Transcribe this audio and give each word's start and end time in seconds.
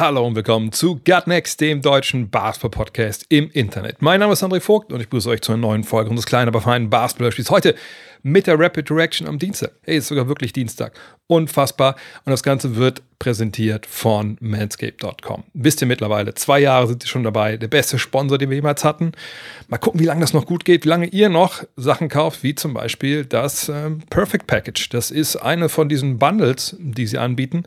Hallo 0.00 0.26
und 0.26 0.34
willkommen 0.34 0.72
zu 0.72 0.96
Gut 0.96 1.26
Next, 1.26 1.60
dem 1.60 1.82
deutschen 1.82 2.30
Basketball-Podcast 2.30 3.26
im 3.28 3.50
Internet. 3.50 4.00
Mein 4.00 4.20
Name 4.20 4.32
ist 4.32 4.42
André 4.42 4.60
Vogt 4.60 4.94
und 4.94 5.00
ich 5.02 5.10
begrüße 5.10 5.28
euch 5.28 5.42
zu 5.42 5.52
einer 5.52 5.60
neuen 5.60 5.84
Folge 5.84 6.08
unseres 6.08 6.24
kleinen, 6.24 6.48
aber 6.48 6.62
feinen 6.62 6.88
Basketball-Spiels. 6.88 7.50
Heute 7.50 7.74
mit 8.22 8.46
der 8.46 8.58
Rapid 8.58 8.88
Direction 8.88 9.28
am 9.28 9.38
Dienstag. 9.38 9.72
Hey, 9.82 9.98
ist 9.98 10.08
sogar 10.08 10.26
wirklich 10.26 10.54
Dienstag. 10.54 10.98
Unfassbar. 11.26 11.96
Und 12.24 12.30
das 12.30 12.42
Ganze 12.42 12.76
wird 12.76 13.02
präsentiert 13.18 13.86
von 13.86 14.36
manscape.com. 14.40 15.44
Wisst 15.52 15.82
ihr 15.82 15.86
mittlerweile, 15.86 16.34
zwei 16.34 16.60
Jahre 16.60 16.86
sind 16.86 17.02
sie 17.02 17.08
schon 17.08 17.22
dabei. 17.22 17.56
Der 17.56 17.68
beste 17.68 17.98
Sponsor, 17.98 18.38
den 18.38 18.50
wir 18.50 18.56
jemals 18.56 18.84
hatten. 18.84 19.12
Mal 19.68 19.78
gucken, 19.78 20.00
wie 20.00 20.06
lange 20.06 20.22
das 20.22 20.32
noch 20.32 20.46
gut 20.46 20.64
geht, 20.64 20.84
wie 20.84 20.88
lange 20.88 21.06
ihr 21.06 21.28
noch 21.28 21.62
Sachen 21.76 22.08
kauft, 22.08 22.42
wie 22.42 22.54
zum 22.54 22.74
Beispiel 22.74 23.24
das 23.24 23.68
ähm, 23.68 24.00
Perfect 24.08 24.46
Package. 24.46 24.88
Das 24.88 25.10
ist 25.10 25.36
eine 25.36 25.68
von 25.68 25.88
diesen 25.88 26.18
Bundles, 26.18 26.76
die 26.78 27.06
sie 27.06 27.18
anbieten. 27.18 27.64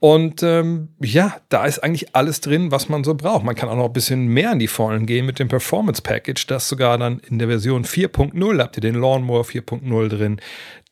Und 0.00 0.42
ähm, 0.42 0.88
ja, 0.98 1.36
da 1.50 1.66
ist 1.66 1.80
eigentlich 1.80 2.16
alles 2.16 2.40
drin, 2.40 2.70
was 2.70 2.88
man 2.88 3.04
so 3.04 3.14
braucht. 3.14 3.44
Man 3.44 3.54
kann 3.54 3.68
auch 3.68 3.76
noch 3.76 3.84
ein 3.84 3.92
bisschen 3.92 4.28
mehr 4.28 4.52
in 4.52 4.58
die 4.58 4.66
Vollen 4.66 5.04
gehen 5.04 5.26
mit 5.26 5.38
dem 5.38 5.48
Performance 5.48 6.00
Package, 6.00 6.46
das 6.46 6.70
sogar 6.70 6.96
dann 6.96 7.20
in 7.28 7.38
der 7.38 7.48
Version 7.48 7.84
4.0 7.84 8.58
habt 8.58 8.78
ihr 8.78 8.80
den 8.80 8.94
Lawnmower 8.94 9.44
4.0 9.44 10.08
drin, 10.08 10.40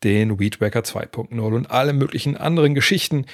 den 0.05 0.39
Weed 0.39 0.61
Wacker 0.61 0.81
2.0 0.81 1.41
und 1.41 1.71
alle 1.71 1.95
möglichen 1.95 2.37
anderen 2.37 2.75
Geschichten. 2.75 3.25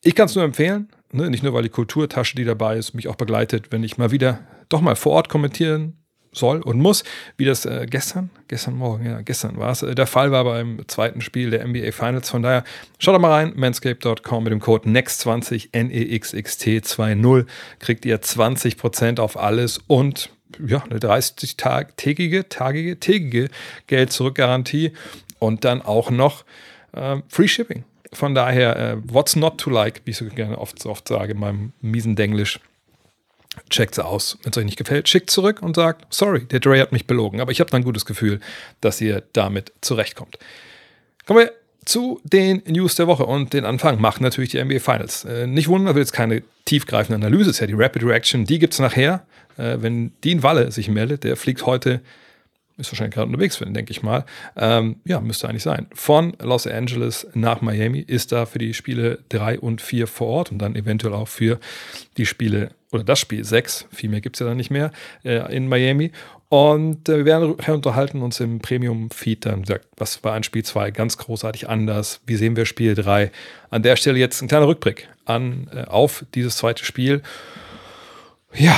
Ich 0.00 0.14
kann 0.14 0.26
es 0.26 0.36
nur 0.36 0.44
empfehlen, 0.44 0.88
ne? 1.10 1.28
nicht 1.28 1.42
nur 1.42 1.54
weil 1.54 1.64
die 1.64 1.70
Kulturtasche, 1.70 2.36
die 2.36 2.44
dabei 2.44 2.76
ist, 2.76 2.94
mich 2.94 3.08
auch 3.08 3.16
begleitet, 3.16 3.72
wenn 3.72 3.82
ich 3.82 3.98
mal 3.98 4.12
wieder 4.12 4.38
doch 4.68 4.80
mal 4.80 4.94
vor 4.94 5.12
Ort 5.12 5.28
kommentieren 5.28 5.99
soll 6.32 6.60
und 6.62 6.78
muss, 6.78 7.04
wie 7.36 7.44
das 7.44 7.64
äh, 7.64 7.86
gestern, 7.88 8.30
gestern 8.48 8.74
Morgen, 8.74 9.06
ja, 9.06 9.20
gestern 9.22 9.56
war 9.56 9.72
es, 9.72 9.82
äh, 9.82 9.94
der 9.94 10.06
Fall 10.06 10.30
war 10.30 10.44
beim 10.44 10.80
zweiten 10.86 11.20
Spiel 11.20 11.50
der 11.50 11.66
NBA 11.66 11.92
Finals. 11.92 12.30
Von 12.30 12.42
daher 12.42 12.64
schaut 12.98 13.14
doch 13.14 13.20
mal 13.20 13.32
rein, 13.32 13.52
manscape.com 13.56 14.44
mit 14.44 14.52
dem 14.52 14.60
Code 14.60 14.88
NEXT20, 14.88 15.70
N-E-X-X-T-2-0, 15.72 17.46
kriegt 17.78 18.04
ihr 18.04 18.20
20% 18.20 19.20
auf 19.20 19.36
alles 19.38 19.80
und 19.86 20.30
ja, 20.64 20.82
eine 20.82 20.98
30-tägige, 20.98 22.48
tagige, 22.48 22.98
tägige 22.98 23.48
Geld-Zurück-Garantie 23.86 24.92
und 25.38 25.64
dann 25.64 25.82
auch 25.82 26.10
noch 26.10 26.44
äh, 26.92 27.16
Free 27.28 27.48
Shipping. 27.48 27.84
Von 28.12 28.34
daher, 28.34 28.76
äh, 28.76 28.96
what's 29.04 29.36
not 29.36 29.58
to 29.58 29.70
like, 29.70 30.02
wie 30.04 30.10
ich 30.10 30.16
so 30.16 30.24
gerne 30.26 30.58
oft, 30.58 30.84
oft 30.86 31.06
sage 31.06 31.32
in 31.32 31.38
meinem 31.38 31.72
miesen 31.80 32.16
Denglisch. 32.16 32.58
Checkt 33.68 33.94
sie 33.94 34.04
aus. 34.04 34.38
Wenn 34.42 34.52
es 34.52 34.58
euch 34.58 34.64
nicht 34.64 34.78
gefällt, 34.78 35.08
schickt 35.08 35.30
zurück 35.30 35.62
und 35.62 35.76
sagt, 35.76 36.06
sorry, 36.12 36.44
der 36.44 36.60
Dre 36.60 36.80
hat 36.80 36.92
mich 36.92 37.06
belogen. 37.06 37.40
Aber 37.40 37.52
ich 37.52 37.60
habe 37.60 37.70
dann 37.70 37.82
ein 37.82 37.84
gutes 37.84 38.06
Gefühl, 38.06 38.40
dass 38.80 39.00
ihr 39.00 39.22
damit 39.32 39.72
zurechtkommt. 39.80 40.38
Kommen 41.26 41.40
wir 41.40 41.52
zu 41.84 42.20
den 42.24 42.62
News 42.66 42.94
der 42.94 43.06
Woche 43.06 43.24
und 43.26 43.52
den 43.52 43.64
Anfang 43.64 44.00
macht 44.00 44.20
natürlich 44.20 44.50
die 44.50 44.62
NBA 44.62 44.80
Finals. 44.80 45.24
Äh, 45.24 45.46
nicht 45.46 45.68
wundern, 45.68 45.94
will 45.94 46.02
jetzt 46.02 46.12
keine 46.12 46.42
tiefgreifende 46.64 47.26
Analyse, 47.26 47.50
ist 47.50 47.60
ja 47.60 47.66
die 47.66 47.74
Rapid 47.74 48.04
Reaction, 48.04 48.44
die 48.44 48.58
gibt 48.58 48.74
es 48.74 48.78
nachher. 48.78 49.24
Äh, 49.56 49.78
wenn 49.80 50.12
Dean 50.22 50.42
Walle 50.42 50.70
sich 50.72 50.88
meldet, 50.88 51.24
der 51.24 51.36
fliegt 51.36 51.66
heute 51.66 52.00
ist 52.80 52.92
wahrscheinlich 52.92 53.14
gerade 53.14 53.28
unterwegs 53.28 53.58
den, 53.58 53.74
denke 53.74 53.92
ich 53.92 54.02
mal. 54.02 54.24
Ähm, 54.56 54.96
ja, 55.04 55.20
müsste 55.20 55.48
eigentlich 55.48 55.62
sein. 55.62 55.86
Von 55.94 56.34
Los 56.40 56.66
Angeles 56.66 57.26
nach 57.34 57.60
Miami 57.60 58.00
ist 58.00 58.32
da 58.32 58.46
für 58.46 58.58
die 58.58 58.74
Spiele 58.74 59.18
3 59.28 59.60
und 59.60 59.80
4 59.80 60.06
vor 60.06 60.28
Ort 60.28 60.52
und 60.52 60.58
dann 60.58 60.74
eventuell 60.74 61.14
auch 61.14 61.28
für 61.28 61.60
die 62.16 62.26
Spiele 62.26 62.70
oder 62.92 63.04
das 63.04 63.20
Spiel 63.20 63.44
6, 63.44 63.86
viel 63.92 64.10
mehr 64.10 64.20
gibt 64.20 64.36
es 64.36 64.40
ja 64.40 64.46
dann 64.46 64.56
nicht 64.56 64.70
mehr, 64.70 64.90
äh, 65.24 65.54
in 65.54 65.68
Miami. 65.68 66.10
Und 66.48 67.08
äh, 67.08 67.18
wir 67.18 67.26
werden 67.26 67.54
unterhalten 67.74 68.22
uns 68.22 68.40
im 68.40 68.58
Premium-Feed 68.58 69.46
dann, 69.46 69.64
sagt, 69.64 69.86
was 69.96 70.24
war 70.24 70.32
an 70.32 70.42
Spiel 70.42 70.64
2 70.64 70.90
ganz 70.90 71.16
großartig 71.16 71.68
anders, 71.68 72.20
wie 72.26 72.34
sehen 72.34 72.56
wir 72.56 72.66
Spiel 72.66 72.96
3. 72.96 73.30
An 73.70 73.84
der 73.84 73.94
Stelle 73.94 74.18
jetzt 74.18 74.42
ein 74.42 74.48
kleiner 74.48 74.66
Rückblick 74.66 75.08
an, 75.24 75.70
äh, 75.72 75.84
auf 75.84 76.24
dieses 76.34 76.56
zweite 76.56 76.84
Spiel. 76.84 77.22
Ja, 78.52 78.76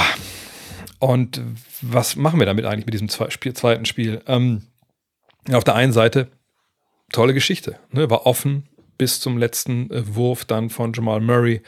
und 1.03 1.41
was 1.81 2.15
machen 2.15 2.39
wir 2.39 2.47
damit 2.47 2.65
eigentlich 2.65 2.87
mit 2.87 2.95
diesem 2.95 3.09
Spiel, 3.29 3.55
zweiten 3.55 3.87
Spiel? 3.87 4.23
Ähm, 4.29 4.63
auf 5.51 5.65
der 5.65 5.75
einen 5.75 5.93
Seite, 5.93 6.29
tolle 7.11 7.35
Geschichte, 7.35 7.77
ne? 7.91 8.09
war 8.09 8.25
offen 8.25 8.69
bis 8.99 9.19
zum 9.19 9.37
letzten 9.37 9.91
äh, 9.91 10.15
Wurf 10.15 10.45
dann 10.45 10.71
von 10.71 10.93
Jamal 10.93 11.21
Murray. 11.21 11.63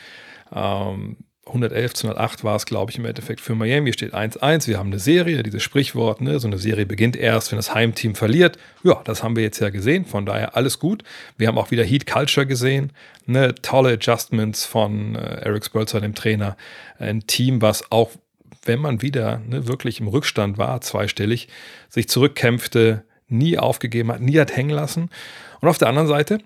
Ähm, 0.54 1.16
111 1.46 1.94
zu 1.94 2.06
108 2.06 2.44
war 2.44 2.54
es, 2.54 2.64
glaube 2.64 2.92
ich, 2.92 2.98
im 2.98 3.06
Endeffekt 3.06 3.40
für 3.40 3.56
Miami. 3.56 3.92
Steht 3.92 4.14
1-1. 4.14 4.68
Wir 4.68 4.78
haben 4.78 4.86
eine 4.86 5.00
Serie, 5.00 5.42
dieses 5.42 5.64
Sprichwort, 5.64 6.20
ne? 6.20 6.38
so 6.38 6.46
eine 6.46 6.58
Serie 6.58 6.86
beginnt 6.86 7.16
erst, 7.16 7.50
wenn 7.50 7.56
das 7.56 7.74
Heimteam 7.74 8.14
verliert. 8.14 8.56
Ja, 8.84 9.02
das 9.04 9.24
haben 9.24 9.34
wir 9.34 9.42
jetzt 9.42 9.58
ja 9.58 9.70
gesehen. 9.70 10.04
Von 10.04 10.26
daher 10.26 10.56
alles 10.56 10.78
gut. 10.78 11.02
Wir 11.36 11.48
haben 11.48 11.58
auch 11.58 11.72
wieder 11.72 11.82
Heat 11.82 12.06
Culture 12.06 12.46
gesehen. 12.46 12.92
Ne? 13.26 13.52
Tolle 13.56 13.94
Adjustments 13.94 14.64
von 14.64 15.16
äh, 15.16 15.40
Eric 15.42 15.64
Spolzer, 15.64 16.00
dem 16.00 16.14
Trainer. 16.14 16.56
Ein 17.00 17.26
Team, 17.26 17.60
was 17.60 17.90
auch, 17.90 18.12
wenn 18.66 18.80
man 18.80 19.02
wieder 19.02 19.38
ne, 19.46 19.66
wirklich 19.66 20.00
im 20.00 20.08
Rückstand 20.08 20.58
war, 20.58 20.80
zweistellig, 20.80 21.48
sich 21.88 22.08
zurückkämpfte, 22.08 23.04
nie 23.28 23.58
aufgegeben 23.58 24.12
hat, 24.12 24.20
nie 24.20 24.38
hat 24.38 24.56
hängen 24.56 24.70
lassen. 24.70 25.10
Und 25.60 25.68
auf 25.68 25.78
der 25.78 25.88
anderen 25.88 26.08
Seite 26.08 26.38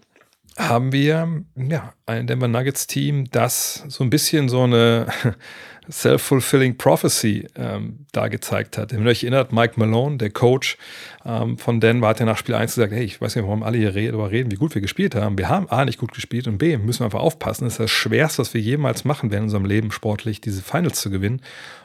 haben 0.58 0.92
wir 0.92 1.28
ja, 1.56 1.94
ein 2.06 2.26
Denver 2.26 2.48
Nuggets 2.48 2.86
Team, 2.88 3.30
das 3.30 3.84
so 3.88 4.02
ein 4.02 4.10
bisschen 4.10 4.48
so 4.48 4.64
eine 4.64 5.06
self-fulfilling 5.90 6.76
prophecy 6.76 7.46
ähm, 7.54 8.06
da 8.12 8.28
gezeigt 8.28 8.76
hat. 8.76 8.92
Wenn 8.92 9.04
ihr 9.04 9.10
euch 9.10 9.22
erinnert, 9.22 9.52
Mike 9.52 9.74
Malone, 9.76 10.18
der 10.18 10.30
Coach 10.30 10.76
ähm, 11.24 11.56
von 11.58 11.80
Denver, 11.80 12.08
hat 12.08 12.20
ja 12.20 12.26
nach 12.26 12.36
Spiel 12.36 12.56
1 12.56 12.74
gesagt, 12.74 12.92
hey, 12.92 13.04
ich 13.04 13.20
weiß 13.20 13.36
nicht, 13.36 13.44
warum 13.44 13.62
alle 13.62 13.78
hier 13.78 13.92
darüber 13.92 14.30
reden, 14.30 14.50
wie 14.50 14.56
gut 14.56 14.74
wir 14.74 14.82
gespielt 14.82 15.14
haben. 15.14 15.38
Wir 15.38 15.48
haben 15.48 15.68
A, 15.70 15.84
nicht 15.84 15.98
gut 15.98 16.12
gespielt 16.12 16.48
und 16.48 16.58
B, 16.58 16.76
müssen 16.76 17.00
wir 17.00 17.04
einfach 17.06 17.20
aufpassen. 17.20 17.64
Das 17.64 17.74
ist 17.74 17.80
das 17.80 17.90
Schwerste, 17.90 18.40
was 18.40 18.52
wir 18.52 18.60
jemals 18.60 19.04
machen 19.04 19.30
werden 19.30 19.44
in 19.44 19.46
unserem 19.46 19.64
Leben 19.64 19.92
sportlich, 19.92 20.40
diese 20.40 20.62
Finals 20.62 21.00
zu 21.00 21.08
gewinnen. 21.08 21.40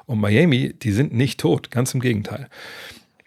Und 0.06 0.20
Miami, 0.20 0.74
die 0.74 0.92
sind 0.92 1.14
nicht 1.14 1.40
tot, 1.40 1.70
ganz 1.70 1.94
im 1.94 2.02
Gegenteil. 2.02 2.50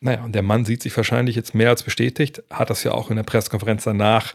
Naja, 0.00 0.24
und 0.24 0.34
der 0.34 0.42
Mann 0.42 0.64
sieht 0.64 0.82
sich 0.82 0.94
wahrscheinlich 0.96 1.36
jetzt 1.36 1.54
mehr 1.54 1.70
als 1.70 1.82
bestätigt, 1.82 2.42
hat 2.50 2.68
das 2.68 2.84
ja 2.84 2.92
auch 2.92 3.10
in 3.10 3.16
der 3.16 3.22
Pressekonferenz 3.22 3.84
danach 3.84 4.34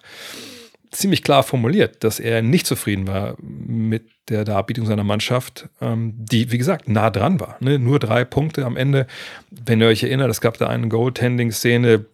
ziemlich 0.91 1.23
klar 1.23 1.43
formuliert, 1.43 2.03
dass 2.03 2.19
er 2.19 2.41
nicht 2.41 2.67
zufrieden 2.67 3.07
war 3.07 3.35
mit 3.41 4.03
der 4.29 4.43
Darbietung 4.43 4.85
seiner 4.85 5.03
Mannschaft, 5.03 5.69
ähm, 5.81 6.13
die, 6.15 6.51
wie 6.51 6.57
gesagt, 6.57 6.87
nah 6.87 7.09
dran 7.09 7.39
war. 7.39 7.57
Ne? 7.59 7.79
Nur 7.79 7.99
drei 7.99 8.25
Punkte 8.25 8.65
am 8.65 8.77
Ende. 8.77 9.07
Wenn 9.49 9.81
ihr 9.81 9.87
euch 9.87 10.03
erinnert, 10.03 10.29
es 10.29 10.41
gab 10.41 10.57
da 10.57 10.67
eine 10.67 10.87
Goaltending-Szene, 10.89 12.05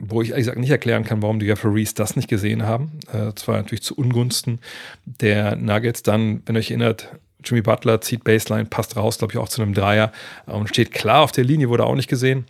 wo 0.00 0.20
ich 0.20 0.30
ehrlich 0.30 0.42
gesagt 0.42 0.58
nicht 0.58 0.70
erklären 0.70 1.04
kann, 1.04 1.22
warum 1.22 1.38
die 1.38 1.48
Referees 1.50 1.94
das 1.94 2.16
nicht 2.16 2.28
gesehen 2.28 2.64
haben. 2.64 2.98
Äh, 3.12 3.32
das 3.34 3.46
war 3.48 3.56
natürlich 3.56 3.82
zu 3.82 3.96
Ungunsten 3.96 4.58
der 5.04 5.56
Nuggets. 5.56 6.02
Dann, 6.02 6.42
wenn 6.46 6.56
ihr 6.56 6.60
euch 6.60 6.70
erinnert, 6.70 7.10
Jimmy 7.44 7.62
Butler 7.62 8.00
zieht 8.00 8.24
Baseline, 8.24 8.64
passt 8.64 8.96
raus, 8.96 9.18
glaube 9.18 9.32
ich, 9.32 9.38
auch 9.38 9.48
zu 9.48 9.62
einem 9.62 9.74
Dreier 9.74 10.12
und 10.46 10.68
steht 10.68 10.92
klar 10.92 11.22
auf 11.22 11.32
der 11.32 11.44
Linie, 11.44 11.68
wurde 11.68 11.84
auch 11.84 11.94
nicht 11.94 12.08
gesehen. 12.08 12.46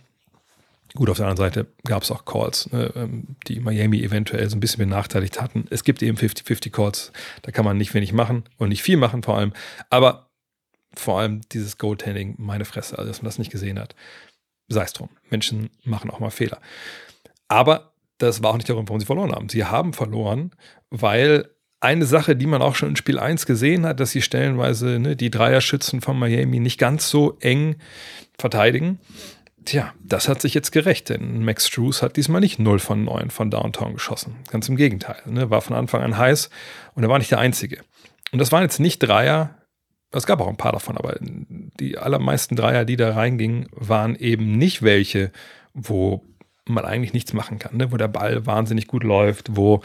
Gut, 0.95 1.09
auf 1.09 1.17
der 1.17 1.27
anderen 1.27 1.49
Seite 1.49 1.67
gab 1.85 2.03
es 2.03 2.11
auch 2.11 2.23
Calls, 2.23 2.71
ne, 2.71 2.91
ähm, 2.95 3.35
die 3.47 3.59
Miami 3.59 4.01
eventuell 4.01 4.49
so 4.49 4.55
ein 4.55 4.61
bisschen 4.61 4.79
benachteiligt 4.79 5.41
hatten. 5.41 5.65
Es 5.69 5.83
gibt 5.83 6.01
eben 6.01 6.17
50-50 6.17 6.71
Calls, 6.71 7.11
da 7.41 7.51
kann 7.51 7.65
man 7.65 7.77
nicht 7.77 7.93
wenig 7.93 8.13
machen 8.13 8.45
und 8.57 8.69
nicht 8.69 8.81
viel 8.81 8.95
machen 8.95 9.21
vor 9.21 9.37
allem. 9.37 9.51
Aber 9.89 10.29
vor 10.93 11.19
allem 11.19 11.41
dieses 11.51 11.77
Goaltending, 11.77 12.35
meine 12.37 12.63
Fresse, 12.63 12.97
also 12.97 13.09
dass 13.09 13.21
man 13.21 13.27
das 13.27 13.37
nicht 13.37 13.51
gesehen 13.51 13.77
hat. 13.77 13.93
Sei 14.69 14.83
es 14.83 14.93
drum. 14.93 15.09
Menschen 15.29 15.69
machen 15.83 16.09
auch 16.09 16.19
mal 16.19 16.31
Fehler. 16.31 16.61
Aber 17.49 17.91
das 18.17 18.41
war 18.41 18.51
auch 18.51 18.55
nicht 18.55 18.69
der 18.69 18.75
Grund, 18.75 18.87
warum 18.87 19.01
sie 19.01 19.05
verloren 19.05 19.33
haben. 19.33 19.49
Sie 19.49 19.65
haben 19.65 19.91
verloren, 19.91 20.51
weil 20.89 21.49
eine 21.81 22.05
Sache, 22.05 22.35
die 22.35 22.47
man 22.47 22.61
auch 22.61 22.75
schon 22.75 22.89
in 22.89 22.95
Spiel 22.95 23.19
1 23.19 23.45
gesehen 23.45 23.85
hat, 23.85 23.99
dass 23.99 24.11
sie 24.11 24.21
stellenweise 24.21 24.97
ne, 24.97 25.15
die 25.15 25.29
Dreierschützen 25.29 26.01
von 26.01 26.17
Miami 26.17 26.59
nicht 26.59 26.79
ganz 26.79 27.09
so 27.09 27.37
eng 27.41 27.75
verteidigen. 28.39 28.99
Tja, 29.65 29.93
das 30.03 30.29
hat 30.29 30.41
sich 30.41 30.53
jetzt 30.53 30.71
gerecht, 30.71 31.09
denn 31.09 31.43
Max 31.43 31.67
Struess 31.67 32.03
hat 32.03 32.17
diesmal 32.17 32.39
nicht 32.39 32.59
0 32.59 32.77
von 32.79 33.03
9 33.03 33.31
von 33.31 33.49
Downtown 33.49 33.93
geschossen. 33.93 34.35
Ganz 34.51 34.69
im 34.69 34.75
Gegenteil. 34.75 35.17
Ne? 35.25 35.49
War 35.49 35.61
von 35.61 35.75
Anfang 35.75 36.01
an 36.01 36.17
heiß 36.17 36.51
und 36.93 37.03
er 37.03 37.09
war 37.09 37.17
nicht 37.17 37.31
der 37.31 37.39
Einzige. 37.39 37.81
Und 38.31 38.39
das 38.39 38.51
waren 38.51 38.61
jetzt 38.61 38.79
nicht 38.79 38.99
Dreier, 38.99 39.55
es 40.11 40.25
gab 40.25 40.39
auch 40.39 40.47
ein 40.47 40.57
paar 40.57 40.71
davon, 40.71 40.97
aber 40.97 41.17
die 41.19 41.97
allermeisten 41.97 42.55
Dreier, 42.55 42.85
die 42.85 42.95
da 42.95 43.13
reingingen, 43.13 43.67
waren 43.71 44.15
eben 44.15 44.57
nicht 44.57 44.81
welche, 44.81 45.31
wo 45.73 46.23
man 46.65 46.85
eigentlich 46.85 47.13
nichts 47.13 47.33
machen 47.33 47.59
kann, 47.59 47.77
ne? 47.77 47.91
wo 47.91 47.97
der 47.97 48.07
Ball 48.07 48.45
wahnsinnig 48.45 48.87
gut 48.87 49.03
läuft, 49.03 49.55
wo 49.55 49.81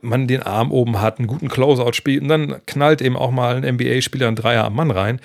man 0.00 0.28
den 0.28 0.42
Arm 0.42 0.70
oben 0.70 1.00
hat, 1.00 1.18
einen 1.18 1.26
guten 1.26 1.48
Closeout 1.48 1.94
spielt 1.94 2.22
und 2.22 2.28
dann 2.28 2.60
knallt 2.66 3.02
eben 3.02 3.16
auch 3.16 3.30
mal 3.30 3.56
ein 3.56 3.74
NBA-Spieler 3.74 4.28
ein 4.28 4.36
Dreier 4.36 4.64
am 4.64 4.74
Mann 4.74 4.90
rein 4.90 5.20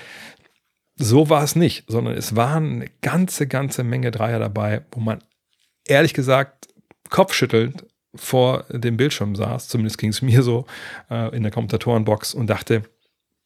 so 0.95 1.29
war 1.29 1.43
es 1.43 1.55
nicht, 1.55 1.85
sondern 1.87 2.15
es 2.15 2.35
waren 2.35 2.75
eine 2.75 2.89
ganze, 3.01 3.47
ganze 3.47 3.83
Menge 3.83 4.11
Dreier 4.11 4.39
dabei, 4.39 4.83
wo 4.91 4.99
man 4.99 5.23
ehrlich 5.85 6.13
gesagt 6.13 6.67
kopfschüttelnd 7.09 7.85
vor 8.15 8.65
dem 8.69 8.97
Bildschirm 8.97 9.35
saß, 9.35 9.67
zumindest 9.67 9.97
ging 9.97 10.09
es 10.09 10.21
mir 10.21 10.43
so 10.43 10.65
äh, 11.09 11.35
in 11.35 11.43
der 11.43 11.51
Kommentatorenbox 11.51 12.33
und 12.33 12.47
dachte, 12.47 12.83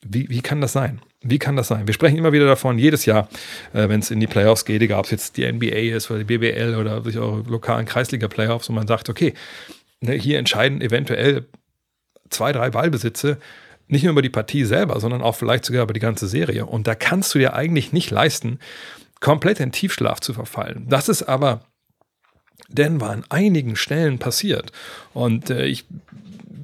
wie, 0.07 0.29
wie 0.29 0.41
kann 0.41 0.61
das 0.61 0.73
sein? 0.73 1.01
Wie 1.21 1.39
kann 1.39 1.55
das 1.55 1.67
sein? 1.67 1.87
Wir 1.87 1.93
sprechen 1.93 2.17
immer 2.17 2.31
wieder 2.31 2.45
davon, 2.45 2.77
jedes 2.77 3.05
Jahr, 3.05 3.27
äh, 3.73 3.89
wenn 3.89 3.99
es 3.99 4.11
in 4.11 4.19
die 4.19 4.27
Playoffs 4.27 4.65
geht, 4.65 4.81
egal 4.81 4.99
ob 4.99 5.05
es 5.05 5.11
jetzt 5.11 5.37
die 5.37 5.51
NBA 5.51 5.95
ist 5.95 6.09
oder 6.09 6.23
die 6.23 6.37
BBL 6.37 6.75
oder 6.79 7.01
durch 7.01 7.17
eure 7.17 7.41
lokalen 7.49 7.85
Kreisliga-Playoffs, 7.85 8.69
und 8.69 8.75
man 8.75 8.87
sagt, 8.87 9.09
okay, 9.09 9.33
ne, 10.01 10.13
hier 10.13 10.37
entscheiden 10.39 10.81
eventuell 10.81 11.47
zwei, 12.29 12.51
drei 12.51 12.69
Ballbesitze 12.69 13.37
nicht 13.87 14.03
nur 14.03 14.11
über 14.11 14.21
die 14.21 14.29
Partie 14.29 14.65
selber, 14.65 14.99
sondern 14.99 15.21
auch 15.21 15.35
vielleicht 15.35 15.65
sogar 15.65 15.83
über 15.83 15.93
die 15.93 15.99
ganze 15.99 16.27
Serie. 16.27 16.65
Und 16.65 16.87
da 16.87 16.95
kannst 16.95 17.33
du 17.33 17.39
dir 17.39 17.53
eigentlich 17.53 17.93
nicht 17.93 18.11
leisten, 18.11 18.59
komplett 19.19 19.59
in 19.59 19.71
Tiefschlaf 19.71 20.19
zu 20.19 20.33
verfallen. 20.33 20.85
Das 20.89 21.09
ist 21.09 21.23
aber 21.23 21.65
Denver 22.67 23.09
an 23.09 23.23
einigen 23.29 23.75
Stellen 23.75 24.19
passiert. 24.19 24.71
Und 25.13 25.49
äh, 25.49 25.65
ich 25.65 25.85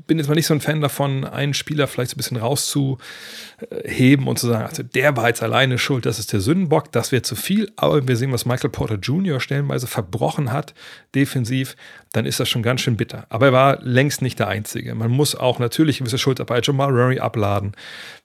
bin 0.08 0.18
jetzt 0.18 0.28
mal 0.28 0.36
nicht 0.36 0.48
so 0.48 0.54
ein 0.54 0.62
Fan 0.62 0.82
davon, 0.82 1.26
einen 1.26 1.54
Spieler 1.54 1.88
vielleicht 1.88 2.12
so 2.12 2.16
ein 2.16 2.18
bisschen 2.18 2.38
rauszuheben 2.38 4.28
und 4.28 4.40
zu 4.40 4.48
sagen, 4.48 4.66
also 4.66 4.84
der 4.84 5.16
war 5.18 5.28
jetzt 5.28 5.44
alleine 5.44 5.78
schuld, 5.78 6.06
das 6.06 6.20
ist 6.20 6.34
der 6.34 6.42
Sündenbock, 6.42 6.92
das 6.92 7.12
wäre 7.12 7.22
zu 7.22 7.36
viel. 7.36 7.72
Aber 7.76 8.08
wir 8.08 8.16
sehen, 8.16 8.32
was 8.32 8.46
Michael 8.46 8.70
Porter 8.70 8.96
Jr. 8.96 9.40
stellenweise 9.40 9.88
verbrochen 9.88 10.52
hat, 10.52 10.74
defensiv, 11.16 11.76
dann 12.14 12.26
ist 12.26 12.40
das 12.40 12.50
schon 12.50 12.64
ganz 12.64 12.82
schön 12.82 12.98
bitter. 12.98 13.26
Aber 13.30 13.48
er 13.48 13.54
war 13.54 13.82
längst 13.82 14.22
nicht 14.22 14.40
der 14.40 14.48
Einzige. 14.48 14.96
Man 14.96 15.12
muss 15.12 15.36
auch 15.36 15.60
natürlich 15.60 16.00
gewisse 16.00 16.18
Schuld 16.18 16.46
bei 16.46 16.60
Jamal 16.62 16.92
Murray 16.92 17.20
abladen, 17.20 17.74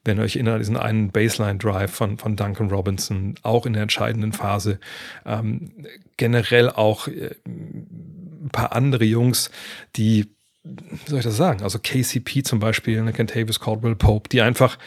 wenn 0.05 0.19
ihr 0.19 0.25
euch 0.25 0.37
erinnert, 0.37 0.61
diesen 0.61 0.77
einen 0.77 1.11
Baseline-Drive 1.11 1.93
von, 1.93 2.19
von 2.19 2.37
Duncan 2.37 2.71
Robinson, 2.71 3.35
auch 3.43 3.67
in 3.67 3.73
der 3.73 3.83
entscheidenden 3.83 4.33
Phase. 4.33 4.81
Ähm, 5.25 5.73
generell 6.17 6.71
auch 6.71 7.09
äh, 7.09 7.35
ein 7.47 8.51
paar 8.51 8.73
andere 8.73 9.05
Jungs, 9.05 9.51
die 9.97 10.36
wie 10.67 11.11
soll 11.11 11.19
ich 11.19 11.25
das 11.25 11.37
sagen? 11.37 11.63
Also 11.63 11.79
KCP 11.79 12.43
zum 12.43 12.59
Beispiel, 12.59 13.03
ne, 13.03 13.13
Kentavious 13.13 13.61
Caldwell 13.61 13.95
Pope, 13.95 14.29
die 14.29 14.41
einfach 14.41 14.79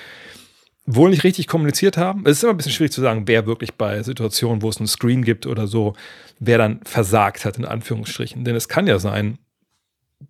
wohl 0.86 1.12
nicht 1.12 1.24
richtig 1.24 1.48
kommuniziert 1.48 1.98
haben. 1.98 2.24
Es 2.26 2.38
ist 2.38 2.44
immer 2.44 2.54
ein 2.54 2.58
bisschen 2.58 2.72
schwierig 2.72 2.92
zu 2.92 3.02
sagen, 3.02 3.28
wer 3.28 3.46
wirklich 3.46 3.76
bei 3.76 4.02
Situationen, 4.02 4.62
wo 4.62 4.70
es 4.70 4.78
einen 4.78 4.88
Screen 4.88 5.24
gibt 5.24 5.46
oder 5.46 5.68
so, 5.68 5.94
wer 6.40 6.58
dann 6.58 6.82
versagt 6.84 7.46
hat, 7.46 7.58
in 7.58 7.66
Anführungsstrichen. 7.66 8.44
Denn 8.44 8.56
es 8.56 8.68
kann 8.68 8.88
ja 8.88 8.98
sein, 8.98 9.38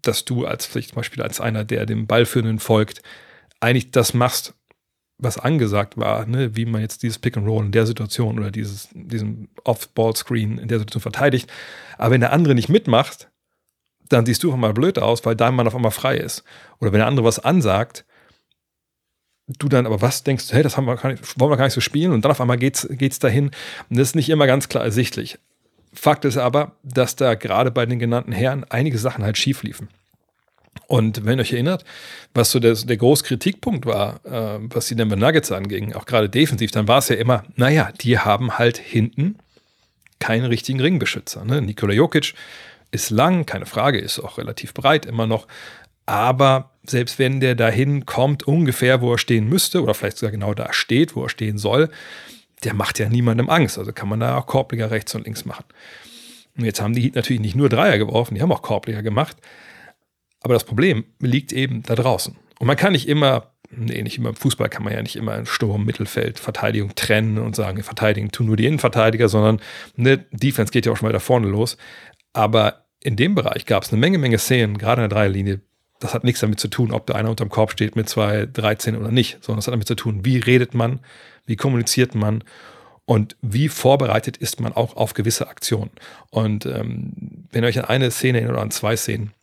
dass 0.01 0.25
du 0.25 0.45
als 0.45 0.65
vielleicht 0.65 0.89
zum 0.89 0.97
Beispiel 0.97 1.23
als 1.23 1.39
einer, 1.39 1.63
der 1.63 1.85
dem 1.85 2.07
Ballführenden 2.07 2.59
folgt, 2.59 3.01
eigentlich 3.61 3.91
das 3.91 4.13
machst, 4.13 4.53
was 5.17 5.37
angesagt 5.37 5.97
war, 5.97 6.25
ne? 6.25 6.55
wie 6.55 6.65
man 6.65 6.81
jetzt 6.81 7.03
dieses 7.03 7.19
Pick 7.19 7.35
and 7.35 7.47
Roll 7.47 7.65
in 7.65 7.71
der 7.71 7.85
Situation 7.85 8.39
oder 8.39 8.51
dieses, 8.51 8.89
diesen 8.93 9.49
Off-Ball-Screen 9.63 10.57
in 10.57 10.67
der 10.67 10.79
Situation 10.79 11.01
verteidigt. 11.01 11.51
Aber 11.97 12.11
wenn 12.11 12.21
der 12.21 12.31
andere 12.31 12.55
nicht 12.55 12.69
mitmacht, 12.69 13.28
dann 14.09 14.25
siehst 14.25 14.43
du 14.43 14.49
auf 14.49 14.55
einmal 14.55 14.73
blöd 14.73 14.99
aus, 14.99 15.25
weil 15.25 15.35
dein 15.35 15.55
Mann 15.55 15.67
auf 15.67 15.75
einmal 15.75 15.91
frei 15.91 16.17
ist. 16.17 16.43
Oder 16.79 16.91
wenn 16.91 16.99
der 16.99 17.07
andere 17.07 17.25
was 17.25 17.39
ansagt, 17.39 18.05
du 19.47 19.69
dann 19.69 19.85
aber 19.85 20.01
was 20.01 20.23
denkst, 20.23 20.45
hey, 20.51 20.63
das 20.63 20.77
haben 20.77 20.85
wir 20.85 20.95
gar 20.95 21.11
nicht, 21.11 21.39
wollen 21.39 21.51
wir 21.51 21.57
gar 21.57 21.65
nicht 21.65 21.73
so 21.73 21.81
spielen 21.81 22.11
und 22.11 22.23
dann 22.23 22.31
auf 22.31 22.41
einmal 22.41 22.57
geht's, 22.57 22.87
geht's 22.91 23.19
dahin. 23.19 23.45
Und 23.89 23.97
das 23.97 24.09
ist 24.09 24.15
nicht 24.15 24.29
immer 24.29 24.47
ganz 24.47 24.69
klar 24.69 24.83
ersichtlich. 24.83 25.39
Fakt 25.93 26.25
ist 26.25 26.37
aber, 26.37 26.73
dass 26.83 27.15
da 27.15 27.33
gerade 27.33 27.71
bei 27.71 27.85
den 27.85 27.97
genannten 27.97 28.31
Herren 28.31 28.63
einige 28.69 28.99
Sachen 28.99 29.23
halt 29.23 29.37
schief 29.37 29.63
liefen. 29.63 29.89
Und 30.87 31.25
wenn 31.25 31.39
ihr 31.39 31.41
euch 31.41 31.53
erinnert, 31.53 31.83
was 32.33 32.51
so 32.51 32.59
der, 32.59 32.73
der 32.73 32.97
große 32.97 33.23
Kritikpunkt 33.23 33.85
war, 33.85 34.25
äh, 34.25 34.59
was 34.61 34.87
die 34.87 34.95
Denver 34.95 35.15
Nuggets 35.15 35.51
anging, 35.51 35.93
auch 35.93 36.05
gerade 36.05 36.29
defensiv, 36.29 36.71
dann 36.71 36.87
war 36.87 36.99
es 36.99 37.09
ja 37.09 37.15
immer, 37.15 37.43
naja, 37.55 37.91
die 38.01 38.19
haben 38.19 38.57
halt 38.57 38.77
hinten 38.77 39.37
keinen 40.19 40.45
richtigen 40.45 40.79
Ringbeschützer. 40.79 41.45
Ne? 41.45 41.61
Nikola 41.61 41.93
Jokic 41.93 42.33
ist 42.91 43.09
lang, 43.09 43.45
keine 43.45 43.65
Frage, 43.65 43.99
ist 43.99 44.19
auch 44.19 44.37
relativ 44.37 44.73
breit 44.73 45.05
immer 45.05 45.27
noch. 45.27 45.47
Aber 46.05 46.71
selbst 46.85 47.19
wenn 47.19 47.39
der 47.39 47.55
dahin 47.55 48.05
kommt, 48.05 48.43
ungefähr 48.43 49.01
wo 49.01 49.13
er 49.13 49.17
stehen 49.19 49.47
müsste, 49.47 49.83
oder 49.83 49.93
vielleicht 49.93 50.17
sogar 50.17 50.31
genau 50.31 50.53
da 50.53 50.73
steht, 50.73 51.15
wo 51.15 51.23
er 51.23 51.29
stehen 51.29 51.57
soll, 51.57 51.89
der 52.63 52.73
macht 52.73 52.99
ja 52.99 53.09
niemandem 53.09 53.49
Angst. 53.49 53.77
Also 53.77 53.93
kann 53.93 54.09
man 54.09 54.19
da 54.19 54.37
auch 54.37 54.47
Korbleger 54.47 54.91
rechts 54.91 55.13
und 55.15 55.25
links 55.25 55.45
machen. 55.45 55.65
Und 56.57 56.65
jetzt 56.65 56.81
haben 56.81 56.93
die 56.93 57.11
natürlich 57.11 57.41
nicht 57.41 57.55
nur 57.55 57.69
Dreier 57.69 57.97
geworfen, 57.97 58.35
die 58.35 58.41
haben 58.41 58.51
auch 58.51 58.61
Korbleger 58.61 59.03
gemacht. 59.03 59.37
Aber 60.41 60.53
das 60.53 60.63
Problem 60.63 61.05
liegt 61.19 61.53
eben 61.53 61.83
da 61.83 61.95
draußen. 61.95 62.35
Und 62.59 62.67
man 62.67 62.75
kann 62.75 62.93
nicht 62.93 63.07
immer, 63.07 63.51
nee, 63.69 64.01
nicht 64.01 64.17
immer 64.17 64.29
im 64.29 64.35
Fußball 64.35 64.69
kann 64.69 64.83
man 64.83 64.93
ja 64.93 65.01
nicht 65.01 65.15
immer 65.15 65.45
Sturm, 65.45 65.85
Mittelfeld, 65.85 66.39
Verteidigung 66.39 66.95
trennen 66.95 67.37
und 67.37 67.55
sagen, 67.55 67.83
verteidigen 67.83 68.31
tun 68.31 68.47
nur 68.47 68.57
die 68.57 68.65
Innenverteidiger, 68.65 69.29
sondern 69.29 69.61
eine 69.97 70.17
Defense 70.31 70.71
geht 70.71 70.85
ja 70.85 70.91
auch 70.91 70.97
schon 70.97 71.07
mal 71.07 71.13
da 71.13 71.19
vorne 71.19 71.47
los. 71.47 71.77
Aber 72.33 72.85
in 73.01 73.15
dem 73.15 73.35
Bereich 73.35 73.65
gab 73.65 73.83
es 73.83 73.91
eine 73.91 73.99
Menge, 73.99 74.17
Menge 74.17 74.37
Szenen, 74.37 74.77
gerade 74.77 75.03
in 75.03 75.09
der 75.09 75.17
Dreierlinie. 75.17 75.61
Das 75.99 76.13
hat 76.13 76.23
nichts 76.23 76.41
damit 76.41 76.59
zu 76.59 76.69
tun, 76.69 76.91
ob 76.91 77.07
da 77.07 77.15
einer 77.15 77.29
unterm 77.29 77.49
Korb 77.49 77.71
steht 77.71 77.95
mit 77.95 78.07
2,13 78.07 78.97
oder 78.97 79.11
nicht, 79.11 79.43
sondern 79.43 79.59
es 79.59 79.67
hat 79.67 79.73
damit 79.73 79.87
zu 79.87 79.95
tun, 79.95 80.23
wie 80.23 80.37
redet 80.37 80.73
man, 80.73 80.99
wie 81.45 81.55
kommuniziert 81.55 82.15
man 82.15 82.43
und 83.05 83.35
wie 83.41 83.69
vorbereitet 83.69 84.37
ist 84.37 84.61
man 84.61 84.73
auch 84.73 84.95
auf 84.95 85.13
gewisse 85.13 85.47
Aktionen. 85.47 85.91
Und 86.29 86.65
ähm, 86.65 87.47
wenn 87.51 87.63
ihr 87.63 87.67
euch 87.67 87.79
an 87.79 87.85
eine 87.85 88.11
Szene 88.11 88.47
oder 88.47 88.61
an 88.61 88.71
zwei 88.71 88.95
Szenen 88.95 89.33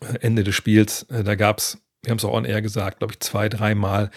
äh, 0.00 0.18
Ende 0.20 0.44
des 0.44 0.54
Spiels, 0.54 1.04
äh, 1.04 1.24
da 1.24 1.34
gab 1.34 1.58
es, 1.58 1.78
wir 2.02 2.10
haben 2.10 2.18
es 2.18 2.24
auch 2.24 2.34
on 2.34 2.44
air 2.44 2.62
gesagt, 2.62 2.98
glaube 2.98 3.14
ich, 3.14 3.20
zwei, 3.20 3.48
dreimal 3.48 4.10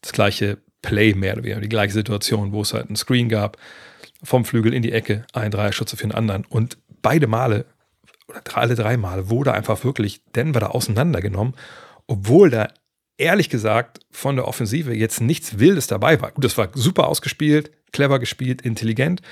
das 0.00 0.12
gleiche 0.12 0.58
Play 0.82 1.14
mehr 1.14 1.34
oder 1.34 1.44
weniger, 1.44 1.60
die 1.60 1.68
gleiche 1.68 1.92
Situation, 1.92 2.52
wo 2.52 2.62
es 2.62 2.72
halt 2.72 2.86
einen 2.86 2.96
Screen 2.96 3.28
gab, 3.28 3.58
vom 4.22 4.44
Flügel 4.44 4.72
in 4.72 4.82
die 4.82 4.92
Ecke, 4.92 5.24
ein 5.32 5.50
Dreierschütze 5.50 5.96
für 5.96 6.06
den 6.06 6.12
anderen. 6.12 6.44
Und 6.46 6.78
beide 7.08 7.26
Male 7.26 7.64
oder 8.28 8.42
alle 8.58 8.74
drei 8.74 8.98
Male 8.98 9.30
wurde 9.30 9.54
einfach 9.54 9.82
wirklich 9.82 10.20
Denver 10.36 10.60
da 10.60 10.66
auseinandergenommen, 10.66 11.54
obwohl 12.06 12.50
da 12.50 12.68
ehrlich 13.16 13.48
gesagt 13.48 14.00
von 14.10 14.36
der 14.36 14.46
Offensive 14.46 14.94
jetzt 14.94 15.22
nichts 15.22 15.58
Wildes 15.58 15.86
dabei 15.86 16.20
war. 16.20 16.32
Gut, 16.32 16.44
das 16.44 16.58
war 16.58 16.68
super 16.74 17.08
ausgespielt, 17.08 17.70
clever 17.92 18.18
gespielt, 18.18 18.60
intelligent. 18.60 19.22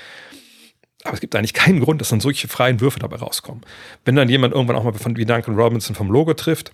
Aber 1.03 1.13
es 1.13 1.19
gibt 1.19 1.35
eigentlich 1.35 1.53
keinen 1.53 1.79
Grund, 1.81 2.01
dass 2.01 2.09
dann 2.09 2.19
solche 2.19 2.47
freien 2.47 2.81
Würfe 2.81 2.97
dabei 2.97 3.17
rauskommen. 3.17 3.61
Wenn 4.05 4.15
dann 4.15 4.27
jemand 4.27 4.55
irgendwann 4.55 4.75
auch 4.75 4.83
mal 4.83 4.95
wie 4.95 5.25
Duncan 5.25 5.55
Robinson 5.55 5.95
vom 5.95 6.09
Logo 6.09 6.33
trifft, 6.33 6.71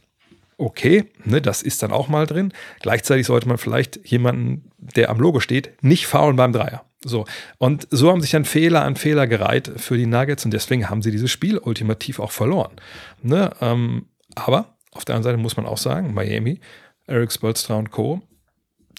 okay, 0.58 1.12
ne, 1.26 1.42
das 1.42 1.64
ist 1.64 1.84
dann 1.84 1.92
auch 1.92 2.08
mal 2.08 2.26
drin. 2.28 2.54
Gleichzeitig 2.80 3.28
sollte 3.28 3.50
man 3.50 3.58
vielleicht 3.58 4.10
jemanden, 4.10 4.72
der 4.78 5.10
am 5.10 5.20
Logo 5.20 5.42
steht, 5.42 5.84
nicht 5.84 6.08
faulen 6.08 6.38
beim 6.38 6.54
Dreier. 6.54 6.86
So. 7.04 7.26
Und 7.58 7.88
so 7.92 8.10
haben 8.10 8.22
sich 8.22 8.32
dann 8.32 8.46
Fehler 8.46 8.84
an 8.84 8.96
Fehler 8.96 9.28
gereiht 9.28 9.72
für 9.78 9.98
die 9.98 10.06
Nuggets 10.06 10.46
und 10.46 10.52
deswegen 10.52 10.90
haben 10.90 11.02
sie 11.02 11.12
dieses 11.12 11.32
Spiel 11.32 11.58
ultimativ 11.58 12.20
auch 12.20 12.32
verloren. 12.32 12.72
Ne? 13.22 13.52
Ähm, 13.62 14.08
aber 14.36 14.78
auf 14.92 15.06
der 15.06 15.16
anderen 15.16 15.34
Seite 15.34 15.42
muss 15.42 15.58
man 15.58 15.66
auch 15.66 15.78
sagen, 15.78 16.14
Miami, 16.14 16.60
Eric 17.08 17.32
Spolstra 17.32 17.76
und 17.76 17.92
Co. 17.92 18.22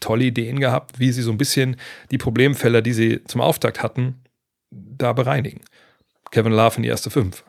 tolle 0.01 0.25
Ideen 0.25 0.61
gehabt, 0.61 0.99
wie 0.99 1.13
sie 1.13 1.23
so 1.23 1.31
ein 1.31 1.39
bisschen 1.39 1.77
die 2.11 2.19
Problemfelder, 2.19 2.83
die 2.83 2.93
sie 2.93 3.25
zum 3.25 3.41
Auftakt 3.41 3.83
hatten, 3.83 4.23
da 4.71 5.13
bereinigen. 5.13 5.61
Kevin 6.31 6.53
Love 6.53 6.77
in 6.77 6.83
die 6.83 6.89
erste 6.89 7.11
Fünf. 7.11 7.45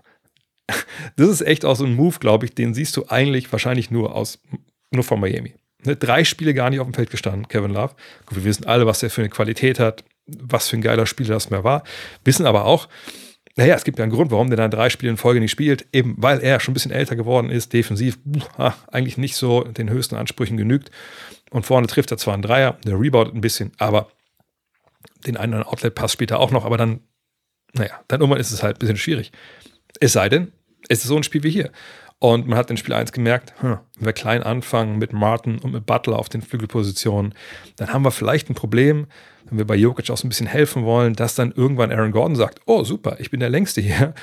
Das 1.18 1.30
ist 1.30 1.42
echt 1.42 1.64
auch 1.64 1.76
so 1.76 1.86
ein 1.86 1.94
Move, 1.94 2.18
glaube 2.20 2.46
ich, 2.46 2.56
den 2.56 2.74
siehst 2.74 2.98
du 2.98 3.06
eigentlich 3.08 3.52
wahrscheinlich 3.52 3.92
nur 3.92 4.16
aus, 4.16 4.40
nur 4.92 5.04
von 5.04 5.20
Miami. 5.20 5.54
Ne, 5.86 5.96
drei 5.96 6.24
Spiele 6.24 6.54
gar 6.54 6.70
nicht 6.70 6.80
auf 6.80 6.88
dem 6.88 6.94
Feld 6.94 7.10
gestanden, 7.10 7.48
Kevin 7.48 7.72
Love. 7.72 7.96
Gut, 8.26 8.38
wir 8.38 8.44
wissen 8.44 8.66
alle, 8.66 8.86
was 8.86 9.00
der 9.00 9.10
für 9.10 9.22
eine 9.22 9.30
Qualität 9.30 9.80
hat 9.80 10.04
was 10.28 10.70
für 10.70 10.78
ein 10.78 10.82
geiler 10.82 11.06
Spieler 11.06 11.36
das 11.36 11.50
mehr 11.50 11.64
war. 11.64 11.84
Wissen 12.24 12.46
aber 12.46 12.66
auch, 12.66 12.88
naja, 13.58 13.76
es 13.76 13.86
gibt 13.86 14.00
ja 14.00 14.04
einen 14.04 14.12
Grund, 14.12 14.32
warum 14.32 14.50
der 14.50 14.58
dann 14.58 14.72
drei 14.72 14.90
Spiele 14.90 15.12
in 15.12 15.18
Folge 15.18 15.40
nicht 15.40 15.52
spielt, 15.52 15.88
eben 15.94 16.16
weil 16.18 16.40
er 16.42 16.60
schon 16.60 16.72
ein 16.72 16.74
bisschen 16.74 16.92
älter 16.92 17.16
geworden 17.16 17.50
ist, 17.50 17.72
defensiv 17.72 18.20
uh, 18.58 18.72
eigentlich 18.92 19.18
nicht 19.18 19.36
so 19.38 19.64
den 19.64 19.90
höchsten 19.90 20.16
Ansprüchen 20.16 20.58
genügt. 20.58 20.92
Und 21.52 21.66
vorne 21.66 21.88
trifft 21.88 22.12
er 22.12 22.18
zwar 22.18 22.34
einen 22.34 22.44
Dreier, 22.44 22.78
der 22.86 23.00
reboundet 23.00 23.34
ein 23.34 23.42
bisschen, 23.42 23.72
aber 23.78 24.10
den 25.26 25.38
einen 25.38 25.64
Outlet-Pass 25.64 26.12
spielt 26.12 26.32
er 26.32 26.40
auch 26.40 26.52
noch, 26.52 26.66
aber 26.66 26.78
dann, 26.78 27.00
naja, 27.74 28.02
dann 28.10 28.20
irgendwann 28.20 28.42
ist 28.42 28.52
es 28.52 28.62
halt 28.62 28.78
ein 28.78 28.80
bisschen 28.80 28.98
schwierig. 28.98 29.32
Es 30.02 30.14
sei 30.14 30.28
denn, 30.28 30.52
es 30.90 31.00
ist 31.00 31.08
so 31.08 31.16
ein 31.16 31.24
Spiel 31.24 31.44
wie 31.44 31.52
hier. 31.52 31.72
Und 32.26 32.48
man 32.48 32.58
hat 32.58 32.72
in 32.72 32.78
Spiel 32.78 32.96
1 32.96 33.12
gemerkt, 33.12 33.54
hm, 33.62 33.78
wenn 33.98 34.06
wir 34.08 34.12
klein 34.12 34.42
anfangen 34.42 34.98
mit 34.98 35.14
Martin 35.14 35.60
und 35.60 35.74
mit 35.74 35.86
Butler 35.86 36.18
auf 36.18 36.28
den 36.28 36.42
Flügelpositionen, 36.42 37.36
dann 37.76 37.94
haben 37.94 38.04
wir 38.04 38.10
vielleicht 38.10 38.50
ein 38.50 38.56
Problem, 38.56 39.06
wenn 39.48 39.60
wir 39.60 39.68
bei 39.68 39.76
Jokic 39.76 40.10
auch 40.10 40.18
so 40.18 40.26
ein 40.26 40.30
bisschen 40.30 40.48
helfen 40.48 40.86
wollen, 40.86 41.14
dass 41.14 41.36
dann 41.36 41.52
irgendwann 41.52 41.92
Aaron 41.92 42.12
Gordon 42.12 42.36
sagt, 42.36 42.62
oh 42.66 42.84
super, 42.84 43.18
ich 43.20 43.30
bin 43.30 43.42
der 43.42 43.52
Längste 43.52 43.80
hier 43.80 44.16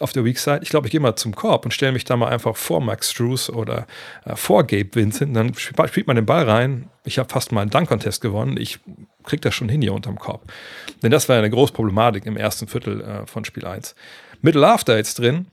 auf 0.00 0.14
der 0.14 0.24
Weak 0.24 0.38
Side. 0.38 0.60
Ich 0.62 0.70
glaube, 0.70 0.86
ich 0.86 0.92
gehe 0.92 1.00
mal 1.00 1.14
zum 1.14 1.34
Korb 1.34 1.66
und 1.66 1.72
stelle 1.72 1.92
mich 1.92 2.06
da 2.06 2.16
mal 2.16 2.28
einfach 2.28 2.56
vor 2.56 2.80
Max 2.80 3.10
Struess 3.10 3.50
oder 3.50 3.86
äh, 4.24 4.34
vor 4.34 4.64
Gabe 4.64 4.94
Vincent. 4.94 5.36
Dann 5.36 5.52
spielt 5.54 6.06
man 6.06 6.16
den 6.16 6.24
Ball 6.24 6.48
rein. 6.48 6.88
Ich 7.04 7.18
habe 7.18 7.28
fast 7.28 7.52
mal 7.52 7.60
einen 7.60 7.70
Dunk-Contest 7.70 8.22
gewonnen. 8.22 8.56
Ich 8.56 8.78
kriege 9.24 9.42
das 9.42 9.54
schon 9.54 9.68
hin 9.68 9.82
hier 9.82 9.92
unterm 9.92 10.18
Korb. 10.18 10.50
Denn 11.02 11.10
das 11.10 11.28
war 11.28 11.36
eine 11.36 11.50
große 11.50 11.74
Problematik 11.74 12.24
im 12.24 12.38
ersten 12.38 12.66
Viertel 12.66 13.02
äh, 13.02 13.26
von 13.26 13.44
Spiel 13.44 13.66
1. 13.66 13.94
Mit 14.40 14.56
After 14.56 14.96
jetzt 14.96 15.18
drin 15.18 15.48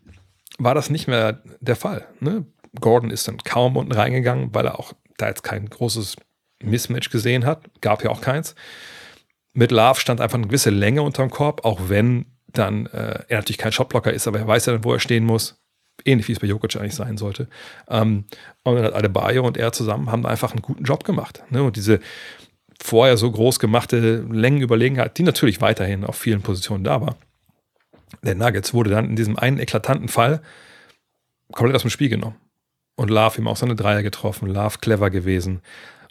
war 0.57 0.75
das 0.75 0.89
nicht 0.89 1.07
mehr 1.07 1.41
der 1.59 1.75
Fall. 1.75 2.07
Ne? 2.19 2.45
Gordon 2.79 3.11
ist 3.11 3.27
dann 3.27 3.37
kaum 3.37 3.77
unten 3.77 3.91
reingegangen, 3.91 4.53
weil 4.53 4.65
er 4.65 4.79
auch 4.79 4.93
da 5.17 5.27
jetzt 5.27 5.43
kein 5.43 5.69
großes 5.69 6.15
Mismatch 6.63 7.09
gesehen 7.09 7.45
hat. 7.45 7.63
Gab 7.81 8.03
ja 8.03 8.09
auch 8.09 8.21
keins. 8.21 8.55
Mit 9.53 9.71
Love 9.71 9.99
stand 9.99 10.21
einfach 10.21 10.37
eine 10.37 10.47
gewisse 10.47 10.69
Länge 10.69 11.01
unterm 11.01 11.29
Korb, 11.29 11.65
auch 11.65 11.89
wenn 11.89 12.25
dann 12.47 12.85
äh, 12.87 13.23
er 13.27 13.37
natürlich 13.37 13.57
kein 13.57 13.71
Shotblocker 13.71 14.13
ist, 14.13 14.27
aber 14.27 14.39
er 14.39 14.47
weiß 14.47 14.65
ja 14.67 14.73
dann, 14.73 14.83
wo 14.83 14.93
er 14.93 14.99
stehen 14.99 15.25
muss. 15.25 15.61
Ähnlich 16.05 16.27
wie 16.27 16.33
es 16.33 16.39
bei 16.39 16.47
Jokic 16.47 16.75
eigentlich 16.75 16.95
sein 16.95 17.17
sollte. 17.17 17.47
Ähm, 17.89 18.25
und 18.63 18.75
dann 18.75 18.85
hat 18.85 18.93
Adebayo 18.93 19.45
und 19.45 19.57
er 19.57 19.71
zusammen 19.71 20.11
haben 20.11 20.25
einfach 20.25 20.51
einen 20.51 20.61
guten 20.61 20.83
Job 20.83 21.03
gemacht. 21.03 21.43
Ne? 21.49 21.63
Und 21.63 21.75
diese 21.75 21.99
vorher 22.81 23.17
so 23.17 23.31
groß 23.31 23.57
gemachte 23.59 24.25
Längenüberlegenheit, 24.29 25.17
die 25.17 25.23
natürlich 25.23 25.59
weiterhin 25.59 26.03
auf 26.03 26.15
vielen 26.15 26.41
Positionen 26.41 26.83
da 26.83 27.01
war. 27.01 27.17
Der 28.23 28.35
Nuggets 28.35 28.73
wurde 28.73 28.89
dann 28.89 29.09
in 29.09 29.15
diesem 29.15 29.37
einen 29.37 29.59
eklatanten 29.59 30.07
Fall 30.07 30.41
komplett 31.51 31.75
aus 31.75 31.81
dem 31.81 31.91
Spiel 31.91 32.09
genommen. 32.09 32.35
Und 32.95 33.09
Love 33.09 33.39
ihm 33.39 33.47
auch 33.47 33.57
seine 33.57 33.75
Dreier 33.75 34.01
getroffen, 34.01 34.47
Love 34.47 34.79
clever 34.79 35.09
gewesen. 35.09 35.61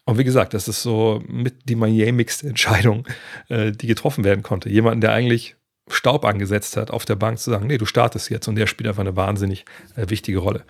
Und 0.04 0.18
wie 0.18 0.24
gesagt, 0.24 0.54
das 0.54 0.68
ist 0.68 0.82
so 0.82 1.20
mit 1.26 1.68
die 1.68 1.74
Miami-mixte 1.74 2.46
Entscheidung, 2.48 3.06
äh, 3.48 3.72
die 3.72 3.88
getroffen 3.88 4.22
werden 4.22 4.44
konnte. 4.44 4.68
Jemanden, 4.68 5.00
der 5.00 5.12
eigentlich 5.12 5.56
Staub 5.88 6.24
angesetzt 6.24 6.76
hat, 6.76 6.90
auf 6.90 7.04
der 7.04 7.16
Bank 7.16 7.38
zu 7.38 7.50
sagen, 7.50 7.66
nee, 7.66 7.78
du 7.78 7.86
startest 7.86 8.30
jetzt 8.30 8.46
und 8.46 8.54
der 8.54 8.66
spielt 8.66 8.88
einfach 8.88 9.00
eine 9.00 9.16
wahnsinnig 9.16 9.64
äh, 9.96 10.08
wichtige 10.08 10.38
Rolle. 10.38 10.64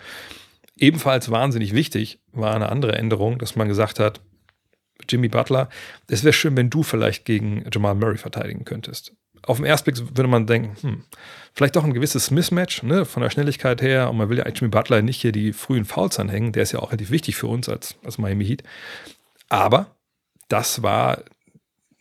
Ebenfalls 0.75 1.31
wahnsinnig 1.31 1.73
wichtig 1.73 2.19
war 2.31 2.55
eine 2.55 2.69
andere 2.69 2.93
Änderung, 2.93 3.39
dass 3.39 3.55
man 3.55 3.67
gesagt 3.67 3.99
hat, 3.99 4.21
Jimmy 5.07 5.27
Butler, 5.27 5.69
es 6.07 6.23
wäre 6.23 6.33
schön, 6.33 6.57
wenn 6.57 6.69
du 6.69 6.83
vielleicht 6.83 7.25
gegen 7.25 7.63
Jamal 7.71 7.95
Murray 7.95 8.17
verteidigen 8.17 8.65
könntest. 8.65 9.13
Auf 9.47 9.57
den 9.57 9.65
ersten 9.65 9.91
Blick 9.91 10.17
würde 10.17 10.27
man 10.27 10.45
denken, 10.45 10.75
hm, 10.81 11.03
vielleicht 11.53 11.75
doch 11.75 11.83
ein 11.83 11.93
gewisses 11.93 12.31
Mismatch 12.31 12.83
ne, 12.83 13.05
von 13.05 13.23
der 13.23 13.29
Schnelligkeit 13.29 13.81
her. 13.81 14.09
Und 14.09 14.17
man 14.17 14.29
will 14.29 14.37
ja 14.37 14.47
Jimmy 14.47 14.69
Butler 14.69 15.01
nicht 15.01 15.21
hier 15.21 15.31
die 15.31 15.53
frühen 15.53 15.85
Fouls 15.85 16.19
anhängen. 16.19 16.51
Der 16.51 16.63
ist 16.63 16.73
ja 16.73 16.79
auch 16.79 16.91
relativ 16.91 17.11
wichtig 17.11 17.37
für 17.37 17.47
uns 17.47 17.69
als, 17.69 17.95
als 18.03 18.17
Miami 18.17 18.45
Heat. 18.45 18.63
Aber 19.49 19.95
das 20.49 20.83
war 20.83 21.23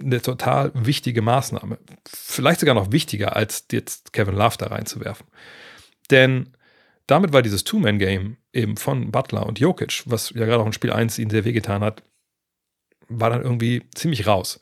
eine 0.00 0.20
total 0.20 0.72
wichtige 0.74 1.22
Maßnahme. 1.22 1.78
Vielleicht 2.06 2.60
sogar 2.60 2.74
noch 2.74 2.92
wichtiger, 2.92 3.36
als 3.36 3.66
jetzt 3.72 4.12
Kevin 4.12 4.36
Love 4.36 4.56
da 4.58 4.66
reinzuwerfen. 4.66 5.26
Denn 6.10 6.50
damit 7.06 7.32
war 7.32 7.42
dieses 7.42 7.64
Two-Man-Game 7.64 8.36
eben 8.52 8.76
von 8.76 9.10
Butler 9.12 9.46
und 9.46 9.60
Jokic, 9.60 10.02
was 10.06 10.30
ja 10.30 10.44
gerade 10.44 10.62
auch 10.62 10.66
in 10.66 10.72
Spiel 10.72 10.92
1 10.92 11.18
ihnen 11.18 11.30
sehr 11.30 11.44
wehgetan 11.44 11.82
hat, 11.82 12.02
war 13.08 13.30
dann 13.30 13.42
irgendwie 13.42 13.84
ziemlich 13.94 14.26
raus. 14.26 14.60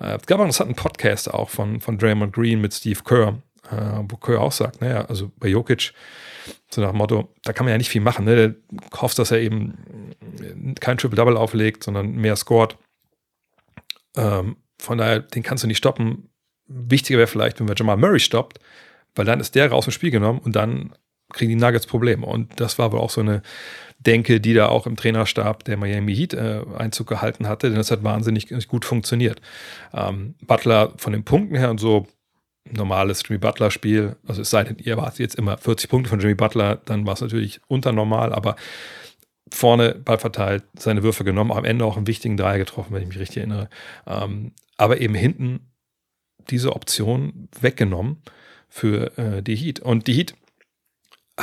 Äh, 0.00 0.16
es 0.16 0.26
gab 0.26 0.38
auch 0.38 0.42
einen 0.42 0.48
interessanten 0.48 0.74
Podcast 0.74 1.32
auch 1.32 1.50
von, 1.50 1.80
von 1.80 1.98
Draymond 1.98 2.32
Green 2.32 2.60
mit 2.60 2.74
Steve 2.74 3.00
Kerr, 3.04 3.40
äh, 3.70 4.02
wo 4.08 4.16
Kerr 4.16 4.40
auch 4.40 4.52
sagt, 4.52 4.80
naja, 4.80 5.04
also 5.04 5.30
bei 5.38 5.48
Jokic, 5.48 5.92
so 6.70 6.80
nach 6.80 6.90
dem 6.90 6.98
Motto, 6.98 7.32
da 7.44 7.52
kann 7.52 7.64
man 7.66 7.72
ja 7.72 7.78
nicht 7.78 7.90
viel 7.90 8.00
machen. 8.00 8.24
Ne? 8.24 8.36
Der 8.36 9.00
hofft, 9.00 9.18
dass 9.18 9.30
er 9.30 9.40
eben 9.40 9.74
kein 10.80 10.98
Triple-Double 10.98 11.36
auflegt, 11.36 11.84
sondern 11.84 12.12
mehr 12.12 12.36
scored. 12.36 12.76
Ähm, 14.16 14.56
von 14.78 14.98
daher, 14.98 15.20
den 15.20 15.42
kannst 15.42 15.64
du 15.64 15.68
nicht 15.68 15.78
stoppen. 15.78 16.30
Wichtiger 16.66 17.18
wäre 17.18 17.26
vielleicht, 17.26 17.60
wenn 17.60 17.68
wir 17.68 17.74
Jamal 17.76 17.96
Murray 17.96 18.20
stoppt, 18.20 18.60
weil 19.14 19.24
dann 19.24 19.40
ist 19.40 19.54
der 19.54 19.70
raus 19.70 19.84
dem 19.84 19.92
Spiel 19.92 20.10
genommen 20.10 20.38
und 20.38 20.54
dann 20.56 20.92
kriegen 21.32 21.50
die 21.50 21.56
Nuggets 21.56 21.86
Probleme. 21.86 22.26
Und 22.26 22.60
das 22.60 22.78
war 22.78 22.92
wohl 22.92 23.00
auch 23.00 23.10
so 23.10 23.20
eine 23.20 23.42
Denke, 23.98 24.40
die 24.40 24.54
da 24.54 24.68
auch 24.68 24.86
im 24.86 24.96
Trainerstab 24.96 25.64
der 25.64 25.76
Miami 25.76 26.14
Heat 26.14 26.32
äh, 26.32 26.62
Einzug 26.76 27.08
gehalten 27.08 27.46
hatte, 27.46 27.68
denn 27.68 27.76
das 27.76 27.90
hat 27.90 28.02
wahnsinnig 28.02 28.48
gut 28.66 28.84
funktioniert. 28.84 29.42
Ähm, 29.92 30.36
Butler 30.46 30.94
von 30.96 31.12
den 31.12 31.24
Punkten 31.24 31.56
her 31.56 31.70
und 31.70 31.78
so 31.78 32.06
normales 32.70 33.22
Jimmy 33.26 33.38
Butler-Spiel, 33.38 34.16
also 34.26 34.42
es 34.42 34.50
sei 34.50 34.64
denn, 34.64 34.78
ihr 34.78 34.92
erwartet 34.92 35.20
jetzt 35.20 35.34
immer 35.34 35.58
40 35.58 35.90
Punkte 35.90 36.10
von 36.10 36.20
Jimmy 36.20 36.34
Butler, 36.34 36.80
dann 36.84 37.06
war 37.06 37.14
es 37.14 37.20
natürlich 37.20 37.60
unter 37.68 37.92
normal, 37.92 38.32
aber 38.32 38.56
vorne 39.52 39.94
Ball 39.96 40.18
verteilt, 40.18 40.64
seine 40.78 41.02
Würfe 41.02 41.24
genommen, 41.24 41.52
am 41.52 41.64
Ende 41.64 41.84
auch 41.84 41.96
einen 41.96 42.06
wichtigen 42.06 42.36
Dreier 42.36 42.58
getroffen, 42.58 42.94
wenn 42.94 43.02
ich 43.02 43.08
mich 43.08 43.18
richtig 43.18 43.38
erinnere. 43.38 43.68
Ähm, 44.06 44.52
aber 44.76 45.00
eben 45.00 45.14
hinten 45.14 45.60
diese 46.48 46.74
Option 46.74 47.48
weggenommen 47.60 48.22
für 48.68 49.18
äh, 49.18 49.42
die 49.42 49.56
Heat. 49.56 49.80
Und 49.80 50.06
die 50.06 50.14
Heat 50.14 50.34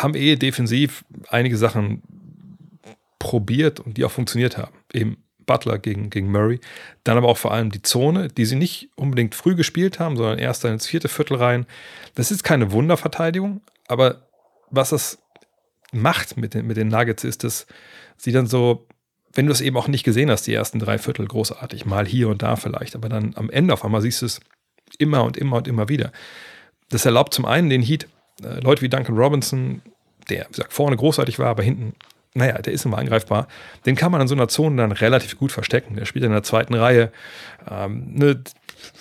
haben 0.02 0.16
eh 0.16 0.36
defensiv 0.36 1.04
einige 1.30 1.58
Sachen 1.58 2.02
probiert 3.20 3.80
und 3.80 3.98
die 3.98 4.06
auch 4.06 4.12
funktioniert 4.12 4.58
haben. 4.58 4.76
Eben 4.94 5.18
Butler 5.48 5.80
gegen, 5.80 6.12
gegen 6.12 6.32
Murray. 6.32 6.60
Dann 7.04 7.18
aber 7.18 7.30
auch 7.30 7.38
vor 7.38 7.54
allem 7.54 7.72
die 7.72 7.82
Zone, 7.82 8.28
die 8.28 8.46
sie 8.46 8.56
nicht 8.56 8.90
unbedingt 8.96 9.34
früh 9.34 9.56
gespielt 9.56 10.00
haben, 10.00 10.16
sondern 10.16 10.38
erst 10.38 10.64
dann 10.64 10.74
ins 10.74 10.86
vierte 10.86 11.08
Viertel 11.08 11.38
rein. 11.38 11.66
Das 12.14 12.30
ist 12.30 12.44
keine 12.44 12.72
Wunderverteidigung, 12.72 13.62
aber 13.88 14.28
was 14.70 14.90
das 14.90 15.18
macht 15.92 16.38
mit 16.38 16.54
den, 16.54 16.68
mit 16.68 16.78
den 16.78 16.90
Nuggets 16.90 17.24
ist, 17.24 17.44
dass 17.44 17.66
sie 18.18 18.32
dann 18.32 18.46
so, 18.46 18.86
wenn 19.34 19.46
du 19.46 19.52
es 19.52 19.62
eben 19.62 19.78
auch 19.78 19.88
nicht 19.88 20.04
gesehen 20.04 20.30
hast, 20.30 20.44
die 20.44 20.54
ersten 20.54 20.80
drei 20.80 20.98
Viertel 20.98 21.26
großartig, 21.26 21.86
mal 21.86 22.06
hier 22.06 22.28
und 22.28 22.42
da 22.42 22.56
vielleicht, 22.58 22.96
aber 22.96 23.10
dann 23.10 23.34
am 23.36 23.50
Ende 23.50 23.74
auf 23.74 23.86
einmal 23.86 24.02
siehst 24.02 24.22
du 24.22 24.26
es 24.26 24.42
immer 25.00 25.24
und 25.24 25.38
immer 25.38 25.58
und 25.58 25.68
immer 25.68 25.90
wieder. 25.90 26.12
Das 26.90 27.06
erlaubt 27.06 27.34
zum 27.34 27.46
einen 27.46 27.70
den 27.70 27.82
Heat, 27.82 28.08
äh, 28.44 28.60
Leute 28.60 28.82
wie 28.82 28.90
Duncan 28.90 29.18
Robinson, 29.18 29.82
der, 30.30 30.46
wie 30.46 30.52
gesagt, 30.52 30.74
vorne 30.74 30.98
großartig 30.98 31.40
war, 31.40 31.48
aber 31.48 31.64
hinten, 31.64 31.94
naja, 32.34 32.60
der 32.60 32.74
ist 32.74 32.86
immer 32.86 32.98
angreifbar. 32.98 33.48
Den 33.86 33.96
kann 33.96 34.12
man 34.12 34.22
in 34.22 34.28
so 34.28 34.36
einer 34.36 34.48
Zone 34.48 34.76
dann 34.78 34.92
relativ 34.92 35.38
gut 35.38 35.52
verstecken. 35.52 35.96
Der 35.96 36.06
spielt 36.06 36.24
in 36.24 36.32
der 36.32 36.44
zweiten 36.44 36.76
Reihe. 36.76 37.12
Ähm, 37.70 38.14
ne, 38.14 38.44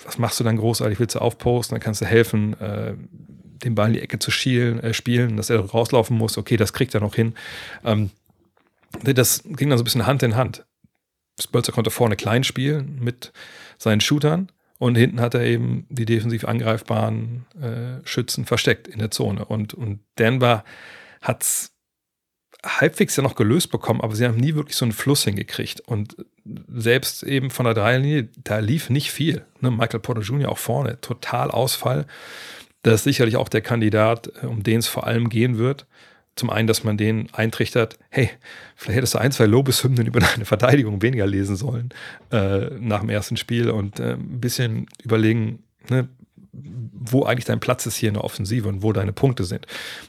was 0.05 0.17
machst 0.17 0.39
du 0.39 0.43
dann 0.43 0.57
großartig? 0.57 0.99
Willst 0.99 1.15
du 1.15 1.19
aufposten? 1.19 1.75
Dann 1.75 1.81
kannst 1.81 2.01
du 2.01 2.05
helfen, 2.05 2.59
äh, 2.59 2.95
den 3.63 3.75
Ball 3.75 3.87
in 3.87 3.93
die 3.93 4.01
Ecke 4.01 4.19
zu 4.19 4.31
schielen, 4.31 4.79
äh, 4.79 4.93
spielen, 4.93 5.37
dass 5.37 5.49
er 5.49 5.59
rauslaufen 5.59 6.17
muss. 6.17 6.37
Okay, 6.37 6.57
das 6.57 6.73
kriegt 6.73 6.95
er 6.95 7.01
noch 7.01 7.15
hin. 7.15 7.35
Ähm, 7.83 8.09
das 9.03 9.43
ging 9.43 9.69
dann 9.69 9.77
so 9.77 9.83
ein 9.83 9.85
bisschen 9.85 10.07
Hand 10.07 10.23
in 10.23 10.35
Hand. 10.35 10.65
Spölzer 11.39 11.71
konnte 11.71 11.91
vorne 11.91 12.15
klein 12.15 12.43
spielen 12.43 12.97
mit 12.99 13.31
seinen 13.77 14.01
Shootern 14.01 14.51
und 14.79 14.95
hinten 14.95 15.21
hat 15.21 15.33
er 15.33 15.41
eben 15.41 15.85
die 15.89 16.05
defensiv 16.05 16.45
angreifbaren 16.45 17.45
äh, 17.59 18.05
Schützen 18.07 18.45
versteckt 18.45 18.87
in 18.87 18.99
der 18.99 19.11
Zone. 19.11 19.45
Und, 19.45 19.73
und 19.73 19.99
Denver 20.19 20.63
hat 21.21 21.43
es 21.43 21.73
halbwegs 22.63 23.15
ja 23.15 23.23
noch 23.23 23.35
gelöst 23.35 23.71
bekommen, 23.71 24.01
aber 24.01 24.15
sie 24.15 24.25
haben 24.25 24.37
nie 24.37 24.55
wirklich 24.55 24.75
so 24.75 24.85
einen 24.85 24.91
Fluss 24.91 25.23
hingekriegt. 25.23 25.81
Und 25.81 26.15
selbst 26.67 27.23
eben 27.23 27.49
von 27.49 27.65
der 27.65 27.73
Dreierlinie, 27.73 28.29
da 28.43 28.59
lief 28.59 28.89
nicht 28.89 29.11
viel. 29.11 29.45
Ne? 29.61 29.71
Michael 29.71 29.99
Porter 29.99 30.21
Jr. 30.21 30.49
auch 30.49 30.57
vorne, 30.57 30.99
total 31.01 31.49
Ausfall. 31.51 32.05
Das 32.83 32.95
ist 32.95 33.03
sicherlich 33.05 33.35
auch 33.35 33.49
der 33.49 33.61
Kandidat, 33.61 34.31
äh, 34.41 34.45
um 34.45 34.63
den 34.63 34.79
es 34.79 34.87
vor 34.87 35.07
allem 35.07 35.29
gehen 35.29 35.57
wird. 35.57 35.87
Zum 36.37 36.49
einen, 36.49 36.67
dass 36.67 36.83
man 36.83 36.97
den 36.97 37.29
eintrichtert, 37.33 37.97
hey, 38.09 38.29
vielleicht 38.75 38.97
hättest 38.97 39.13
du 39.15 39.19
ein, 39.19 39.31
zwei 39.31 39.45
Lobeshymnen 39.45 40.07
über 40.07 40.19
deine 40.19 40.45
Verteidigung 40.45 41.01
weniger 41.01 41.27
lesen 41.27 41.55
sollen 41.55 41.89
äh, 42.31 42.69
nach 42.79 43.01
dem 43.01 43.09
ersten 43.09 43.37
Spiel 43.37 43.69
und 43.69 43.99
äh, 43.99 44.13
ein 44.13 44.39
bisschen 44.39 44.87
überlegen, 45.03 45.63
ne, 45.89 46.07
wo 46.51 47.23
eigentlich 47.23 47.45
dein 47.45 47.59
Platz 47.59 47.85
ist 47.85 47.97
hier 47.97 48.09
in 48.09 48.15
der 48.15 48.23
Offensive 48.23 48.67
und 48.67 48.81
wo 48.81 48.91
deine 48.91 49.13
Punkte 49.13 49.43
sind. 49.43 49.67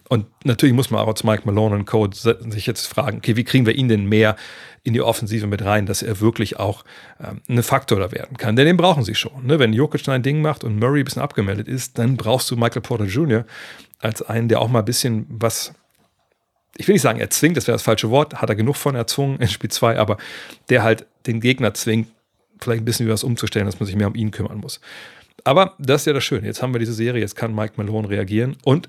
Und 0.08 0.26
natürlich 0.44 0.74
muss 0.74 0.90
man 0.90 1.00
auch 1.00 1.08
als 1.08 1.24
Mike 1.24 1.42
Malone 1.44 1.76
und 1.76 1.84
Code 1.84 2.16
sich 2.16 2.66
jetzt 2.66 2.86
fragen, 2.86 3.18
okay, 3.18 3.36
wie 3.36 3.44
kriegen 3.44 3.66
wir 3.66 3.74
ihn 3.74 3.88
denn 3.88 4.06
mehr 4.06 4.36
in 4.82 4.94
die 4.94 5.02
Offensive 5.02 5.46
mit 5.46 5.62
rein, 5.64 5.86
dass 5.86 6.02
er 6.02 6.20
wirklich 6.20 6.58
auch 6.58 6.84
ähm, 7.20 7.42
ein 7.48 7.62
Faktor 7.62 7.98
da 7.98 8.10
werden 8.12 8.36
kann. 8.36 8.56
Denn 8.56 8.66
den 8.66 8.76
brauchen 8.76 9.04
sie 9.04 9.14
schon. 9.14 9.46
Ne? 9.46 9.58
Wenn 9.58 9.72
Jokic 9.72 10.08
ein 10.08 10.22
Ding 10.22 10.40
macht 10.40 10.64
und 10.64 10.78
Murray 10.78 11.00
ein 11.02 11.04
bisschen 11.04 11.22
abgemeldet 11.22 11.68
ist, 11.68 11.98
dann 11.98 12.16
brauchst 12.16 12.50
du 12.50 12.56
Michael 12.56 12.82
Porter 12.82 13.04
Jr. 13.04 13.44
als 13.98 14.22
einen, 14.22 14.48
der 14.48 14.60
auch 14.60 14.68
mal 14.68 14.80
ein 14.80 14.84
bisschen 14.84 15.26
was 15.28 15.74
ich 16.78 16.86
will 16.86 16.94
nicht 16.94 17.02
sagen, 17.02 17.18
er 17.18 17.28
zwingt, 17.28 17.56
das 17.56 17.66
wäre 17.66 17.74
das 17.74 17.82
falsche 17.82 18.08
Wort, 18.08 18.40
hat 18.40 18.48
er 18.48 18.54
genug 18.54 18.76
von 18.76 18.94
erzwungen 18.94 19.40
in 19.40 19.48
Spiel 19.48 19.70
2, 19.70 19.98
aber 19.98 20.16
der 20.70 20.84
halt 20.84 21.06
den 21.26 21.40
Gegner 21.40 21.74
zwingt, 21.74 22.08
vielleicht 22.60 22.82
ein 22.82 22.84
bisschen 22.84 23.06
über 23.06 23.14
was 23.14 23.24
umzustellen, 23.24 23.66
dass 23.66 23.80
man 23.80 23.86
sich 23.86 23.96
mehr 23.96 24.06
um 24.06 24.14
ihn 24.14 24.30
kümmern 24.30 24.58
muss. 24.58 24.80
Aber 25.44 25.74
das 25.78 26.02
ist 26.02 26.06
ja 26.06 26.12
das 26.12 26.24
Schöne. 26.24 26.46
Jetzt 26.46 26.62
haben 26.62 26.72
wir 26.72 26.78
diese 26.78 26.92
Serie, 26.92 27.20
jetzt 27.20 27.34
kann 27.34 27.54
Mike 27.54 27.74
Malone 27.76 28.08
reagieren 28.08 28.56
und 28.64 28.88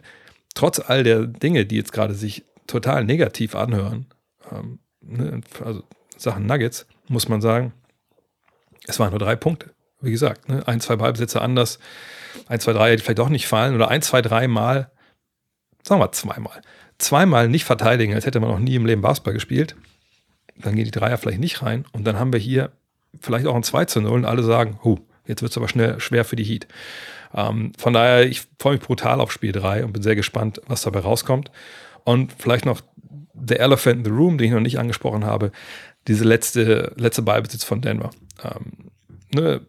trotz 0.53 0.79
all 0.79 1.03
der 1.03 1.25
Dinge, 1.25 1.65
die 1.65 1.77
jetzt 1.77 1.91
gerade 1.91 2.13
sich 2.13 2.45
total 2.67 3.03
negativ 3.05 3.55
anhören, 3.55 4.05
ähm, 4.51 4.79
ne, 5.01 5.41
also 5.65 5.83
Sachen 6.15 6.45
Nuggets, 6.45 6.85
muss 7.07 7.27
man 7.27 7.41
sagen, 7.41 7.73
es 8.85 8.99
waren 8.99 9.09
nur 9.09 9.19
drei 9.19 9.35
Punkte. 9.35 9.71
Wie 9.99 10.11
gesagt, 10.11 10.47
ne, 10.47 10.67
ein, 10.67 10.79
zwei 10.79 10.95
Ballbesitzer 10.95 11.41
anders, 11.41 11.79
ein, 12.47 12.59
zwei, 12.59 12.73
drei, 12.73 12.95
vielleicht 12.99 13.19
auch 13.19 13.29
nicht 13.29 13.47
fallen 13.47 13.73
oder 13.73 13.89
ein, 13.89 14.03
zwei, 14.03 14.21
drei 14.21 14.47
Mal, 14.47 14.91
sagen 15.81 15.99
wir 15.99 16.11
zweimal, 16.11 16.61
zweimal 16.99 17.49
nicht 17.49 17.65
verteidigen, 17.65 18.13
als 18.13 18.25
hätte 18.25 18.39
man 18.39 18.51
noch 18.51 18.59
nie 18.59 18.75
im 18.75 18.85
Leben 18.85 19.01
Basketball 19.01 19.33
gespielt. 19.33 19.75
Dann 20.57 20.75
gehen 20.75 20.85
die 20.85 20.91
Dreier 20.91 21.17
vielleicht 21.17 21.39
nicht 21.39 21.61
rein 21.61 21.85
und 21.93 22.05
dann 22.05 22.19
haben 22.19 22.33
wir 22.33 22.39
hier 22.39 22.71
vielleicht 23.21 23.47
auch 23.47 23.55
ein 23.55 23.63
2 23.63 23.85
zu 23.85 24.01
0 24.01 24.11
und 24.11 24.25
alle 24.25 24.43
sagen, 24.43 24.79
huh, 24.83 24.99
Jetzt 25.29 25.43
wird 25.43 25.51
es 25.51 25.57
aber 25.57 25.69
schnell 25.69 25.99
schwer 25.99 26.25
für 26.25 26.35
die 26.35 26.43
Heat. 26.43 26.67
Ähm, 27.35 27.71
von 27.77 27.93
daher, 27.93 28.27
ich 28.27 28.47
freue 28.57 28.73
mich 28.73 28.81
brutal 28.81 29.21
auf 29.21 29.31
Spiel 29.31 29.51
3 29.51 29.85
und 29.85 29.93
bin 29.93 30.01
sehr 30.01 30.15
gespannt, 30.15 30.59
was 30.67 30.81
dabei 30.81 31.01
rauskommt. 31.01 31.51
Und 32.03 32.33
vielleicht 32.39 32.65
noch 32.65 32.81
der 33.33 33.59
Elephant 33.59 33.99
in 33.99 34.05
the 34.05 34.09
Room, 34.09 34.39
den 34.39 34.47
ich 34.47 34.53
noch 34.53 34.59
nicht 34.59 34.79
angesprochen 34.79 35.25
habe, 35.25 35.51
diese 36.07 36.23
letzte, 36.23 36.93
letzte 36.97 37.21
Ballbesitz 37.21 37.63
von 37.63 37.79
Denver. 37.79 38.09
Ähm, 38.43 38.89
ne, 39.31 39.61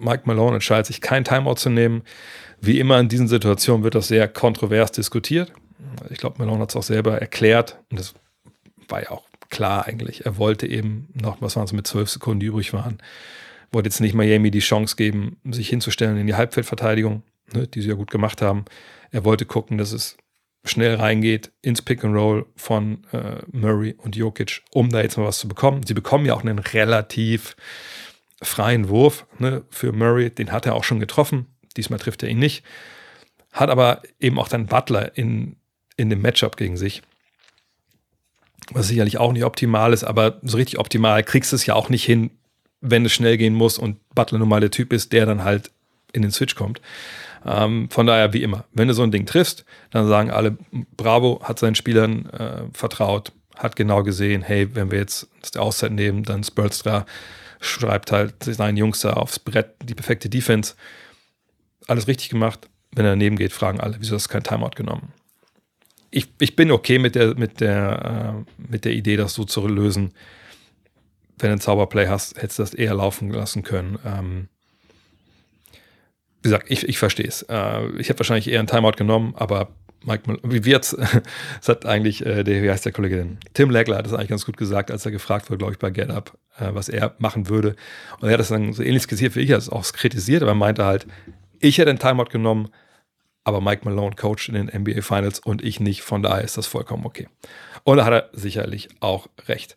Mike 0.00 0.24
Malone 0.24 0.54
entscheidet 0.54 0.86
sich, 0.86 1.00
kein 1.00 1.24
Timeout 1.24 1.56
zu 1.56 1.70
nehmen. 1.70 2.02
Wie 2.60 2.80
immer 2.80 2.98
in 2.98 3.08
diesen 3.08 3.28
Situationen 3.28 3.84
wird 3.84 3.94
das 3.94 4.08
sehr 4.08 4.26
kontrovers 4.26 4.90
diskutiert. 4.90 5.52
Ich 6.10 6.18
glaube, 6.18 6.36
Malone 6.38 6.62
hat 6.62 6.70
es 6.70 6.76
auch 6.76 6.82
selber 6.82 7.20
erklärt 7.20 7.78
und 7.90 7.98
das 7.98 8.14
war 8.88 9.02
ja 9.02 9.10
auch 9.10 9.24
klar 9.50 9.86
eigentlich. 9.86 10.26
Er 10.26 10.36
wollte 10.36 10.66
eben 10.66 11.08
noch, 11.14 11.40
was 11.40 11.56
waren 11.56 11.64
es 11.64 11.72
mit 11.72 11.86
zwölf 11.86 12.10
Sekunden, 12.10 12.40
die 12.40 12.46
übrig 12.46 12.72
waren, 12.72 12.98
wollte 13.70 13.88
jetzt 13.88 14.00
nicht 14.00 14.14
Miami 14.14 14.50
die 14.50 14.58
Chance 14.60 14.96
geben, 14.96 15.38
sich 15.50 15.68
hinzustellen 15.68 16.16
in 16.16 16.26
die 16.26 16.34
Halbfeldverteidigung, 16.34 17.22
ne, 17.52 17.66
die 17.66 17.82
sie 17.82 17.88
ja 17.88 17.94
gut 17.94 18.10
gemacht 18.10 18.42
haben. 18.42 18.64
Er 19.10 19.24
wollte 19.24 19.44
gucken, 19.44 19.78
dass 19.78 19.92
es 19.92 20.16
schnell 20.64 20.96
reingeht 20.96 21.52
ins 21.62 21.82
Pick 21.82 22.04
and 22.04 22.14
Roll 22.14 22.46
von 22.56 23.04
äh, 23.12 23.42
Murray 23.52 23.94
und 23.98 24.16
Jokic, 24.16 24.62
um 24.72 24.90
da 24.90 25.00
jetzt 25.00 25.16
mal 25.16 25.26
was 25.26 25.38
zu 25.38 25.48
bekommen. 25.48 25.82
Sie 25.86 25.94
bekommen 25.94 26.26
ja 26.26 26.34
auch 26.34 26.42
einen 26.42 26.58
relativ 26.58 27.56
freien 28.42 28.88
Wurf 28.88 29.26
ne, 29.38 29.64
für 29.70 29.92
Murray, 29.92 30.30
den 30.30 30.52
hat 30.52 30.66
er 30.66 30.74
auch 30.74 30.84
schon 30.84 31.00
getroffen. 31.00 31.46
Diesmal 31.76 31.98
trifft 31.98 32.22
er 32.22 32.28
ihn 32.28 32.38
nicht. 32.38 32.64
Hat 33.52 33.70
aber 33.70 34.02
eben 34.20 34.38
auch 34.38 34.48
dann 34.48 34.66
Butler 34.66 35.16
in, 35.16 35.56
in 35.98 36.08
dem 36.08 36.22
Matchup 36.22 36.56
gegen 36.56 36.78
sich. 36.78 37.02
Was 38.72 38.88
sicherlich 38.88 39.18
auch 39.18 39.32
nicht 39.32 39.44
optimal 39.44 39.92
ist, 39.92 40.04
aber 40.04 40.38
so 40.42 40.56
richtig 40.56 40.78
optimal 40.78 41.22
kriegst 41.22 41.52
du 41.52 41.56
es 41.56 41.66
ja 41.66 41.74
auch 41.74 41.90
nicht 41.90 42.04
hin, 42.04 42.30
wenn 42.80 43.04
es 43.04 43.12
schnell 43.12 43.36
gehen 43.36 43.54
muss 43.54 43.78
und 43.78 43.98
Butler 44.14 44.38
nun 44.38 44.48
mal 44.48 44.60
der 44.60 44.70
Typ 44.70 44.92
ist, 44.92 45.12
der 45.12 45.26
dann 45.26 45.44
halt 45.44 45.70
in 46.12 46.22
den 46.22 46.30
Switch 46.30 46.54
kommt. 46.54 46.80
Ähm, 47.44 47.88
von 47.90 48.06
daher, 48.06 48.32
wie 48.32 48.42
immer, 48.42 48.64
wenn 48.72 48.88
du 48.88 48.94
so 48.94 49.02
ein 49.02 49.10
Ding 49.10 49.26
triffst, 49.26 49.64
dann 49.90 50.06
sagen 50.08 50.30
alle, 50.30 50.56
Bravo 50.96 51.40
hat 51.42 51.58
seinen 51.58 51.74
Spielern 51.74 52.26
äh, 52.30 52.62
vertraut, 52.72 53.32
hat 53.56 53.76
genau 53.76 54.02
gesehen, 54.02 54.42
hey, 54.42 54.74
wenn 54.74 54.90
wir 54.90 54.98
jetzt 54.98 55.28
die 55.54 55.58
Auszeit 55.58 55.92
nehmen, 55.92 56.22
dann 56.22 56.44
Spolstra 56.44 57.06
schreibt 57.60 58.12
halt 58.12 58.44
seinen 58.44 58.76
Jungs 58.76 59.00
da 59.00 59.14
aufs 59.14 59.38
Brett 59.38 59.74
die 59.82 59.94
perfekte 59.94 60.28
Defense. 60.28 60.74
Alles 61.86 62.06
richtig 62.06 62.28
gemacht. 62.28 62.68
Wenn 62.92 63.04
er 63.04 63.12
daneben 63.12 63.36
geht, 63.36 63.52
fragen 63.52 63.80
alle, 63.80 63.96
wieso 63.98 64.14
hast 64.14 64.26
du 64.26 64.32
kein 64.32 64.42
Timeout 64.42 64.76
genommen? 64.76 65.12
Ich, 66.10 66.28
ich 66.40 66.56
bin 66.56 66.70
okay 66.70 66.98
mit 66.98 67.14
der, 67.14 67.34
mit, 67.36 67.60
der, 67.60 68.44
äh, 68.46 68.70
mit 68.70 68.84
der 68.84 68.92
Idee, 68.92 69.16
das 69.16 69.34
so 69.34 69.44
zu 69.44 69.66
lösen. 69.66 70.12
Wenn 71.38 71.50
du 71.50 71.56
ein 71.56 71.60
Zauberplay 71.60 72.08
hast, 72.08 72.36
hättest 72.40 72.58
du 72.58 72.62
das 72.62 72.74
eher 72.74 72.94
laufen 72.94 73.30
lassen 73.30 73.62
können. 73.62 73.98
Ähm, 74.04 74.48
wie 76.42 76.48
gesagt, 76.48 76.70
ich, 76.70 76.88
ich 76.88 76.98
verstehe 76.98 77.26
es. 77.26 77.42
Äh, 77.42 77.88
ich 77.98 78.08
hätte 78.08 78.20
wahrscheinlich 78.20 78.48
eher 78.48 78.58
einen 78.58 78.68
Timeout 78.68 78.92
genommen, 78.92 79.34
aber 79.36 79.68
Mike, 80.04 80.38
wie 80.44 80.64
wird's? 80.64 80.96
das 80.96 81.68
hat 81.68 81.86
eigentlich, 81.86 82.24
äh, 82.24 82.44
der, 82.44 82.62
wie 82.62 82.70
heißt 82.70 82.84
der 82.84 82.92
Kollege 82.92 83.16
denn? 83.16 83.38
Tim 83.54 83.70
Legler 83.70 83.98
hat 83.98 84.06
das 84.06 84.14
eigentlich 84.14 84.28
ganz 84.28 84.46
gut 84.46 84.56
gesagt, 84.56 84.90
als 84.90 85.04
er 85.04 85.12
gefragt 85.12 85.50
wurde, 85.50 85.58
glaube 85.58 85.72
ich, 85.72 85.78
bei 85.78 85.90
Get 85.90 86.10
Up, 86.10 86.38
äh, 86.58 86.68
was 86.72 86.88
er 86.88 87.14
machen 87.18 87.48
würde. 87.48 87.74
Und 88.20 88.28
er 88.28 88.34
hat 88.34 88.40
das 88.40 88.48
dann 88.48 88.72
so 88.72 88.82
ähnlich 88.82 89.02
skizziert 89.02 89.34
wie 89.34 89.40
ich, 89.40 89.50
er 89.50 89.56
hat 89.56 89.62
es 89.62 89.68
auch 89.68 89.84
kritisiert, 89.92 90.42
aber 90.42 90.52
er 90.52 90.56
meinte 90.56 90.84
halt, 90.84 91.06
ich 91.58 91.78
hätte 91.78 91.90
einen 91.90 91.98
Timeout 91.98 92.30
genommen, 92.30 92.68
aber 93.48 93.60
Mike 93.60 93.82
Malone 93.84 94.14
coacht 94.14 94.48
in 94.48 94.54
den 94.54 94.66
NBA 94.66 95.00
Finals 95.00 95.38
und 95.40 95.64
ich 95.64 95.80
nicht. 95.80 96.02
Von 96.02 96.22
daher 96.22 96.44
ist 96.44 96.58
das 96.58 96.66
vollkommen 96.66 97.06
okay. 97.06 97.28
Und 97.82 97.96
da 97.96 98.04
hat 98.04 98.12
er 98.12 98.28
sicherlich 98.32 98.88
auch 99.00 99.28
recht. 99.46 99.76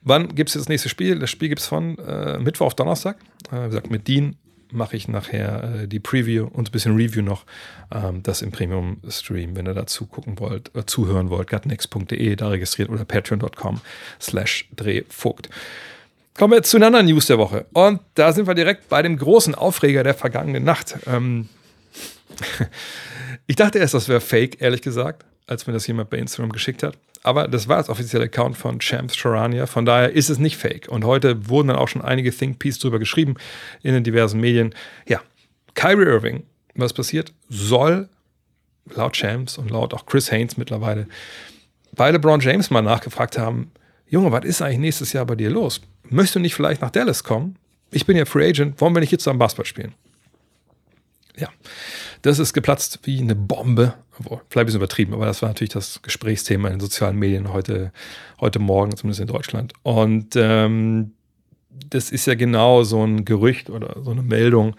Wann 0.00 0.34
gibt 0.36 0.50
es 0.50 0.54
das 0.54 0.68
nächste 0.68 0.88
Spiel? 0.88 1.18
Das 1.18 1.30
Spiel 1.30 1.48
gibt 1.48 1.60
es 1.60 1.66
von 1.66 1.98
äh, 1.98 2.38
Mittwoch 2.38 2.66
auf 2.66 2.74
Donnerstag. 2.76 3.16
Äh, 3.50 3.64
wie 3.64 3.68
gesagt, 3.70 3.90
mit 3.90 4.06
Dean 4.06 4.36
mache 4.70 4.96
ich 4.96 5.08
nachher 5.08 5.82
äh, 5.82 5.88
die 5.88 5.98
Preview 5.98 6.46
und 6.46 6.68
ein 6.68 6.72
bisschen 6.72 6.94
Review 6.94 7.22
noch. 7.22 7.44
Ähm, 7.92 8.22
das 8.22 8.40
im 8.40 8.52
Premium-Stream, 8.52 9.56
wenn 9.56 9.66
ihr 9.66 9.74
dazu 9.74 10.06
gucken 10.06 10.38
wollt, 10.38 10.70
äh, 10.76 10.86
zuhören 10.86 11.28
wollt, 11.28 11.50
gutnext.de, 11.50 12.36
da 12.36 12.48
registriert 12.48 12.88
oder 12.88 13.04
patreon.com 13.04 13.80
slash 14.20 14.68
drehvogt. 14.76 15.50
Kommen 16.38 16.52
wir 16.52 16.62
zu 16.62 16.76
einer 16.76 16.86
anderen 16.86 17.06
News 17.06 17.26
der 17.26 17.38
Woche. 17.38 17.66
Und 17.72 18.00
da 18.14 18.32
sind 18.32 18.46
wir 18.46 18.54
direkt 18.54 18.88
bei 18.88 19.02
dem 19.02 19.16
großen 19.16 19.54
Aufreger 19.54 20.04
der 20.04 20.14
vergangenen 20.14 20.64
Nacht. 20.64 20.96
Ähm 21.06 21.48
ich 23.46 23.56
dachte 23.56 23.78
erst, 23.78 23.94
das 23.94 24.08
wäre 24.08 24.20
fake, 24.20 24.60
ehrlich 24.60 24.82
gesagt, 24.82 25.24
als 25.46 25.66
mir 25.66 25.72
das 25.72 25.86
jemand 25.86 26.10
bei 26.10 26.18
Instagram 26.18 26.52
geschickt 26.52 26.82
hat. 26.82 26.98
Aber 27.22 27.48
das 27.48 27.68
war 27.68 27.78
das 27.78 27.88
offizielle 27.88 28.24
Account 28.26 28.56
von 28.56 28.78
Champs 28.78 29.16
Charania. 29.16 29.66
Von 29.66 29.84
daher 29.84 30.12
ist 30.12 30.30
es 30.30 30.38
nicht 30.38 30.56
fake. 30.56 30.88
Und 30.88 31.04
heute 31.04 31.48
wurden 31.48 31.68
dann 31.68 31.76
auch 31.76 31.88
schon 31.88 32.02
einige 32.02 32.30
Think 32.30 32.58
Pieces 32.58 32.80
drüber 32.80 32.98
geschrieben 32.98 33.34
in 33.82 33.94
den 33.94 34.04
diversen 34.04 34.40
Medien. 34.40 34.74
Ja, 35.08 35.20
Kyrie 35.74 36.04
Irving, 36.04 36.44
was 36.74 36.92
passiert, 36.92 37.32
soll 37.48 38.08
laut 38.94 39.14
Champs 39.14 39.58
und 39.58 39.70
laut 39.70 39.92
auch 39.92 40.06
Chris 40.06 40.30
Haynes 40.30 40.56
mittlerweile 40.56 41.08
bei 41.96 42.10
LeBron 42.10 42.40
James 42.40 42.70
mal 42.70 42.82
nachgefragt 42.82 43.38
haben, 43.38 43.72
Junge, 44.08 44.30
was 44.30 44.44
ist 44.44 44.62
eigentlich 44.62 44.78
nächstes 44.78 45.12
Jahr 45.12 45.26
bei 45.26 45.34
dir 45.34 45.50
los? 45.50 45.80
Möchtest 46.04 46.36
du 46.36 46.40
nicht 46.40 46.54
vielleicht 46.54 46.80
nach 46.80 46.90
Dallas 46.90 47.24
kommen? 47.24 47.56
Ich 47.90 48.06
bin 48.06 48.16
ja 48.16 48.24
Free 48.24 48.48
Agent, 48.48 48.80
wollen 48.80 48.94
wir 48.94 49.00
nicht 49.00 49.10
jetzt 49.10 49.26
am 49.26 49.38
Basketball 49.38 49.66
spielen? 49.66 49.94
Ja, 51.36 51.48
das 52.22 52.38
ist 52.38 52.52
geplatzt 52.52 53.00
wie 53.04 53.20
eine 53.20 53.34
Bombe. 53.34 53.94
Vielleicht 54.18 54.56
ein 54.56 54.66
bisschen 54.66 54.80
übertrieben, 54.80 55.14
aber 55.14 55.26
das 55.26 55.42
war 55.42 55.50
natürlich 55.50 55.72
das 55.72 56.00
Gesprächsthema 56.02 56.68
in 56.68 56.74
den 56.74 56.80
sozialen 56.80 57.16
Medien 57.16 57.52
heute, 57.52 57.92
heute 58.40 58.58
Morgen, 58.58 58.96
zumindest 58.96 59.20
in 59.20 59.26
Deutschland. 59.26 59.74
Und 59.82 60.36
ähm, 60.36 61.12
das 61.90 62.10
ist 62.10 62.26
ja 62.26 62.34
genau 62.34 62.82
so 62.82 63.04
ein 63.04 63.24
Gerücht 63.24 63.70
oder 63.70 64.02
so 64.02 64.10
eine 64.10 64.22
Meldung, 64.22 64.76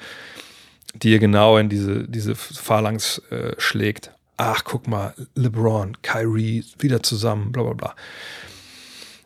die 0.95 1.11
ja 1.11 1.17
genau 1.19 1.57
in 1.57 1.69
diese, 1.69 2.07
diese 2.07 2.35
Phalanx 2.35 3.19
äh, 3.29 3.53
schlägt. 3.57 4.11
Ach, 4.37 4.63
guck 4.63 4.87
mal, 4.87 5.13
LeBron, 5.35 6.01
Kyrie, 6.01 6.63
wieder 6.79 7.03
zusammen, 7.03 7.51
bla 7.51 7.63
bla 7.63 7.73
bla. 7.73 7.95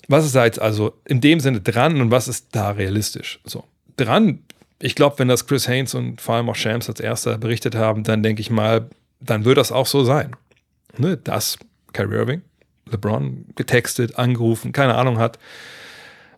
Was 0.08 0.26
ist 0.26 0.36
da 0.36 0.46
jetzt 0.46 0.60
also 0.60 1.00
in 1.06 1.22
dem 1.22 1.40
Sinne 1.40 1.62
dran 1.62 2.02
und 2.02 2.12
was 2.12 2.28
ist 2.28 2.48
da 2.52 2.72
realistisch? 2.72 3.40
So, 3.46 3.64
dran 3.96 4.40
ich 4.82 4.96
glaube, 4.96 5.20
wenn 5.20 5.28
das 5.28 5.48
Chris 5.48 5.68
Haynes 5.68 5.94
und 5.94 6.22
vor 6.22 6.36
allem 6.36 6.50
auch 6.50 6.56
Shams 6.56 6.90
als 6.90 7.00
erster 7.00 7.38
berichtet 7.38 7.76
haben, 7.76 8.04
dann 8.04 8.24
denke 8.24 8.42
ich 8.42 8.50
mal, 8.50 8.90
dann 9.20 9.46
wird 9.46 9.58
das 9.58 9.72
auch 9.72 9.86
so 9.86 10.04
sein. 10.04 10.36
Ne, 10.98 11.18
dass 11.18 11.58
Kyrie 11.94 12.16
Irving, 12.16 12.42
LeBron 12.90 13.46
getextet, 13.56 14.18
angerufen, 14.18 14.72
keine 14.72 14.96
Ahnung 14.96 15.20
hat 15.20 15.40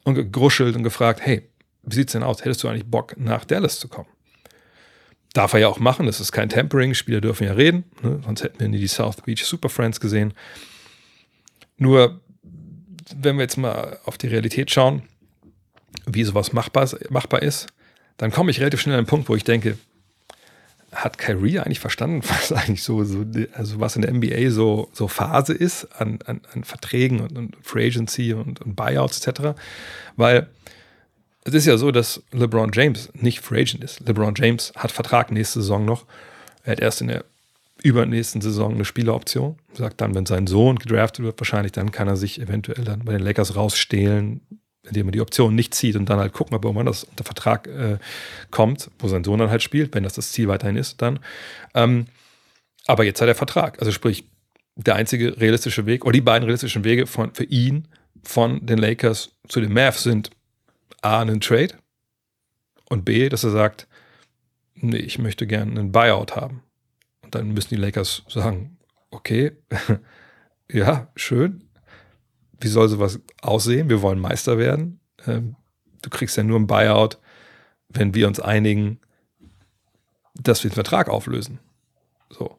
und 0.04 0.16
gegruschelt 0.16 0.76
und 0.76 0.84
gefragt, 0.84 1.22
hey, 1.24 1.50
wie 1.84 1.96
sieht's 1.96 2.14
denn 2.14 2.24
aus? 2.24 2.42
Hättest 2.44 2.64
du 2.64 2.68
eigentlich 2.68 2.86
Bock, 2.86 3.16
nach 3.18 3.46
Dallas 3.46 3.80
zu 3.80 3.88
kommen? 3.88 4.10
Darf 5.34 5.54
er 5.54 5.62
ja 5.62 5.68
auch 5.68 5.80
machen, 5.80 6.06
das 6.06 6.20
ist 6.20 6.32
kein 6.32 6.50
Tempering, 6.50 6.94
Spieler 6.94 7.20
dürfen 7.20 7.46
ja 7.46 7.54
reden, 7.54 7.86
ne? 8.04 8.22
sonst 8.24 8.44
hätten 8.44 8.60
wir 8.60 8.68
nie 8.68 8.80
die 8.80 8.88
South 8.88 9.22
Beach 9.26 9.44
Super 9.44 9.70
Friends 9.70 10.00
gesehen. 10.00 10.34
Nur, 11.78 12.22
wenn 13.16 13.38
wir 13.38 13.42
jetzt 13.42 13.58
mal 13.58 14.00
auf 14.06 14.20
die 14.20 14.28
Realität 14.28 14.70
schauen, 14.70 15.02
wie 16.06 16.24
sowas 16.24 16.54
machbar, 16.54 16.88
machbar 17.10 17.42
ist, 17.42 17.73
dann 18.18 18.32
komme 18.32 18.52
ich 18.52 18.60
relativ 18.60 18.82
schnell 18.82 18.98
an 18.98 19.04
den 19.04 19.10
Punkt, 19.10 19.30
wo 19.30 19.36
ich 19.36 19.44
denke, 19.44 19.78
hat 20.92 21.18
Kyrie 21.18 21.60
eigentlich 21.60 21.80
verstanden, 21.80 22.22
was 22.28 22.52
eigentlich 22.52 22.84
so, 22.84 23.04
so 23.04 23.26
also 23.54 23.80
was 23.80 23.96
in 23.96 24.04
der 24.04 24.14
NBA 24.14 24.52
so, 24.52 24.90
so 24.94 25.08
Phase 25.08 25.54
ist 25.54 25.86
an, 26.00 26.20
an, 26.26 26.42
an 26.54 26.64
Verträgen 26.64 27.22
und, 27.22 27.38
und, 27.38 27.58
Free 27.62 27.88
Agency 27.88 28.34
und, 28.34 28.62
und 28.62 28.76
Buyouts 28.76 29.26
etc. 29.26 29.60
Weil 30.16 30.48
es 31.46 31.54
ist 31.54 31.66
ja 31.66 31.78
so, 31.78 31.92
dass 31.92 32.24
LeBron 32.32 32.72
James 32.74 33.10
nicht 33.14 33.42
Free 33.42 33.62
Agent 33.62 33.84
ist. 33.84 34.00
LeBron 34.02 34.34
James 34.36 34.72
hat 34.78 34.92
Vertrag 34.92 35.32
nächste 35.32 35.62
Saison 35.62 35.84
noch. 35.84 36.06
Er 36.64 36.74
hat 36.74 36.80
erst 36.80 37.02
in 37.02 37.10
der 37.10 37.26
übernächsten 37.82 38.40
Saison 38.40 38.76
eine 38.76 38.86
Spieleroption. 38.86 39.58
Sagt 39.74 40.00
dann, 40.00 40.16
wenn 40.16 40.26
sein 40.26 40.48
Sohn 40.48 40.80
gedraftet 40.80 41.26
wird, 41.26 41.40
wahrscheinlich 41.40 41.74
dann 41.74 41.92
kann 41.92 42.08
er 42.08 42.16
sich 42.16 42.40
eventuell 42.40 42.86
dann 42.86 43.04
bei 43.04 43.12
den 43.12 43.22
Lakers 43.22 43.58
rausstehlen, 43.58 44.40
indem 44.84 45.08
man 45.08 45.14
die 45.14 45.22
Option 45.22 45.56
nicht 45.56 45.74
zieht 45.74 45.96
und 45.96 46.10
dann 46.10 46.20
halt 46.20 46.34
gucken, 46.34 46.56
ob 46.56 46.66
irgendwann 46.66 46.86
das 46.86 47.04
unter 47.06 47.24
Vertrag 47.24 47.68
äh, 47.68 47.98
kommt, 48.52 48.92
wo 49.00 49.08
sein 49.08 49.24
Sohn 49.24 49.40
dann 49.40 49.50
halt 49.50 49.64
spielt, 49.64 49.96
wenn 49.96 50.04
das 50.04 50.14
das 50.14 50.32
Ziel 50.32 50.48
weiterhin 50.48 50.76
ist, 50.76 51.02
dann. 51.02 51.20
Ähm, 51.74 52.08
aber 52.86 53.06
jetzt 53.06 53.22
hat 53.22 53.28
er 53.28 53.36
Vertrag. 53.36 53.80
Also 53.80 53.92
sprich, 53.92 54.26
der 54.76 54.96
einzige 54.96 55.40
realistische 55.40 55.86
Weg 55.86 56.04
oder 56.04 56.14
die 56.14 56.22
beiden 56.22 56.44
realistischen 56.44 56.84
Wege 56.84 57.08
von, 57.08 57.34
für 57.34 57.46
ihn 57.46 57.88
von 58.24 58.66
den 58.66 58.78
Lakers 58.78 59.32
zu 59.48 59.62
den 59.62 59.74
Mavs 59.74 60.04
sind 60.04 60.32
A, 61.02 61.22
einen 61.22 61.42
Trade 61.42 61.76
und 62.90 63.06
B, 63.06 63.30
dass 63.30 63.44
er 63.44 63.52
sagt, 63.52 63.88
nee, 64.76 64.98
ich 64.98 65.20
möchte 65.20 65.48
gerne 65.48 65.72
einen 65.72 65.92
Buyout 65.92 66.36
haben. 66.36 66.64
Und 67.22 67.36
dann 67.36 67.50
müssen 67.54 67.70
die 67.70 67.82
Lakers 67.82 68.24
sagen, 68.28 68.78
okay, 69.12 69.52
ja, 70.72 71.08
schön, 71.16 71.70
wie 72.64 72.70
soll 72.70 72.90
sowas 72.90 73.20
aussehen? 73.42 73.90
Wir 73.90 74.02
wollen 74.02 74.20
Meister 74.20 74.58
werden. 74.58 75.00
Ähm, 75.28 75.56
du 76.02 76.10
kriegst 76.10 76.38
ja 76.38 76.44
nur 76.44 76.60
ein 76.60 76.68
Buyout, 76.68 77.18
wenn 77.90 78.14
wir 78.14 78.28
uns 78.28 78.40
einigen, 78.40 79.00
dass 80.36 80.64
wir 80.64 80.70
den 80.70 80.76
Vertrag 80.76 81.10
auflösen. 81.10 81.60
So. 82.30 82.58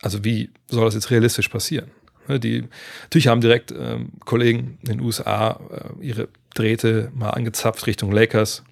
Also 0.00 0.24
wie 0.24 0.50
soll 0.68 0.84
das 0.84 0.94
jetzt 0.94 1.10
realistisch 1.10 1.48
passieren? 1.48 1.90
Ne, 2.28 2.38
die, 2.38 2.64
natürlich 3.02 3.26
haben 3.26 3.40
direkt 3.40 3.72
ähm, 3.72 4.12
Kollegen 4.24 4.78
in 4.82 4.88
den 4.88 5.00
USA 5.00 5.60
äh, 5.70 6.04
ihre 6.04 6.28
Drähte 6.54 7.10
mal 7.14 7.30
angezapft 7.30 7.86
Richtung 7.86 8.12
Lakers. 8.12 8.62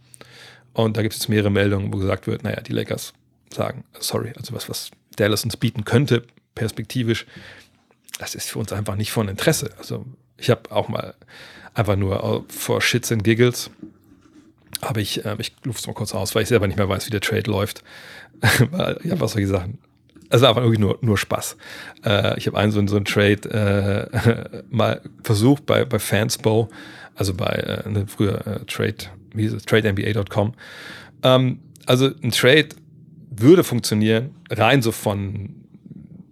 Und 0.73 0.97
da 0.97 1.03
gibt 1.03 1.15
es 1.15 1.21
jetzt 1.21 1.29
mehrere 1.29 1.51
Meldungen, 1.51 1.93
wo 1.93 1.99
gesagt 1.99 2.27
wird, 2.27 2.45
naja, 2.45 2.61
die 2.61 2.73
Lakers 2.73 3.13
sagen, 3.53 3.85
sorry, 3.99 4.33
also 4.37 4.55
was, 4.55 4.69
was 4.69 4.91
Dallas 5.17 5.45
uns 5.45 5.57
bieten 5.57 5.85
könnte, 5.85 6.25
perspektivisch, 6.55 7.27
das 8.19 8.35
ist 8.35 8.51
für 8.51 8.59
uns 8.59 8.73
einfach 8.73 8.97
nicht 8.97 9.13
von 9.13 9.29
Interesse. 9.29 9.71
Also 9.79 10.05
ich 10.37 10.51
habe 10.51 10.71
auch 10.71 10.89
mal 10.89 11.15
einfach 11.75 11.97
nur 11.97 12.45
vor 12.49 12.81
Shits 12.81 13.13
and 13.13 13.25
Giggles, 13.25 13.71
aber 14.81 15.01
ich, 15.01 15.25
äh, 15.25 15.37
ich 15.39 15.55
luft 15.65 15.81
es 15.81 15.87
mal 15.87 15.93
kurz 15.93 16.15
aus, 16.15 16.35
weil 16.35 16.43
ich 16.43 16.49
selber 16.49 16.67
nicht 16.67 16.77
mehr 16.77 16.89
weiß, 16.89 17.07
wie 17.07 17.11
der 17.11 17.21
Trade 17.21 17.51
läuft. 17.51 17.83
weil 18.71 18.99
ich 19.05 19.11
habe 19.11 19.29
solche 19.29 19.49
Sachen. 19.49 19.79
Also 20.31 20.47
einfach 20.47 20.63
irgendwie 20.63 20.81
nur, 20.81 20.99
nur 21.03 21.19
Spaß. 21.19 21.57
Äh, 22.05 22.39
ich 22.39 22.47
habe 22.47 22.57
einen 22.57 22.73
so, 22.73 22.87
so 22.87 22.97
einen 22.97 23.05
Trade 23.05 24.09
äh, 24.13 24.63
mal 24.71 25.03
versucht 25.25 25.67
bei, 25.67 25.85
bei 25.85 25.99
Fansbo, 25.99 26.69
also 27.15 27.35
bei 27.35 27.47
äh, 27.47 27.89
ne, 27.89 28.07
früher 28.07 28.47
äh, 28.47 28.65
Trade 28.65 28.97
wie 29.35 29.45
ist 29.45 29.53
es, 29.53 29.65
TradeNBA.com. 29.65 30.55
Ähm, 31.23 31.61
also 31.87 32.11
ein 32.23 32.31
Trade 32.31 32.69
würde 33.31 33.65
funktionieren, 33.65 34.35
rein 34.51 34.83
so 34.83 34.93
von, 34.93 35.60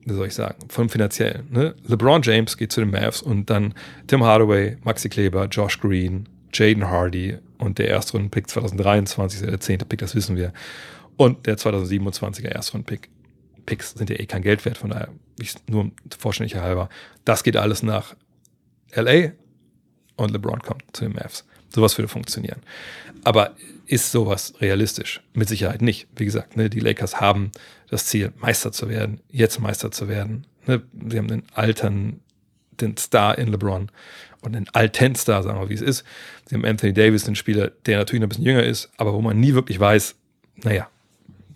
wie 0.08 0.14
soll 0.14 0.26
ich 0.26 0.34
sagen, 0.34 0.68
vom 0.68 0.88
finanziellen. 0.88 1.46
Ne? 1.50 1.74
LeBron 1.86 2.22
James 2.22 2.56
geht 2.56 2.72
zu 2.72 2.80
den 2.80 2.90
Mavs 2.90 3.22
und 3.22 3.50
dann 3.50 3.74
Tim 4.06 4.24
Hardaway, 4.24 4.76
Maxi 4.84 5.08
Kleber, 5.08 5.46
Josh 5.46 5.80
Green, 5.80 6.28
Jaden 6.52 6.88
Hardy 6.88 7.38
und 7.58 7.78
der 7.78 7.88
Erstrunden-Pick 7.88 8.48
2023, 8.48 9.42
der 9.42 9.60
zehnte 9.60 9.84
Pick, 9.84 10.00
das 10.00 10.14
wissen 10.14 10.36
wir. 10.36 10.52
Und 11.16 11.46
der 11.46 11.58
2027er 11.58 12.48
Erstrunden-Pick. 12.48 13.08
Picks 13.66 13.90
sind 13.92 14.08
ja 14.08 14.16
eh 14.16 14.24
kein 14.24 14.42
Geld 14.42 14.64
wert, 14.64 14.78
von 14.78 14.90
daher 14.90 15.08
ich, 15.38 15.54
nur 15.68 15.90
vollständiger 16.18 16.62
halber. 16.62 16.88
Das 17.24 17.44
geht 17.44 17.56
alles 17.56 17.82
nach 17.82 18.16
LA 18.94 19.32
und 20.16 20.30
LeBron 20.30 20.60
kommt 20.60 20.84
zu 20.92 21.04
den 21.04 21.12
Mavs. 21.12 21.44
Sowas 21.74 21.96
würde 21.98 22.08
funktionieren. 22.08 22.60
Aber 23.24 23.54
ist 23.86 24.12
sowas 24.12 24.54
realistisch? 24.60 25.20
Mit 25.34 25.48
Sicherheit 25.48 25.82
nicht. 25.82 26.08
Wie 26.16 26.24
gesagt, 26.24 26.56
ne, 26.56 26.70
die 26.70 26.80
Lakers 26.80 27.20
haben 27.20 27.50
das 27.90 28.06
Ziel, 28.06 28.32
Meister 28.38 28.70
zu 28.72 28.88
werden, 28.88 29.20
jetzt 29.30 29.60
Meister 29.60 29.90
zu 29.90 30.08
werden. 30.08 30.46
Ne, 30.66 30.82
sie 31.08 31.18
haben 31.18 31.28
den 31.28 31.42
alten, 31.54 32.20
den 32.80 32.96
Star 32.96 33.38
in 33.38 33.48
LeBron 33.48 33.90
und 34.42 34.52
den 34.52 34.68
alten 34.72 35.14
Star, 35.14 35.42
sagen 35.42 35.58
wir, 35.60 35.68
wie 35.68 35.74
es 35.74 35.80
ist. 35.80 36.04
Sie 36.46 36.54
haben 36.54 36.64
Anthony 36.64 36.92
Davis, 36.92 37.24
den 37.24 37.34
Spieler, 37.34 37.70
der 37.86 37.98
natürlich 37.98 38.20
noch 38.20 38.26
ein 38.26 38.28
bisschen 38.30 38.44
jünger 38.44 38.62
ist, 38.62 38.90
aber 38.98 39.14
wo 39.14 39.20
man 39.20 39.40
nie 39.40 39.54
wirklich 39.54 39.80
weiß, 39.80 40.14
naja, 40.56 40.88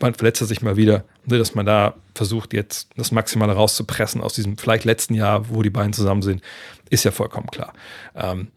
man 0.00 0.14
verletzt 0.14 0.40
er 0.40 0.46
sich 0.46 0.62
mal 0.62 0.76
wieder, 0.76 1.04
ne, 1.26 1.38
dass 1.38 1.54
man 1.54 1.66
da 1.66 1.94
versucht, 2.14 2.52
jetzt 2.52 2.88
das 2.96 3.12
Maximale 3.12 3.52
rauszupressen 3.52 4.20
aus 4.20 4.34
diesem 4.34 4.56
vielleicht 4.56 4.84
letzten 4.84 5.14
Jahr, 5.14 5.48
wo 5.50 5.62
die 5.62 5.70
beiden 5.70 5.92
zusammen 5.92 6.22
sind, 6.22 6.42
ist 6.90 7.04
ja 7.04 7.10
vollkommen 7.10 7.48
klar. 7.48 7.72
Ähm, 8.14 8.48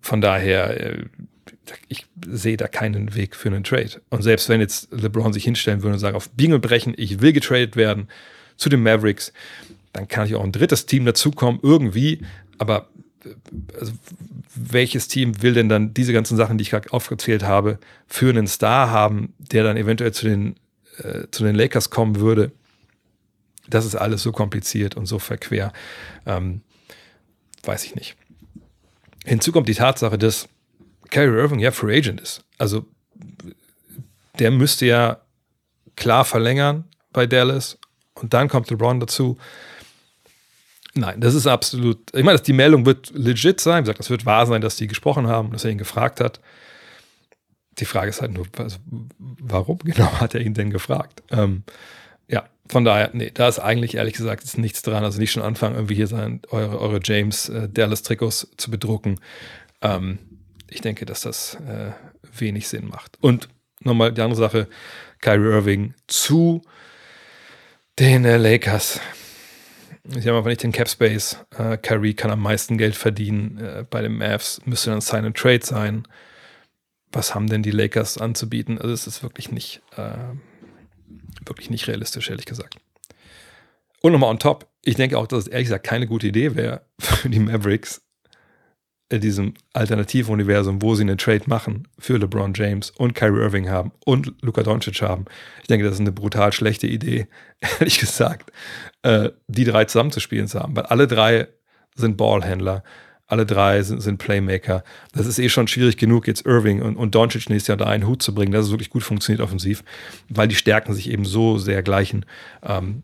von 0.00 0.20
daher, 0.20 0.80
äh, 0.80 1.04
ich 1.88 2.06
sehe 2.26 2.56
da 2.56 2.68
keinen 2.68 3.14
Weg 3.14 3.36
für 3.36 3.48
einen 3.48 3.64
Trade. 3.64 4.00
Und 4.10 4.22
selbst 4.22 4.48
wenn 4.48 4.60
jetzt 4.60 4.92
LeBron 4.92 5.32
sich 5.32 5.44
hinstellen 5.44 5.82
würde 5.82 5.94
und 5.94 6.00
sagen, 6.00 6.16
auf 6.16 6.30
und 6.36 6.60
Brechen, 6.60 6.94
ich 6.96 7.20
will 7.20 7.32
getradet 7.32 7.76
werden 7.76 8.08
zu 8.56 8.68
den 8.68 8.82
Mavericks, 8.82 9.32
dann 9.92 10.08
kann 10.08 10.26
ich 10.26 10.34
auch 10.34 10.44
ein 10.44 10.52
drittes 10.52 10.86
Team 10.86 11.04
dazukommen, 11.04 11.60
irgendwie. 11.62 12.22
Aber 12.58 12.88
also, 13.78 13.92
welches 14.54 15.08
Team 15.08 15.42
will 15.42 15.54
denn 15.54 15.68
dann 15.68 15.94
diese 15.94 16.12
ganzen 16.12 16.36
Sachen, 16.36 16.58
die 16.58 16.62
ich 16.62 16.70
gerade 16.70 16.92
aufgezählt 16.92 17.42
habe, 17.42 17.78
für 18.06 18.30
einen 18.30 18.46
Star 18.46 18.90
haben, 18.90 19.34
der 19.38 19.64
dann 19.64 19.76
eventuell 19.76 20.12
zu 20.12 20.26
den, 20.26 20.56
äh, 20.98 21.26
zu 21.30 21.44
den 21.44 21.54
Lakers 21.54 21.90
kommen 21.90 22.16
würde? 22.16 22.52
Das 23.68 23.84
ist 23.84 23.94
alles 23.94 24.22
so 24.22 24.32
kompliziert 24.32 24.96
und 24.96 25.06
so 25.06 25.18
verquer. 25.18 25.72
Ähm, 26.26 26.62
weiß 27.62 27.84
ich 27.84 27.94
nicht. 27.94 28.16
Hinzu 29.30 29.52
kommt 29.52 29.68
die 29.68 29.74
Tatsache, 29.74 30.18
dass 30.18 30.48
Kyrie 31.10 31.38
Irving 31.38 31.60
ja 31.60 31.70
Free 31.70 31.96
Agent 31.96 32.20
ist. 32.20 32.42
Also 32.58 32.84
der 34.40 34.50
müsste 34.50 34.86
ja 34.86 35.20
klar 35.94 36.24
verlängern 36.24 36.88
bei 37.12 37.26
Dallas 37.26 37.78
und 38.14 38.34
dann 38.34 38.48
kommt 38.48 38.70
LeBron 38.70 38.98
dazu. 38.98 39.38
Nein, 40.94 41.20
das 41.20 41.34
ist 41.34 41.46
absolut. 41.46 42.12
Ich 42.12 42.24
meine, 42.24 42.40
die 42.40 42.52
Meldung 42.52 42.84
wird 42.86 43.12
legit 43.14 43.60
sein. 43.60 43.84
Wie 43.84 43.84
gesagt, 43.84 44.00
das 44.00 44.10
wird 44.10 44.26
wahr 44.26 44.46
sein, 44.46 44.62
dass 44.62 44.74
die 44.74 44.88
gesprochen 44.88 45.28
haben, 45.28 45.52
dass 45.52 45.64
er 45.64 45.70
ihn 45.70 45.78
gefragt 45.78 46.18
hat. 46.18 46.40
Die 47.78 47.84
Frage 47.84 48.10
ist 48.10 48.22
halt 48.22 48.32
nur, 48.32 48.48
also, 48.58 48.78
warum 49.16 49.78
genau 49.84 50.10
hat 50.18 50.34
er 50.34 50.40
ihn 50.40 50.54
denn 50.54 50.70
gefragt? 50.70 51.22
Ähm, 51.30 51.62
ja, 52.30 52.48
von 52.68 52.84
daher, 52.84 53.10
nee, 53.12 53.30
da 53.32 53.48
ist 53.48 53.58
eigentlich 53.58 53.96
ehrlich 53.96 54.14
gesagt 54.14 54.44
ist 54.44 54.56
nichts 54.56 54.82
dran. 54.82 55.04
Also 55.04 55.18
nicht 55.18 55.32
schon 55.32 55.42
anfangen, 55.42 55.74
irgendwie 55.74 55.96
hier 55.96 56.06
sein, 56.06 56.40
eure, 56.50 56.80
eure 56.80 57.00
James 57.02 57.48
äh, 57.48 57.68
Dallas 57.68 58.02
Trikots 58.02 58.48
zu 58.56 58.70
bedrucken. 58.70 59.18
Ähm, 59.82 60.18
ich 60.68 60.80
denke, 60.80 61.04
dass 61.04 61.22
das 61.22 61.56
äh, 61.56 61.90
wenig 62.38 62.68
Sinn 62.68 62.86
macht. 62.86 63.18
Und 63.20 63.48
nochmal 63.80 64.12
die 64.12 64.22
andere 64.22 64.38
Sache, 64.38 64.68
Kyrie 65.20 65.50
Irving 65.50 65.94
zu 66.06 66.62
den 67.98 68.24
äh, 68.24 68.36
Lakers. 68.36 69.00
Ich 70.04 70.26
habe 70.26 70.38
einfach 70.38 70.48
nicht 70.48 70.62
den 70.62 70.72
Cap 70.72 70.88
Space. 70.88 71.44
Äh, 71.58 71.76
Kyrie 71.76 72.14
kann 72.14 72.30
am 72.30 72.40
meisten 72.40 72.78
Geld 72.78 72.94
verdienen 72.94 73.58
äh, 73.58 73.84
bei 73.88 74.00
den 74.00 74.16
Mavs. 74.16 74.60
Müsste 74.64 74.90
dann 74.90 75.00
Sign 75.00 75.24
and 75.24 75.36
Trade 75.36 75.64
sein. 75.64 76.06
Was 77.12 77.34
haben 77.34 77.48
denn 77.48 77.62
die 77.62 77.72
Lakers 77.72 78.16
anzubieten? 78.18 78.78
Also 78.78 78.94
es 78.94 79.06
ist 79.06 79.22
wirklich 79.22 79.50
nicht, 79.50 79.82
äh, 79.96 80.14
wirklich 81.46 81.70
nicht 81.70 81.88
realistisch, 81.88 82.30
ehrlich 82.30 82.46
gesagt. 82.46 82.76
Und 84.02 84.12
nochmal 84.12 84.30
on 84.30 84.38
top, 84.38 84.66
ich 84.82 84.96
denke 84.96 85.18
auch, 85.18 85.26
dass 85.26 85.40
es 85.40 85.48
ehrlich 85.48 85.66
gesagt 85.66 85.86
keine 85.86 86.06
gute 86.06 86.28
Idee 86.28 86.54
wäre 86.54 86.82
für 86.98 87.28
die 87.28 87.40
Mavericks, 87.40 88.02
in 89.10 89.20
diesem 89.20 89.54
Alternativuniversum, 89.72 90.80
wo 90.82 90.94
sie 90.94 91.02
einen 91.02 91.18
Trade 91.18 91.42
machen 91.46 91.88
für 91.98 92.16
LeBron 92.16 92.54
James 92.54 92.90
und 92.90 93.14
Kyrie 93.14 93.40
Irving 93.40 93.68
haben 93.68 93.90
und 94.04 94.32
Luka 94.40 94.62
Doncic 94.62 95.02
haben. 95.02 95.24
Ich 95.62 95.66
denke, 95.66 95.84
das 95.84 95.94
ist 95.94 96.00
eine 96.00 96.12
brutal 96.12 96.52
schlechte 96.52 96.86
Idee, 96.86 97.26
ehrlich 97.80 97.98
gesagt, 97.98 98.52
äh, 99.02 99.30
die 99.48 99.64
drei 99.64 99.84
zusammenzuspielen 99.84 100.46
zu 100.46 100.60
haben, 100.60 100.76
weil 100.76 100.86
alle 100.86 101.08
drei 101.08 101.48
sind 101.96 102.16
Ballhändler, 102.16 102.84
alle 103.30 103.46
drei 103.46 103.82
sind, 103.82 104.00
sind, 104.00 104.18
Playmaker. 104.18 104.82
Das 105.12 105.26
ist 105.26 105.38
eh 105.38 105.48
schon 105.48 105.68
schwierig 105.68 105.96
genug, 105.96 106.26
jetzt 106.26 106.44
Irving 106.46 106.82
und, 106.82 106.96
und 106.96 107.14
Doncic 107.14 107.48
nächstes 107.48 107.68
Jahr 107.68 107.76
da 107.76 107.86
einen 107.86 108.06
Hut 108.06 108.22
zu 108.22 108.34
bringen, 108.34 108.52
dass 108.52 108.66
es 108.66 108.70
wirklich 108.70 108.90
gut 108.90 109.02
funktioniert 109.02 109.40
offensiv, 109.40 109.84
weil 110.28 110.48
die 110.48 110.56
Stärken 110.56 110.94
sich 110.94 111.10
eben 111.10 111.24
so 111.24 111.56
sehr 111.56 111.82
gleichen. 111.82 112.26
Ähm, 112.62 113.02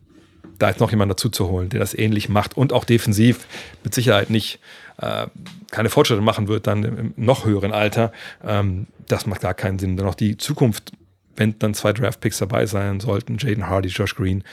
da 0.59 0.69
ist 0.69 0.79
noch 0.79 0.91
jemand 0.91 1.11
dazu 1.11 1.29
zu 1.29 1.49
holen, 1.49 1.69
der 1.69 1.79
das 1.79 1.93
ähnlich 1.93 2.29
macht 2.29 2.57
und 2.57 2.73
auch 2.73 2.83
defensiv 2.83 3.45
mit 3.83 3.93
Sicherheit 3.93 4.29
nicht 4.29 4.59
äh, 4.97 5.27
keine 5.71 5.89
Fortschritte 5.89 6.21
machen 6.21 6.47
wird, 6.47 6.67
dann 6.67 6.83
im, 6.83 7.13
noch 7.15 7.45
höheren 7.45 7.71
Alter, 7.71 8.11
ähm, 8.43 8.87
das 9.07 9.25
macht 9.25 9.41
gar 9.41 9.53
keinen 9.53 9.79
Sinn. 9.79 9.97
Dann 9.97 10.07
auch 10.07 10.15
die 10.15 10.37
Zukunft, 10.37 10.91
wenn 11.35 11.57
dann 11.59 11.73
zwei 11.73 11.93
Draft-Picks 11.93 12.39
dabei 12.39 12.65
sein 12.65 12.99
sollten, 12.99 13.37
Jaden 13.37 13.67
Hardy, 13.67 13.89
Josh 13.89 14.15
Green, 14.15 14.43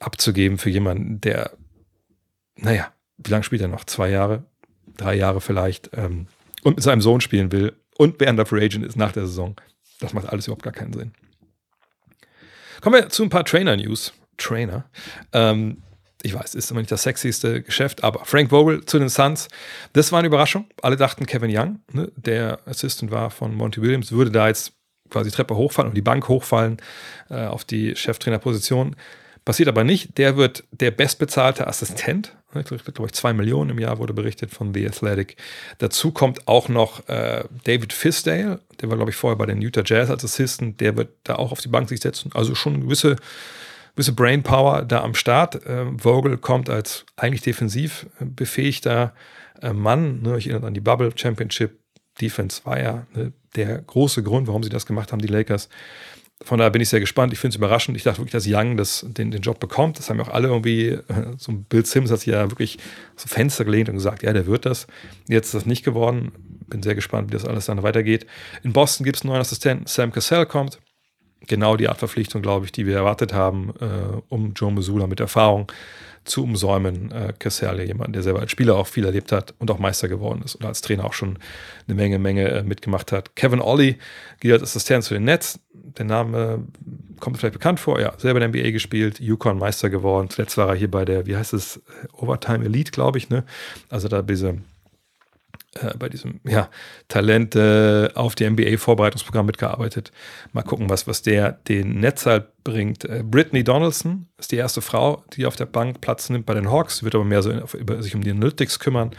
abzugeben 0.00 0.58
für 0.58 0.70
jemanden, 0.70 1.20
der, 1.20 1.52
naja, 2.56 2.92
wie 3.24 3.30
lange 3.30 3.44
spielt 3.44 3.62
er 3.62 3.68
noch? 3.68 3.84
Zwei 3.84 4.10
Jahre, 4.10 4.44
drei 4.96 5.14
Jahre 5.14 5.40
vielleicht, 5.40 5.90
ähm, 5.94 6.26
und 6.62 6.76
mit 6.76 6.84
seinem 6.84 7.00
Sohn 7.00 7.20
spielen 7.20 7.52
will 7.52 7.74
und 7.96 8.20
während 8.20 8.38
der 8.38 8.46
Free 8.46 8.64
Agent 8.64 8.84
ist 8.84 8.96
nach 8.96 9.12
der 9.12 9.26
Saison. 9.26 9.56
Das 10.00 10.12
macht 10.12 10.28
alles 10.28 10.46
überhaupt 10.46 10.62
gar 10.62 10.72
keinen 10.72 10.92
Sinn. 10.92 11.12
Kommen 12.80 12.96
wir 12.96 13.08
zu 13.08 13.22
ein 13.22 13.30
paar 13.30 13.44
Trainer-News. 13.44 14.12
Trainer. 14.38 14.86
Ähm, 15.32 15.82
ich 16.22 16.34
weiß, 16.34 16.54
ist 16.54 16.70
immer 16.70 16.80
nicht 16.80 16.92
das 16.92 17.02
sexyste 17.02 17.62
Geschäft, 17.62 18.04
aber 18.04 18.24
Frank 18.24 18.50
Vogel 18.50 18.84
zu 18.84 18.98
den 18.98 19.08
Suns, 19.08 19.48
das 19.92 20.12
war 20.12 20.18
eine 20.18 20.28
Überraschung. 20.28 20.66
Alle 20.82 20.96
dachten, 20.96 21.26
Kevin 21.26 21.50
Young, 21.54 21.80
ne, 21.92 22.10
der 22.16 22.60
Assistant 22.66 23.10
war 23.10 23.30
von 23.30 23.54
Monty 23.54 23.80
Williams, 23.80 24.12
würde 24.12 24.30
da 24.30 24.48
jetzt 24.48 24.72
quasi 25.08 25.30
Treppe 25.30 25.56
hochfallen 25.56 25.88
und 25.88 25.94
die 25.94 26.02
Bank 26.02 26.28
hochfallen 26.28 26.78
äh, 27.30 27.46
auf 27.46 27.64
die 27.64 27.96
Cheftrainerposition. 27.96 28.96
Passiert 29.50 29.68
aber 29.68 29.82
nicht. 29.82 30.16
Der 30.16 30.36
wird 30.36 30.62
der 30.70 30.92
bestbezahlte 30.92 31.66
Assistent. 31.66 32.36
Ich 32.54 32.66
glaube 32.66 33.06
ich, 33.06 33.12
zwei 33.14 33.32
Millionen 33.32 33.70
im 33.70 33.80
Jahr 33.80 33.98
wurde 33.98 34.14
berichtet 34.14 34.52
von 34.52 34.72
The 34.72 34.86
Athletic. 34.86 35.36
Dazu 35.78 36.12
kommt 36.12 36.46
auch 36.46 36.68
noch 36.68 37.08
äh, 37.08 37.42
David 37.64 37.92
Fisdale, 37.92 38.60
der 38.80 38.90
war, 38.90 38.96
glaube 38.96 39.10
ich, 39.10 39.16
vorher 39.16 39.36
bei 39.36 39.46
den 39.46 39.60
Utah 39.60 39.82
Jazz 39.84 40.08
als 40.08 40.24
Assistant. 40.24 40.80
Der 40.80 40.96
wird 40.96 41.08
da 41.24 41.34
auch 41.34 41.50
auf 41.50 41.60
die 41.60 41.66
Bank 41.66 41.88
sich 41.88 41.98
setzen. 41.98 42.30
Also 42.32 42.54
schon 42.54 42.74
eine 42.74 42.84
gewisse 42.84 43.16
gewisse 43.96 44.12
Brainpower 44.12 44.82
da 44.82 45.02
am 45.02 45.16
Start. 45.16 45.66
Äh, 45.66 45.98
Vogel 45.98 46.38
kommt 46.38 46.70
als 46.70 47.04
eigentlich 47.16 47.42
defensiv 47.42 48.06
befähigter 48.20 49.14
äh, 49.62 49.72
Mann. 49.72 50.22
Ne? 50.22 50.38
Ich 50.38 50.46
erinnere 50.46 50.68
an 50.68 50.74
die 50.74 50.80
Bubble 50.80 51.10
Championship. 51.16 51.76
Defense 52.20 52.60
war 52.62 52.78
ja 52.78 53.04
ne, 53.14 53.32
der 53.56 53.78
große 53.78 54.22
Grund, 54.22 54.46
warum 54.46 54.62
sie 54.62 54.70
das 54.70 54.86
gemacht 54.86 55.10
haben, 55.10 55.20
die 55.20 55.26
Lakers. 55.26 55.68
Von 56.42 56.58
daher 56.58 56.70
bin 56.70 56.80
ich 56.80 56.88
sehr 56.88 57.00
gespannt. 57.00 57.32
Ich 57.32 57.38
finde 57.38 57.52
es 57.52 57.56
überraschend. 57.56 57.96
Ich 57.96 58.02
dachte 58.02 58.18
wirklich, 58.18 58.32
dass 58.32 58.46
Young 58.48 58.76
das, 58.78 59.04
den, 59.06 59.30
den 59.30 59.42
Job 59.42 59.60
bekommt. 59.60 59.98
Das 59.98 60.08
haben 60.08 60.18
ja 60.18 60.24
auch 60.24 60.32
alle 60.32 60.48
irgendwie, 60.48 60.88
äh, 60.88 61.02
so 61.36 61.52
Bill 61.52 61.84
Sims 61.84 62.10
hat 62.10 62.20
sich 62.20 62.32
ja 62.32 62.50
wirklich 62.50 62.78
so 63.16 63.28
Fenster 63.28 63.64
gelehnt 63.64 63.90
und 63.90 63.96
gesagt, 63.96 64.22
ja, 64.22 64.32
der 64.32 64.46
wird 64.46 64.64
das. 64.64 64.86
Jetzt 65.28 65.48
ist 65.48 65.54
das 65.54 65.66
nicht 65.66 65.84
geworden. 65.84 66.32
Bin 66.68 66.82
sehr 66.82 66.94
gespannt, 66.94 67.28
wie 67.28 67.34
das 67.34 67.44
alles 67.44 67.66
dann 67.66 67.82
weitergeht. 67.82 68.26
In 68.62 68.72
Boston 68.72 69.04
gibt 69.04 69.16
es 69.16 69.22
einen 69.22 69.32
neuen 69.32 69.42
Assistenten. 69.42 69.86
Sam 69.86 70.12
Cassell 70.12 70.46
kommt 70.46 70.78
genau 71.46 71.76
die 71.76 71.88
Art 71.88 71.98
Verpflichtung, 71.98 72.42
glaube 72.42 72.64
ich, 72.66 72.72
die 72.72 72.86
wir 72.86 72.96
erwartet 72.96 73.32
haben, 73.32 73.72
äh, 73.80 74.20
um 74.28 74.52
Joe 74.54 74.72
Missoula 74.72 75.06
mit 75.06 75.20
Erfahrung 75.20 75.70
zu 76.24 76.44
umsäumen. 76.44 77.10
Äh, 77.12 77.32
Casserle, 77.38 77.84
jemand, 77.84 78.14
der 78.14 78.22
selber 78.22 78.40
als 78.40 78.50
Spieler 78.50 78.76
auch 78.76 78.86
viel 78.86 79.04
erlebt 79.04 79.32
hat 79.32 79.54
und 79.58 79.70
auch 79.70 79.78
Meister 79.78 80.08
geworden 80.08 80.42
ist 80.44 80.54
und 80.54 80.64
als 80.64 80.80
Trainer 80.80 81.04
auch 81.04 81.12
schon 81.12 81.38
eine 81.86 81.94
Menge, 81.94 82.18
Menge 82.18 82.48
äh, 82.48 82.62
mitgemacht 82.62 83.12
hat. 83.12 83.36
Kevin 83.36 83.60
Ollie 83.60 83.96
geht 84.40 84.52
als 84.52 84.62
Assistent 84.62 85.04
zu 85.04 85.14
den 85.14 85.24
Nets. 85.24 85.60
Der 85.72 86.04
Name 86.04 86.64
äh, 86.66 87.20
kommt 87.20 87.38
vielleicht 87.38 87.54
bekannt 87.54 87.80
vor. 87.80 88.00
Ja, 88.00 88.12
selber 88.18 88.42
in 88.42 88.52
der 88.52 88.62
NBA 88.62 88.70
gespielt, 88.70 89.20
Yukon 89.20 89.58
Meister 89.58 89.90
geworden. 89.90 90.30
Zuletzt 90.30 90.56
war 90.56 90.68
er 90.68 90.74
hier 90.74 90.90
bei 90.90 91.04
der, 91.04 91.26
wie 91.26 91.36
heißt 91.36 91.52
es, 91.54 91.80
Overtime 92.12 92.64
Elite, 92.64 92.92
glaube 92.92 93.18
ich. 93.18 93.28
Ne? 93.28 93.44
Also 93.88 94.08
da 94.08 94.22
diese 94.22 94.58
äh, 95.74 95.96
bei 95.96 96.08
diesem 96.08 96.40
ja, 96.44 96.68
Talent 97.08 97.54
äh, 97.54 98.08
auf 98.14 98.34
die 98.34 98.48
NBA-Vorbereitungsprogramm 98.48 99.46
mitgearbeitet. 99.46 100.10
Mal 100.52 100.62
gucken, 100.62 100.90
was, 100.90 101.06
was 101.06 101.22
der 101.22 101.52
den 101.52 102.00
Netz 102.00 102.26
halt 102.26 102.48
bringt. 102.64 103.04
Äh, 103.04 103.22
Brittany 103.24 103.62
Donaldson 103.62 104.26
ist 104.38 104.50
die 104.50 104.56
erste 104.56 104.82
Frau, 104.82 105.24
die 105.32 105.46
auf 105.46 105.54
der 105.54 105.66
Bank 105.66 106.00
Platz 106.00 106.28
nimmt 106.28 106.46
bei 106.46 106.54
den 106.54 106.70
Hawks, 106.70 107.04
wird 107.04 107.14
aber 107.14 107.24
mehr 107.24 107.42
so 107.42 107.50
in, 107.50 107.62
auf, 107.62 107.74
über, 107.74 108.02
sich 108.02 108.14
um 108.16 108.22
die 108.22 108.30
Analytics 108.30 108.80
kümmern. 108.80 109.12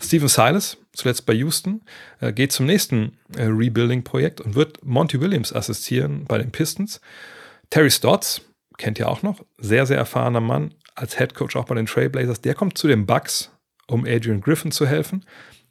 Stephen 0.00 0.28
Silas, 0.28 0.76
zuletzt 0.92 1.26
bei 1.26 1.32
Houston, 1.32 1.82
äh, 2.20 2.32
geht 2.32 2.52
zum 2.52 2.66
nächsten 2.66 3.18
äh, 3.36 3.42
Rebuilding-Projekt 3.42 4.40
und 4.40 4.54
wird 4.54 4.84
Monty 4.84 5.20
Williams 5.20 5.52
assistieren 5.52 6.24
bei 6.26 6.38
den 6.38 6.52
Pistons. 6.52 7.00
Terry 7.70 7.90
Stotts, 7.90 8.42
kennt 8.78 8.98
ihr 8.98 9.08
auch 9.08 9.22
noch, 9.22 9.44
sehr, 9.58 9.86
sehr 9.86 9.98
erfahrener 9.98 10.40
Mann, 10.40 10.72
als 10.94 11.18
Head 11.18 11.34
Coach 11.34 11.56
auch 11.56 11.64
bei 11.64 11.74
den 11.74 11.86
Trailblazers, 11.86 12.40
der 12.40 12.54
kommt 12.54 12.78
zu 12.78 12.86
den 12.86 13.06
Bucks, 13.06 13.50
um 13.88 14.04
Adrian 14.06 14.40
Griffin 14.40 14.70
zu 14.70 14.86
helfen. 14.86 15.24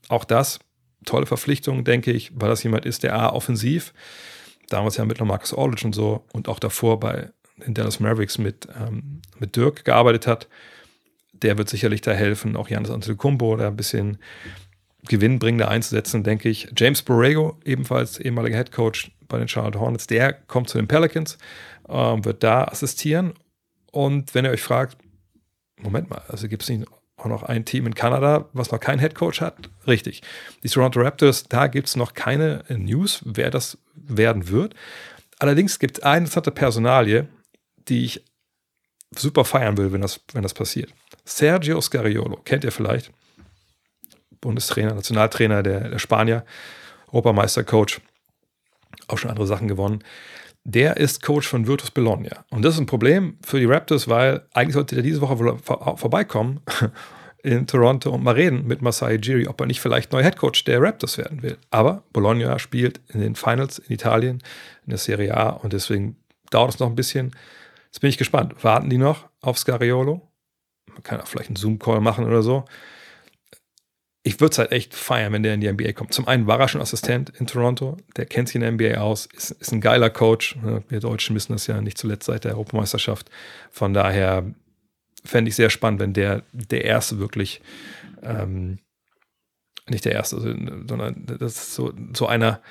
Auch 0.10 0.24
das, 0.24 0.60
tolle 1.06 1.26
Verpflichtung, 1.26 1.84
denke 1.84 2.12
ich, 2.12 2.32
weil 2.36 2.50
das 2.50 2.64
jemand 2.64 2.86
ist, 2.86 3.04
der 3.04 3.16
A, 3.16 3.30
offensiv, 3.30 3.94
damals 4.70 4.98
ja 4.98 5.06
mit 5.06 5.20
Marcus 5.20 5.54
Aldridge 5.54 5.86
und 5.86 5.94
so 5.94 6.26
und 6.34 6.48
auch 6.48 6.60
davor 6.60 7.00
bei 7.00 7.32
den 7.58 7.74
Dallas 7.74 8.00
Mavericks 8.00 8.38
mit, 8.38 8.68
ähm, 8.76 9.22
mit 9.40 9.56
Dirk 9.56 9.86
gearbeitet 9.86 10.28
hat. 10.28 10.48
Der 11.34 11.58
wird 11.58 11.70
sicherlich 11.70 12.02
da 12.02 12.12
helfen, 12.12 12.56
auch 12.56 12.70
Janis 12.70 12.90
Antetokounmpo 12.90 13.56
da 13.58 13.68
ein 13.68 13.76
bisschen 13.76 14.18
gewinnbringender 15.08 15.70
einzusetzen, 15.70 16.24
denke 16.24 16.50
ich. 16.50 16.70
James 16.76 17.02
Borrego, 17.02 17.60
ebenfalls 17.64 18.20
ehemaliger 18.20 18.58
Head 18.58 18.72
Coach 18.72 19.12
bei 19.28 19.38
den 19.38 19.48
Charlotte 19.48 19.80
Hornets, 19.80 20.08
der 20.08 20.34
kommt 20.34 20.70
zu 20.70 20.78
den 20.78 20.88
Pelicans, 20.88 21.38
ähm, 21.88 22.26
wird 22.26 22.44
da 22.44 22.66
assistieren. 22.66 23.34
Und 23.92 24.34
wenn 24.34 24.46
ihr 24.46 24.52
euch 24.52 24.64
fragt, 24.64 24.98
Moment 25.78 26.10
mal, 26.10 26.22
also 26.28 26.48
gibt 26.48 26.64
es 26.64 26.70
nicht 26.70 26.86
auch 27.26 27.30
noch 27.30 27.44
ein 27.44 27.66
Team 27.66 27.88
in 27.88 27.96
Kanada, 27.96 28.50
was 28.54 28.72
noch 28.72 28.80
keinen 28.80 29.00
Head 29.00 29.16
Coach 29.16 29.42
hat? 29.42 29.56
Richtig. 29.88 30.22
Die 30.64 30.70
Toronto 30.70 31.02
Raptors, 31.02 31.44
da 31.44 31.68
gibt 31.68 31.88
es 31.88 31.96
noch 31.96 32.14
keine 32.14 32.64
News, 32.70 33.22
wer 33.26 33.50
das 33.50 33.78
werden 33.96 34.50
wird. 34.50 34.76
Allerdings 35.40 35.80
gibt 35.80 35.98
es 35.98 36.04
eine 36.04 36.20
interessante 36.20 36.52
Personalie, 36.52 37.28
die 37.88 38.06
ich 38.06 38.24
super 39.16 39.46
feiern 39.46 39.78
will, 39.78 39.92
wenn 39.92 40.02
das, 40.02 40.22
wenn 40.34 40.44
das 40.44 40.54
passiert. 40.54 40.94
Sergio 41.26 41.82
Scariolo, 41.82 42.38
kennt 42.38 42.64
ihr 42.64 42.72
vielleicht? 42.72 43.12
Bundestrainer, 44.42 44.94
Nationaltrainer 44.94 45.64
der, 45.64 45.90
der 45.90 46.00
Spanier, 46.00 46.46
Europameistercoach, 47.08 48.02
auch 49.08 49.18
schon 49.18 49.32
andere 49.32 49.48
Sachen 49.48 49.68
gewonnen. 49.68 50.04
Der 50.68 50.98
ist 50.98 51.22
Coach 51.22 51.48
von 51.48 51.68
Virtus 51.68 51.92
Bologna. 51.92 52.44
Und 52.50 52.64
das 52.64 52.74
ist 52.74 52.80
ein 52.80 52.88
Problem 52.88 53.38
für 53.46 53.60
die 53.60 53.66
Raptors, 53.66 54.08
weil 54.08 54.42
eigentlich 54.54 54.74
sollte 54.74 54.96
der 54.96 55.04
diese 55.04 55.22
Woche 55.22 55.38
vor, 55.62 55.98
vorbeikommen 55.98 56.62
in 57.44 57.68
Toronto 57.68 58.10
und 58.10 58.24
mal 58.24 58.34
reden 58.34 58.66
mit 58.66 58.82
Masai 58.82 59.18
Giri, 59.18 59.48
ob 59.48 59.62
er 59.62 59.68
nicht 59.68 59.80
vielleicht 59.80 60.12
neuer 60.12 60.24
Headcoach 60.24 60.64
der 60.66 60.82
Raptors 60.82 61.20
werden 61.20 61.44
will. 61.44 61.58
Aber 61.70 62.04
Bologna 62.14 62.58
spielt 62.58 63.00
in 63.10 63.22
den 63.22 63.36
Finals 63.36 63.78
in 63.78 63.94
Italien, 63.94 64.42
in 64.86 64.90
der 64.90 64.98
Serie 64.98 65.38
A 65.38 65.50
und 65.50 65.72
deswegen 65.72 66.18
dauert 66.50 66.74
es 66.74 66.80
noch 66.80 66.88
ein 66.88 66.96
bisschen. 66.96 67.36
Jetzt 67.86 68.00
bin 68.00 68.10
ich 68.10 68.18
gespannt. 68.18 68.64
Warten 68.64 68.90
die 68.90 68.98
noch 68.98 69.30
auf 69.42 69.60
Scariolo? 69.60 70.28
Man 70.92 71.04
kann 71.04 71.22
auch 71.22 71.28
vielleicht 71.28 71.50
einen 71.50 71.58
Zoom-Call 71.58 72.02
machen 72.02 72.26
oder 72.26 72.42
so 72.42 72.66
ich 74.28 74.40
würde 74.40 74.54
es 74.54 74.58
halt 74.58 74.72
echt 74.72 74.96
feiern, 74.96 75.32
wenn 75.34 75.44
der 75.44 75.54
in 75.54 75.62
die 75.62 75.72
NBA 75.72 75.94
kommt. 75.94 76.12
Zum 76.12 76.28
einen 76.28 76.48
war 76.48 76.60
er 76.60 76.68
schon 76.68 76.82
Assistent 76.82 77.30
in 77.40 77.46
Toronto, 77.46 77.96
der 78.18 78.26
kennt 78.26 78.48
sich 78.48 78.56
in 78.56 78.62
der 78.62 78.72
NBA 78.72 79.00
aus, 79.00 79.28
ist, 79.28 79.52
ist 79.52 79.72
ein 79.72 79.82
geiler 79.82 80.10
Coach. 80.10 80.58
Wir 80.90 81.00
Deutschen 81.00 81.36
wissen 81.36 81.54
das 81.54 81.68
ja 81.68 81.80
nicht 81.80 82.00
zuletzt 82.00 82.26
seit 82.26 82.44
der 82.44 82.54
Europameisterschaft. 82.54 83.30
Von 83.70 83.94
daher 83.94 84.44
fände 85.24 85.50
ich 85.50 85.56
sehr 85.56 85.70
spannend, 85.70 86.00
wenn 86.00 86.14
der 86.14 86.42
der 86.54 86.86
Erste 86.86 87.20
wirklich, 87.20 87.62
ähm, 88.24 88.80
nicht 89.88 90.06
der 90.06 90.14
Erste, 90.14 90.38
also, 90.38 90.48
sondern 90.48 91.28
dass 91.28 91.76
so, 91.76 91.94
so 92.14 92.26
einer 92.26 92.64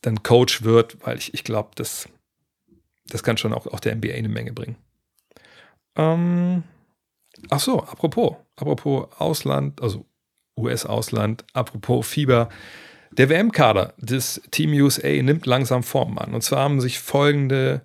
dann 0.00 0.22
Coach 0.22 0.62
wird, 0.62 0.96
weil 1.06 1.18
ich, 1.18 1.34
ich 1.34 1.44
glaube, 1.44 1.72
das, 1.74 2.08
das 3.08 3.22
kann 3.22 3.36
schon 3.36 3.52
auch, 3.52 3.66
auch 3.66 3.80
der 3.80 3.94
NBA 3.94 4.14
eine 4.14 4.30
Menge 4.30 4.54
bringen. 4.54 4.76
Ähm, 5.96 6.62
ach 7.50 7.60
so, 7.60 7.82
apropos, 7.82 8.36
apropos 8.56 9.08
Ausland, 9.18 9.82
also 9.82 10.06
US-Ausland. 10.56 11.44
Apropos 11.52 12.06
Fieber. 12.06 12.48
Der 13.12 13.28
WM-Kader 13.28 13.94
des 13.98 14.40
Team 14.50 14.72
USA 14.72 15.08
nimmt 15.22 15.46
langsam 15.46 15.82
Form 15.82 16.18
an. 16.18 16.34
Und 16.34 16.42
zwar 16.42 16.60
haben 16.60 16.80
sich 16.80 16.98
folgende 16.98 17.82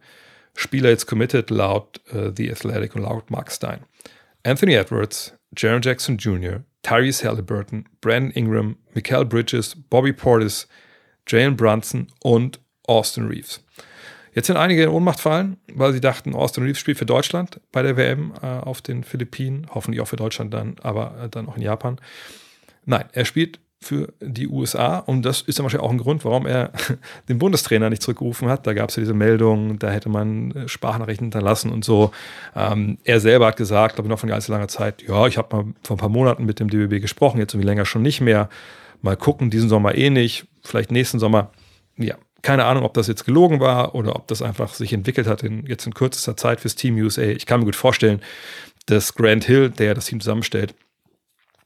Spieler 0.56 0.90
jetzt 0.90 1.06
committed 1.06 1.50
laut 1.52 2.02
uh, 2.14 2.32
The 2.36 2.52
Athletic 2.52 2.96
und 2.96 3.04
laut 3.04 3.30
Mark 3.30 3.52
Stein. 3.52 3.82
Anthony 4.44 4.74
Edwards, 4.74 5.34
Jaron 5.56 5.82
Jackson 5.82 6.18
Jr., 6.18 6.64
Tyrese 6.82 7.28
Halliburton, 7.28 7.86
Brandon 8.02 8.32
Ingram, 8.32 8.78
Mikael 8.94 9.26
Bridges, 9.26 9.76
Bobby 9.90 10.14
Portis, 10.14 10.68
Jalen 11.28 11.56
Brunson 11.56 12.08
und 12.24 12.60
Austin 12.88 13.28
Reeves. 13.28 13.64
Jetzt 14.34 14.48
sind 14.48 14.58
einige 14.58 14.84
in 14.84 14.90
Ohnmacht 14.90 15.20
fallen, 15.20 15.58
weil 15.74 15.94
sie 15.94 16.02
dachten, 16.02 16.34
Austin 16.34 16.64
Reeves 16.64 16.80
spielt 16.80 16.98
für 16.98 17.06
Deutschland 17.06 17.60
bei 17.72 17.82
der 17.82 17.98
WM 17.98 18.34
äh, 18.42 18.46
auf 18.46 18.82
den 18.82 19.04
Philippinen, 19.04 19.68
hoffentlich 19.74 20.02
auch 20.02 20.08
für 20.08 20.16
Deutschland 20.16 20.54
dann, 20.54 20.76
aber 20.82 21.16
äh, 21.24 21.30
dann 21.30 21.48
auch 21.48 21.58
in 21.58 21.64
Japan. 21.64 22.00
Nein, 22.86 23.06
er 23.14 23.26
spielt 23.26 23.60
für 23.82 24.14
die 24.20 24.48
USA 24.48 24.98
und 24.98 25.24
das 25.24 25.42
ist 25.42 25.58
dann 25.58 25.64
wahrscheinlich 25.64 25.86
auch 25.86 25.92
ein 25.92 26.00
Grund, 26.00 26.26
warum 26.26 26.46
er 26.46 26.72
den 27.30 27.40
Bundestrainer 27.40 27.90
nicht 27.90 28.02
zurückgerufen 28.02 28.50
hat. 28.50 28.68
Da 28.68 28.74
gab 28.74 28.90
es 28.90 28.98
ja 28.98 29.02
diese 29.02 29.14
Meldung, 29.14 29.80
da 29.80 29.90
hätte 29.90 30.10
man 30.10 30.52
äh, 30.52 30.68
Sprachnachrichten 30.68 31.26
hinterlassen 31.26 31.72
und 31.72 31.86
so. 31.86 32.12
Ähm, 32.56 32.98
er 33.06 33.22
selber 33.22 33.48
hat 33.48 33.58
gesagt, 33.58 33.96
glaube 33.96 34.08
ich, 34.08 34.10
noch 34.10 34.20
von 34.20 34.30
ganz 34.30 34.48
langer 34.50 34.68
Zeit, 34.68 35.02
ja, 35.04 35.28
ich 35.28 35.38
habe 35.38 35.56
mal 35.56 35.66
vor 35.84 35.96
ein 35.96 36.00
paar 36.00 36.10
Monaten 36.10 36.46
mit 36.46 36.60
dem 36.60 36.70
DBB 36.70 37.02
gesprochen, 37.02 37.40
jetzt 37.40 37.54
irgendwie 37.54 37.68
länger 37.68 37.86
schon 37.86 38.02
nicht 38.02 38.20
mehr. 38.20 38.50
Mal 39.02 39.16
gucken, 39.16 39.50
diesen 39.50 39.70
Sommer 39.70 39.96
eh 39.96 40.10
nicht, 40.10 40.46
vielleicht 40.62 40.92
nächsten 40.92 41.20
Sommer. 41.20 41.52
Ja, 41.96 42.16
keine 42.42 42.66
Ahnung, 42.66 42.84
ob 42.84 42.94
das 42.94 43.08
jetzt 43.08 43.26
gelogen 43.26 43.62
war 43.62 43.96
oder 43.96 44.16
ob 44.16 44.28
das 44.28 44.42
einfach 44.42 44.74
sich 44.74 44.92
entwickelt 44.92 45.28
hat 45.28 45.42
in, 45.44 45.66
jetzt 45.66 45.86
in 45.86 45.94
kürzester 45.94 46.36
Zeit 46.36 46.60
fürs 46.60 46.76
Team 46.76 46.98
USA. 46.98 47.22
Ich 47.22 47.46
kann 47.46 47.62
mir 47.62 47.66
gut 47.66 47.78
vorstellen, 47.78 48.22
dass 48.88 49.16
Grant 49.16 49.46
Hill, 49.46 49.70
der 49.70 49.94
das 49.94 50.06
Team 50.06 50.20
zusammenstellt, 50.20 50.76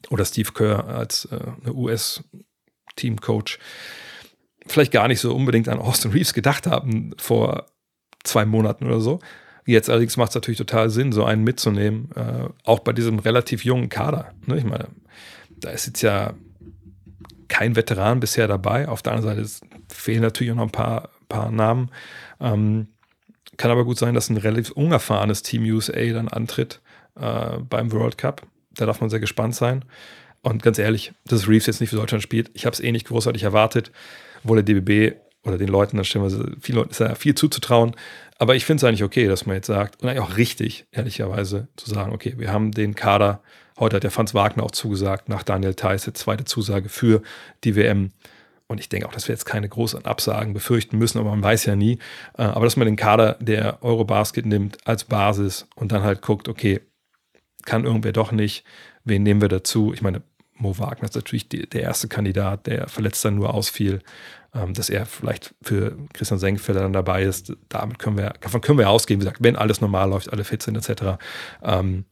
oder 0.09 0.25
Steve 0.25 0.51
Kerr 0.51 0.87
als 0.87 1.25
äh, 1.25 1.69
US-Teamcoach 1.69 3.59
vielleicht 4.65 4.91
gar 4.91 5.07
nicht 5.07 5.19
so 5.19 5.35
unbedingt 5.35 5.67
an 5.69 5.79
Austin 5.79 6.11
Reeves 6.11 6.33
gedacht 6.33 6.67
haben 6.67 7.13
vor 7.17 7.65
zwei 8.23 8.45
Monaten 8.45 8.85
oder 8.85 8.99
so. 8.99 9.19
Jetzt 9.65 9.89
allerdings 9.89 10.17
macht 10.17 10.29
es 10.29 10.35
natürlich 10.35 10.57
total 10.57 10.89
Sinn, 10.89 11.11
so 11.11 11.23
einen 11.23 11.43
mitzunehmen, 11.43 12.09
äh, 12.15 12.49
auch 12.63 12.79
bei 12.79 12.91
diesem 12.91 13.19
relativ 13.19 13.63
jungen 13.63 13.89
Kader. 13.89 14.33
Ne? 14.45 14.57
Ich 14.57 14.65
meine, 14.65 14.89
da 15.49 15.69
ist 15.69 15.85
jetzt 15.87 16.01
ja 16.01 16.33
kein 17.47 17.75
Veteran 17.75 18.19
bisher 18.19 18.47
dabei. 18.47 18.87
Auf 18.89 19.01
der 19.01 19.13
anderen 19.13 19.45
Seite 19.45 19.65
fehlen 19.89 20.21
natürlich 20.21 20.51
auch 20.51 20.57
noch 20.57 20.63
ein 20.63 20.71
paar, 20.71 21.09
paar 21.29 21.51
Namen. 21.51 21.91
Ähm, 22.41 22.87
kann 23.55 23.71
aber 23.71 23.85
gut 23.85 23.97
sein, 23.97 24.15
dass 24.15 24.29
ein 24.29 24.37
relativ 24.37 24.71
unerfahrenes 24.71 25.43
Team 25.43 25.63
USA 25.63 26.11
dann 26.11 26.27
antritt 26.27 26.81
äh, 27.15 27.57
beim 27.59 27.91
World 27.91 28.17
Cup. 28.17 28.45
Da 28.75 28.85
darf 28.85 29.01
man 29.01 29.09
sehr 29.09 29.19
gespannt 29.19 29.55
sein. 29.55 29.85
Und 30.41 30.61
ganz 30.61 30.77
ehrlich, 30.77 31.13
dass 31.25 31.47
Reeves 31.47 31.67
jetzt 31.67 31.79
nicht 31.79 31.89
für 31.89 31.95
Deutschland 31.95 32.21
spielt, 32.21 32.51
ich 32.53 32.65
habe 32.65 32.73
es 32.73 32.81
eh 32.81 32.91
nicht 32.91 33.07
großartig 33.07 33.43
erwartet, 33.43 33.91
obwohl 34.43 34.61
der 34.61 34.75
DBB 34.75 35.15
oder 35.45 35.57
den 35.57 35.69
Leuten 35.69 35.97
dann 35.97 36.05
stellenweise 36.05 36.55
viel, 36.59 36.77
ist 36.89 36.99
ja 36.99 37.15
viel 37.15 37.35
zuzutrauen. 37.35 37.95
Aber 38.39 38.55
ich 38.55 38.65
finde 38.65 38.81
es 38.81 38.83
eigentlich 38.83 39.03
okay, 39.03 39.27
dass 39.27 39.45
man 39.45 39.55
jetzt 39.55 39.67
sagt, 39.67 40.01
und 40.01 40.09
eigentlich 40.09 40.21
auch 40.21 40.37
richtig, 40.37 40.85
ehrlicherweise, 40.91 41.67
zu 41.75 41.89
sagen, 41.89 42.13
okay, 42.13 42.35
wir 42.37 42.51
haben 42.51 42.71
den 42.71 42.95
Kader, 42.95 43.41
heute 43.79 43.97
hat 43.97 44.03
der 44.03 44.11
Franz 44.11 44.33
Wagner 44.33 44.63
auch 44.63 44.71
zugesagt, 44.71 45.29
nach 45.29 45.43
Daniel 45.43 45.75
Theiss, 45.75 46.09
zweite 46.13 46.45
Zusage 46.45 46.89
für 46.89 47.21
die 47.63 47.75
WM. 47.75 48.11
Und 48.67 48.79
ich 48.79 48.89
denke 48.89 49.07
auch, 49.07 49.13
dass 49.13 49.27
wir 49.27 49.33
jetzt 49.33 49.45
keine 49.45 49.69
großen 49.69 50.05
Absagen 50.05 50.53
befürchten 50.53 50.97
müssen, 50.97 51.19
aber 51.19 51.29
man 51.29 51.43
weiß 51.43 51.65
ja 51.65 51.75
nie. 51.75 51.99
Äh, 52.37 52.43
aber 52.43 52.65
dass 52.65 52.77
man 52.77 52.85
den 52.85 52.95
Kader 52.95 53.37
der 53.39 53.83
Eurobasket 53.83 54.45
nimmt 54.45 54.77
als 54.87 55.03
Basis 55.03 55.67
und 55.75 55.91
dann 55.91 56.03
halt 56.03 56.21
guckt, 56.21 56.47
okay, 56.47 56.81
kann 57.65 57.85
irgendwer 57.85 58.11
doch 58.11 58.31
nicht, 58.31 58.63
wen 59.03 59.23
nehmen 59.23 59.41
wir 59.41 59.49
dazu? 59.49 59.93
Ich 59.93 60.01
meine, 60.01 60.21
Mo 60.55 60.77
Wagner 60.77 61.05
ist 61.05 61.15
natürlich 61.15 61.49
die, 61.49 61.67
der 61.67 61.81
erste 61.81 62.07
Kandidat, 62.07 62.67
der 62.67 62.87
verletzt 62.87 63.23
dann 63.25 63.35
nur 63.35 63.53
ausfiel, 63.53 64.01
ähm, 64.53 64.73
dass 64.73 64.89
er 64.89 65.05
vielleicht 65.05 65.55
für 65.61 65.97
Christian 66.13 66.39
Senkfelder 66.39 66.81
dann 66.81 66.93
dabei 66.93 67.23
ist. 67.23 67.53
Damit 67.69 67.99
können 67.99 68.17
wir, 68.17 68.33
davon 68.41 68.61
können 68.61 68.77
wir 68.77 68.89
ausgehen, 68.89 69.19
wie 69.19 69.25
gesagt, 69.25 69.43
wenn 69.43 69.55
alles 69.55 69.81
normal 69.81 70.09
läuft, 70.09 70.31
alle 70.31 70.43
fit 70.43 70.61
sind, 70.61 70.77
etc. 70.77 71.17
Ähm, 71.63 72.05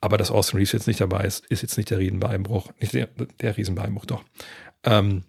aber 0.00 0.18
dass 0.18 0.30
Austin 0.30 0.58
Reeves 0.58 0.72
jetzt 0.72 0.86
nicht 0.86 1.00
dabei 1.00 1.24
ist, 1.24 1.46
ist 1.46 1.62
jetzt 1.62 1.76
nicht 1.76 1.90
der 1.90 1.98
Riesenbeinbruch, 1.98 2.72
nicht 2.80 2.92
der, 2.92 3.08
der 3.40 3.56
Riesenbeinbruch, 3.56 4.04
doch. 4.04 4.24
Ähm, 4.84 5.22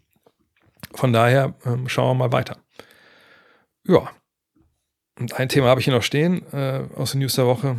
von 0.93 1.13
daher 1.13 1.55
ähm, 1.65 1.87
schauen 1.87 2.17
wir 2.17 2.27
mal 2.27 2.31
weiter. 2.31 2.57
Ja. 3.85 4.09
Und 5.19 5.33
ein 5.33 5.47
Thema 5.47 5.67
habe 5.67 5.79
ich 5.79 5.85
hier 5.85 5.93
noch 5.93 6.03
stehen 6.03 6.43
äh, 6.53 6.85
aus 6.95 7.11
den 7.11 7.19
News 7.19 7.35
der 7.35 7.45
Woche. 7.45 7.77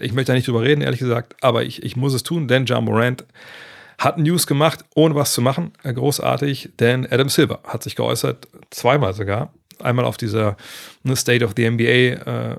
Ich 0.00 0.12
möchte 0.12 0.32
da 0.32 0.36
nicht 0.36 0.48
drüber 0.48 0.62
reden, 0.62 0.80
ehrlich 0.80 1.00
gesagt, 1.00 1.36
aber 1.42 1.62
ich, 1.62 1.82
ich 1.82 1.96
muss 1.96 2.14
es 2.14 2.22
tun, 2.22 2.48
denn 2.48 2.64
John 2.64 2.84
Morant 2.84 3.24
hat 3.98 4.18
News 4.18 4.46
gemacht, 4.46 4.84
ohne 4.94 5.14
was 5.14 5.34
zu 5.34 5.42
machen. 5.42 5.72
Äh, 5.82 5.92
großartig, 5.92 6.70
denn 6.80 7.06
Adam 7.10 7.28
Silver 7.28 7.60
hat 7.64 7.82
sich 7.82 7.96
geäußert, 7.96 8.48
zweimal 8.70 9.12
sogar. 9.12 9.52
Einmal 9.78 10.04
auf 10.04 10.16
dieser 10.16 10.56
ne, 11.02 11.16
State 11.16 11.44
of 11.44 11.52
the 11.56 11.70
NBA 11.70 11.84
äh, 11.84 12.56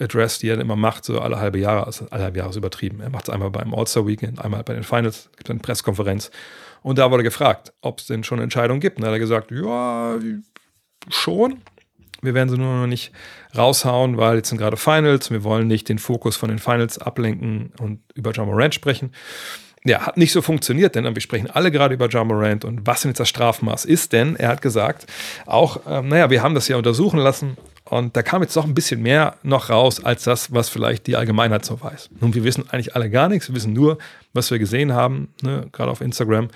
Address, 0.00 0.38
die 0.38 0.48
er 0.48 0.58
immer 0.60 0.76
macht, 0.76 1.04
so 1.04 1.20
alle 1.20 1.38
halbe 1.38 1.58
Jahre, 1.58 1.86
also 1.86 2.06
alle 2.10 2.24
halbe 2.24 2.38
Jahre 2.38 2.50
ist 2.50 2.56
übertrieben. 2.56 3.00
Er 3.00 3.10
macht 3.10 3.28
es 3.28 3.30
einmal 3.34 3.50
beim 3.50 3.74
All-Star 3.74 4.06
Weekend, 4.06 4.40
einmal 4.44 4.62
bei 4.62 4.74
den 4.74 4.82
Finals, 4.82 5.30
gibt 5.36 5.50
eine 5.50 5.60
Pressekonferenz 5.60 6.30
Und 6.82 6.98
da 6.98 7.10
wurde 7.10 7.22
gefragt, 7.22 7.72
ob 7.80 8.00
es 8.00 8.06
denn 8.06 8.24
schon 8.24 8.40
Entscheidungen 8.40 8.80
gibt. 8.80 8.96
Und 8.96 9.02
da 9.02 9.08
hat 9.08 9.14
er 9.14 9.20
gesagt, 9.20 9.50
ja, 9.50 10.18
schon. 11.08 11.62
Wir 12.22 12.34
werden 12.34 12.48
sie 12.48 12.58
nur 12.58 12.80
noch 12.80 12.86
nicht 12.86 13.12
raushauen, 13.56 14.16
weil 14.16 14.36
jetzt 14.36 14.48
sind 14.48 14.58
gerade 14.58 14.76
Finals. 14.76 15.30
Wir 15.30 15.44
wollen 15.44 15.66
nicht 15.66 15.88
den 15.88 15.98
Fokus 15.98 16.36
von 16.36 16.48
den 16.48 16.58
Finals 16.58 16.98
ablenken 16.98 17.72
und 17.80 18.00
über 18.14 18.32
John 18.32 18.48
Morant 18.48 18.74
sprechen. 18.74 19.12
Ja, 19.84 20.00
hat 20.04 20.16
nicht 20.16 20.32
so 20.32 20.42
funktioniert, 20.42 20.96
denn 20.96 21.04
wir 21.04 21.22
sprechen 21.22 21.48
alle 21.48 21.70
gerade 21.70 21.94
über 21.94 22.08
John 22.08 22.26
Morant 22.26 22.64
und 22.64 22.86
was 22.86 23.02
denn 23.02 23.10
jetzt 23.10 23.20
das 23.20 23.28
Strafmaß 23.28 23.84
ist, 23.84 24.12
denn 24.12 24.34
er 24.34 24.48
hat 24.48 24.60
gesagt, 24.60 25.06
auch, 25.46 25.80
ähm, 25.88 26.08
naja, 26.08 26.28
wir 26.28 26.42
haben 26.42 26.56
das 26.56 26.66
ja 26.66 26.76
untersuchen 26.76 27.20
lassen 27.20 27.56
und 27.84 28.16
da 28.16 28.22
kam 28.22 28.42
jetzt 28.42 28.56
doch 28.56 28.64
ein 28.64 28.74
bisschen 28.74 29.00
mehr 29.00 29.36
noch 29.44 29.70
raus, 29.70 30.04
als 30.04 30.24
das, 30.24 30.52
was 30.52 30.68
vielleicht 30.68 31.06
die 31.06 31.14
Allgemeinheit 31.14 31.64
so 31.64 31.80
weiß. 31.80 32.10
Nun, 32.20 32.34
wir 32.34 32.42
wissen 32.42 32.68
eigentlich 32.68 32.96
alle 32.96 33.10
gar 33.10 33.28
nichts, 33.28 33.48
wir 33.48 33.54
wissen 33.54 33.74
nur, 33.74 33.98
was 34.32 34.50
wir 34.50 34.58
gesehen 34.58 34.92
haben, 34.92 35.28
ne, 35.42 35.68
gerade 35.70 35.92
auf 35.92 36.00
Instagram, 36.00 36.48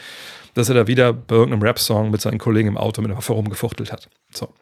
dass 0.54 0.68
er 0.68 0.74
da 0.74 0.86
wieder 0.88 1.12
bei 1.12 1.36
irgendeinem 1.36 1.62
Rap-Song 1.62 2.10
mit 2.10 2.20
seinen 2.20 2.38
Kollegen 2.38 2.70
im 2.70 2.76
Auto 2.76 3.00
mit 3.00 3.12
einer 3.12 3.18
Waffe 3.18 3.32
rumgefuchtelt 3.34 3.92
hat. 3.92 4.08
So. 4.34 4.52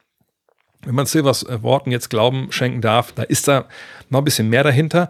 Wenn 0.85 0.95
man 0.95 1.07
Silvers 1.07 1.43
äh, 1.43 1.63
Worten 1.63 1.91
jetzt 1.91 2.11
Glauben 2.11 2.53
schenken 2.53 2.81
darf, 2.81 3.13
da 3.13 3.23
ist 3.23 3.49
da 3.49 3.67
noch 4.11 4.21
ein 4.21 4.25
bisschen 4.25 4.49
mehr 4.49 4.65
dahinter. 4.65 5.09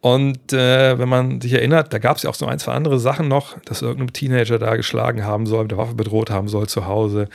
Und 0.00 0.52
äh, 0.52 0.98
wenn 0.98 1.08
man 1.08 1.40
sich 1.40 1.52
erinnert, 1.52 1.92
da 1.92 1.98
gab 1.98 2.16
es 2.16 2.22
ja 2.22 2.30
auch 2.30 2.34
so 2.34 2.46
ein, 2.46 2.58
zwei 2.58 2.72
andere 2.72 2.98
Sachen 2.98 3.28
noch, 3.28 3.58
dass 3.60 3.82
irgendein 3.82 4.14
Teenager 4.14 4.58
da 4.58 4.76
geschlagen 4.76 5.24
haben 5.24 5.46
soll, 5.46 5.64
mit 5.64 5.72
der 5.72 5.78
Waffe 5.78 5.94
bedroht 5.94 6.30
haben 6.30 6.48
soll 6.48 6.68
zu 6.68 6.86
Hause. 6.86 7.28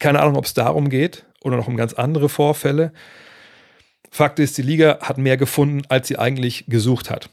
Keine 0.00 0.20
Ahnung, 0.20 0.36
ob 0.36 0.44
es 0.44 0.54
darum 0.54 0.88
geht 0.88 1.24
oder 1.42 1.56
noch 1.56 1.68
um 1.68 1.76
ganz 1.76 1.92
andere 1.92 2.28
Vorfälle. 2.28 2.92
Fakt 4.10 4.38
ist, 4.40 4.58
die 4.58 4.62
Liga 4.62 4.98
hat 5.00 5.18
mehr 5.18 5.36
gefunden, 5.36 5.82
als 5.88 6.08
sie 6.08 6.18
eigentlich 6.18 6.64
gesucht 6.66 7.10
hat. 7.10 7.30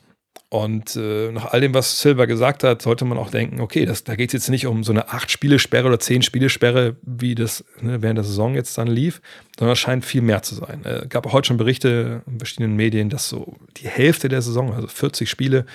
Und 0.49 0.95
äh, 0.95 1.31
nach 1.31 1.45
all 1.45 1.61
dem, 1.61 1.73
was 1.73 1.99
Silver 1.99 2.27
gesagt 2.27 2.63
hat, 2.63 2.81
sollte 2.81 3.03
man 3.03 3.17
auch 3.17 3.31
denken, 3.31 3.59
okay, 3.61 3.85
das, 3.85 4.03
da 4.03 4.15
geht 4.15 4.29
es 4.29 4.33
jetzt 4.33 4.49
nicht 4.49 4.67
um 4.67 4.83
so 4.83 4.91
eine 4.91 5.09
acht 5.09 5.31
Spielesperre 5.31 5.87
oder 5.87 5.99
zehn 5.99 6.21
Spielesperre, 6.21 6.97
wie 7.01 7.33
das 7.33 7.65
ne, 7.81 8.01
während 8.01 8.17
der 8.17 8.23
Saison 8.23 8.53
jetzt 8.53 8.77
dann 8.77 8.87
lief, 8.87 9.21
sondern 9.57 9.73
es 9.73 9.79
scheint 9.79 10.05
viel 10.05 10.21
mehr 10.21 10.43
zu 10.43 10.53
sein. 10.53 10.81
Es 10.83 11.03
äh, 11.03 11.07
gab 11.07 11.25
auch 11.25 11.33
heute 11.33 11.47
schon 11.47 11.57
Berichte 11.57 12.21
in 12.27 12.37
verschiedenen 12.37 12.75
Medien, 12.75 13.09
dass 13.09 13.27
so 13.27 13.55
die 13.77 13.87
Hälfte 13.87 14.29
der 14.29 14.41
Saison, 14.41 14.71
also 14.73 14.87
40 14.87 15.29
Spiele 15.29 15.65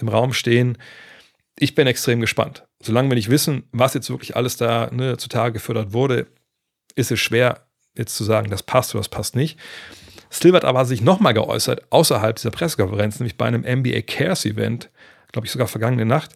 im 0.00 0.08
Raum 0.08 0.32
stehen. 0.32 0.78
Ich 1.58 1.74
bin 1.74 1.86
extrem 1.86 2.20
gespannt. 2.20 2.64
Solange 2.82 3.10
wir 3.10 3.16
nicht 3.16 3.30
wissen, 3.30 3.64
was 3.72 3.94
jetzt 3.94 4.08
wirklich 4.08 4.36
alles 4.36 4.56
da 4.56 4.90
ne, 4.90 5.18
zutage 5.18 5.52
gefördert 5.52 5.92
wurde, 5.92 6.26
ist 6.94 7.12
es 7.12 7.20
schwer, 7.20 7.66
jetzt 7.96 8.16
zu 8.16 8.24
sagen, 8.24 8.50
das 8.50 8.62
passt 8.62 8.94
oder 8.94 9.00
das 9.00 9.08
passt 9.08 9.36
nicht. 9.36 9.58
Stillwart 10.34 10.64
aber 10.64 10.84
sich 10.84 11.00
nochmal 11.00 11.32
geäußert, 11.32 11.84
außerhalb 11.90 12.36
dieser 12.36 12.50
Pressekonferenz, 12.50 13.20
nämlich 13.20 13.36
bei 13.36 13.46
einem 13.46 13.62
NBA 13.62 14.02
Cares 14.02 14.44
Event, 14.44 14.90
glaube 15.30 15.46
ich 15.46 15.52
sogar 15.52 15.68
vergangene 15.68 16.04
Nacht. 16.04 16.32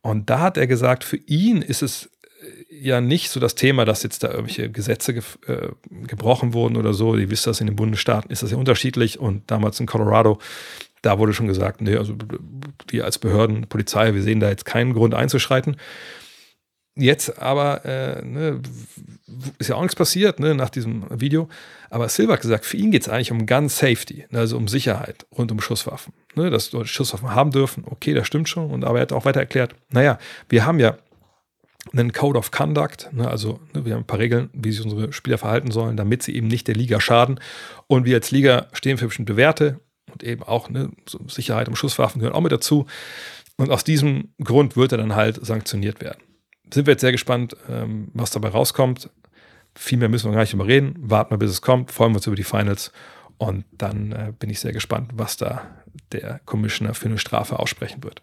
Und 0.00 0.30
da 0.30 0.40
hat 0.40 0.56
er 0.56 0.66
gesagt, 0.66 1.04
für 1.04 1.18
ihn 1.18 1.60
ist 1.60 1.82
es 1.82 2.10
äh, 2.40 2.74
ja 2.74 3.00
nicht 3.00 3.28
so 3.28 3.40
das 3.40 3.54
Thema, 3.54 3.84
dass 3.84 4.02
jetzt 4.02 4.24
da 4.24 4.28
irgendwelche 4.28 4.70
Gesetze 4.70 5.12
ge 5.12 5.22
äh, 5.46 5.68
gebrochen 6.06 6.54
wurden 6.54 6.76
oder 6.76 6.94
so. 6.94 7.14
Ihr 7.14 7.30
wisst 7.30 7.46
das, 7.46 7.60
in 7.60 7.66
den 7.66 7.76
Bundesstaaten 7.76 8.30
ist 8.30 8.42
das 8.42 8.50
ja 8.50 8.56
unterschiedlich 8.56 9.20
und 9.20 9.50
damals 9.50 9.78
in 9.80 9.86
Colorado, 9.86 10.38
da 11.02 11.18
wurde 11.18 11.34
schon 11.34 11.48
gesagt, 11.48 11.82
nee, 11.82 11.96
also 11.96 12.14
wir 12.88 13.04
als 13.04 13.18
Behörden, 13.18 13.66
Polizei, 13.68 14.14
wir 14.14 14.22
sehen 14.22 14.40
da 14.40 14.48
jetzt 14.48 14.64
keinen 14.64 14.94
Grund 14.94 15.14
einzuschreiten. 15.14 15.76
Jetzt 16.94 17.40
aber 17.40 17.84
äh, 17.86 18.22
ne, 18.22 18.60
ist 19.58 19.68
ja 19.68 19.76
auch 19.76 19.82
nichts 19.82 19.96
passiert 19.96 20.40
ne, 20.40 20.54
nach 20.54 20.68
diesem 20.68 21.04
Video. 21.08 21.48
Aber 21.88 22.08
Silver 22.08 22.34
hat 22.34 22.42
gesagt, 22.42 22.66
für 22.66 22.76
ihn 22.76 22.90
geht 22.90 23.02
es 23.02 23.08
eigentlich 23.08 23.32
um 23.32 23.46
Gun 23.46 23.70
Safety, 23.70 24.26
ne, 24.30 24.40
also 24.40 24.58
um 24.58 24.68
Sicherheit 24.68 25.26
rund 25.36 25.50
um 25.52 25.60
Schusswaffen. 25.60 26.12
Ne, 26.34 26.50
dass 26.50 26.72
Leute 26.72 26.88
Schusswaffen 26.88 27.34
haben 27.34 27.50
dürfen, 27.50 27.84
okay, 27.86 28.12
das 28.12 28.26
stimmt 28.26 28.50
schon. 28.50 28.70
Und 28.70 28.84
aber 28.84 28.98
er 28.98 29.02
hat 29.02 29.12
auch 29.12 29.24
weiter 29.24 29.40
erklärt, 29.40 29.74
naja, 29.90 30.18
wir 30.50 30.66
haben 30.66 30.80
ja 30.80 30.98
einen 31.92 32.12
Code 32.12 32.38
of 32.38 32.50
Conduct, 32.50 33.08
ne, 33.12 33.26
also 33.26 33.58
ne, 33.72 33.86
wir 33.86 33.94
haben 33.94 34.02
ein 34.02 34.06
paar 34.06 34.18
Regeln, 34.18 34.50
wie 34.52 34.70
sich 34.70 34.84
unsere 34.84 35.14
Spieler 35.14 35.38
verhalten 35.38 35.70
sollen, 35.70 35.96
damit 35.96 36.22
sie 36.22 36.36
eben 36.36 36.46
nicht 36.46 36.68
der 36.68 36.74
Liga 36.74 37.00
schaden. 37.00 37.40
Und 37.86 38.04
wir 38.04 38.16
als 38.16 38.30
Liga 38.30 38.66
stehen 38.74 38.98
für 38.98 39.06
bestimmte 39.06 39.38
Werte 39.38 39.80
und 40.12 40.22
eben 40.22 40.42
auch 40.42 40.68
ne, 40.68 40.90
so 41.08 41.20
Sicherheit 41.26 41.68
um 41.68 41.76
Schusswaffen 41.76 42.20
gehören 42.20 42.36
auch 42.36 42.42
mit 42.42 42.52
dazu. 42.52 42.84
Und 43.56 43.70
aus 43.70 43.82
diesem 43.82 44.34
Grund 44.44 44.76
wird 44.76 44.92
er 44.92 44.98
dann 44.98 45.14
halt 45.14 45.44
sanktioniert 45.44 46.02
werden 46.02 46.20
sind 46.72 46.86
wir 46.86 46.92
jetzt 46.92 47.00
sehr 47.00 47.12
gespannt, 47.12 47.56
ähm, 47.68 48.08
was 48.14 48.30
dabei 48.30 48.48
rauskommt. 48.48 49.10
Viel 49.74 49.98
mehr 49.98 50.08
müssen 50.08 50.30
wir 50.30 50.34
gar 50.34 50.42
nicht 50.42 50.52
drüber 50.52 50.66
reden. 50.66 50.94
Warten 50.98 51.30
wir, 51.30 51.38
bis 51.38 51.50
es 51.50 51.62
kommt. 51.62 51.90
Freuen 51.90 52.12
wir 52.12 52.16
uns 52.16 52.26
über 52.26 52.36
die 52.36 52.44
Finals. 52.44 52.92
Und 53.38 53.64
dann 53.72 54.12
äh, 54.12 54.32
bin 54.38 54.50
ich 54.50 54.60
sehr 54.60 54.72
gespannt, 54.72 55.12
was 55.14 55.36
da 55.36 55.62
der 56.12 56.40
Commissioner 56.44 56.94
für 56.94 57.06
eine 57.06 57.18
Strafe 57.18 57.58
aussprechen 57.58 58.02
wird. 58.02 58.22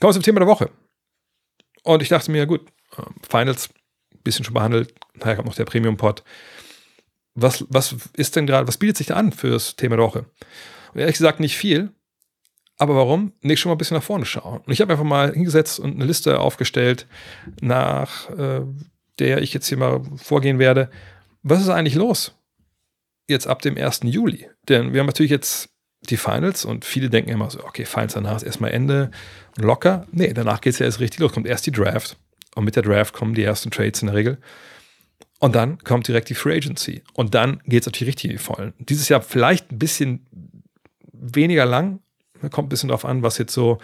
Kommen 0.00 0.10
wir 0.10 0.14
zum 0.14 0.22
Thema 0.22 0.40
der 0.40 0.48
Woche. 0.48 0.70
Und 1.82 2.02
ich 2.02 2.08
dachte 2.08 2.30
mir, 2.30 2.38
ja 2.38 2.44
gut, 2.46 2.62
äh, 2.96 3.02
Finals, 3.28 3.70
bisschen 4.24 4.44
schon 4.44 4.54
behandelt. 4.54 4.94
Nachher 5.14 5.36
kommt 5.36 5.48
noch 5.48 5.54
der 5.54 5.66
Premium-Pod. 5.66 6.24
Was, 7.34 7.64
was 7.68 7.94
ist 8.16 8.36
denn 8.36 8.46
gerade, 8.46 8.66
was 8.66 8.78
bietet 8.78 8.96
sich 8.96 9.08
da 9.08 9.14
an 9.14 9.32
für 9.32 9.50
das 9.50 9.76
Thema 9.76 9.96
der 9.96 10.04
Woche? 10.04 10.26
Und 10.92 11.00
ehrlich 11.00 11.16
gesagt 11.16 11.40
nicht 11.40 11.56
viel, 11.56 11.92
aber 12.78 12.96
warum? 12.96 13.32
Nicht 13.40 13.60
schon 13.60 13.70
mal 13.70 13.74
ein 13.74 13.78
bisschen 13.78 13.96
nach 13.96 14.04
vorne 14.04 14.24
schauen. 14.24 14.60
Und 14.60 14.72
ich 14.72 14.80
habe 14.80 14.92
einfach 14.92 15.04
mal 15.04 15.32
hingesetzt 15.32 15.78
und 15.78 15.94
eine 15.94 16.04
Liste 16.04 16.40
aufgestellt, 16.40 17.06
nach 17.60 18.30
äh, 18.30 18.62
der 19.18 19.42
ich 19.42 19.54
jetzt 19.54 19.68
hier 19.68 19.78
mal 19.78 20.02
vorgehen 20.16 20.58
werde. 20.58 20.90
Was 21.42 21.60
ist 21.60 21.68
eigentlich 21.68 21.94
los? 21.94 22.34
Jetzt 23.28 23.46
ab 23.46 23.62
dem 23.62 23.76
1. 23.76 24.00
Juli. 24.04 24.48
Denn 24.68 24.92
wir 24.92 25.00
haben 25.00 25.06
natürlich 25.06 25.30
jetzt 25.30 25.70
die 26.10 26.16
Finals 26.16 26.64
und 26.64 26.84
viele 26.84 27.08
denken 27.08 27.30
immer 27.30 27.50
so, 27.50 27.64
okay, 27.64 27.84
Finals 27.84 28.14
danach 28.14 28.36
ist 28.36 28.42
erstmal 28.42 28.72
Ende 28.72 29.10
locker. 29.56 30.06
Nee, 30.10 30.32
danach 30.34 30.60
geht 30.60 30.74
es 30.74 30.78
ja 30.80 30.86
erst 30.86 31.00
richtig 31.00 31.20
los. 31.20 31.32
Kommt 31.32 31.46
erst 31.46 31.66
die 31.66 31.72
Draft. 31.72 32.16
Und 32.54 32.64
mit 32.64 32.76
der 32.76 32.82
Draft 32.82 33.14
kommen 33.14 33.34
die 33.34 33.42
ersten 33.42 33.70
Trades 33.70 34.02
in 34.02 34.06
der 34.06 34.16
Regel. 34.16 34.38
Und 35.38 35.54
dann 35.54 35.78
kommt 35.78 36.08
direkt 36.08 36.28
die 36.28 36.34
Free 36.34 36.56
Agency. 36.56 37.02
Und 37.14 37.34
dann 37.34 37.60
geht 37.66 37.82
es 37.82 37.86
natürlich 37.86 38.08
richtig 38.08 38.30
in 38.30 38.36
die 38.36 38.42
Vollen. 38.42 38.74
Dieses 38.78 39.08
Jahr 39.08 39.20
vielleicht 39.20 39.72
ein 39.72 39.78
bisschen 39.78 40.26
weniger 41.12 41.66
lang, 41.66 42.00
Kommt 42.50 42.66
ein 42.66 42.68
bisschen 42.70 42.88
darauf 42.88 43.04
an, 43.04 43.22
was 43.22 43.38
jetzt 43.38 43.52
so 43.52 43.78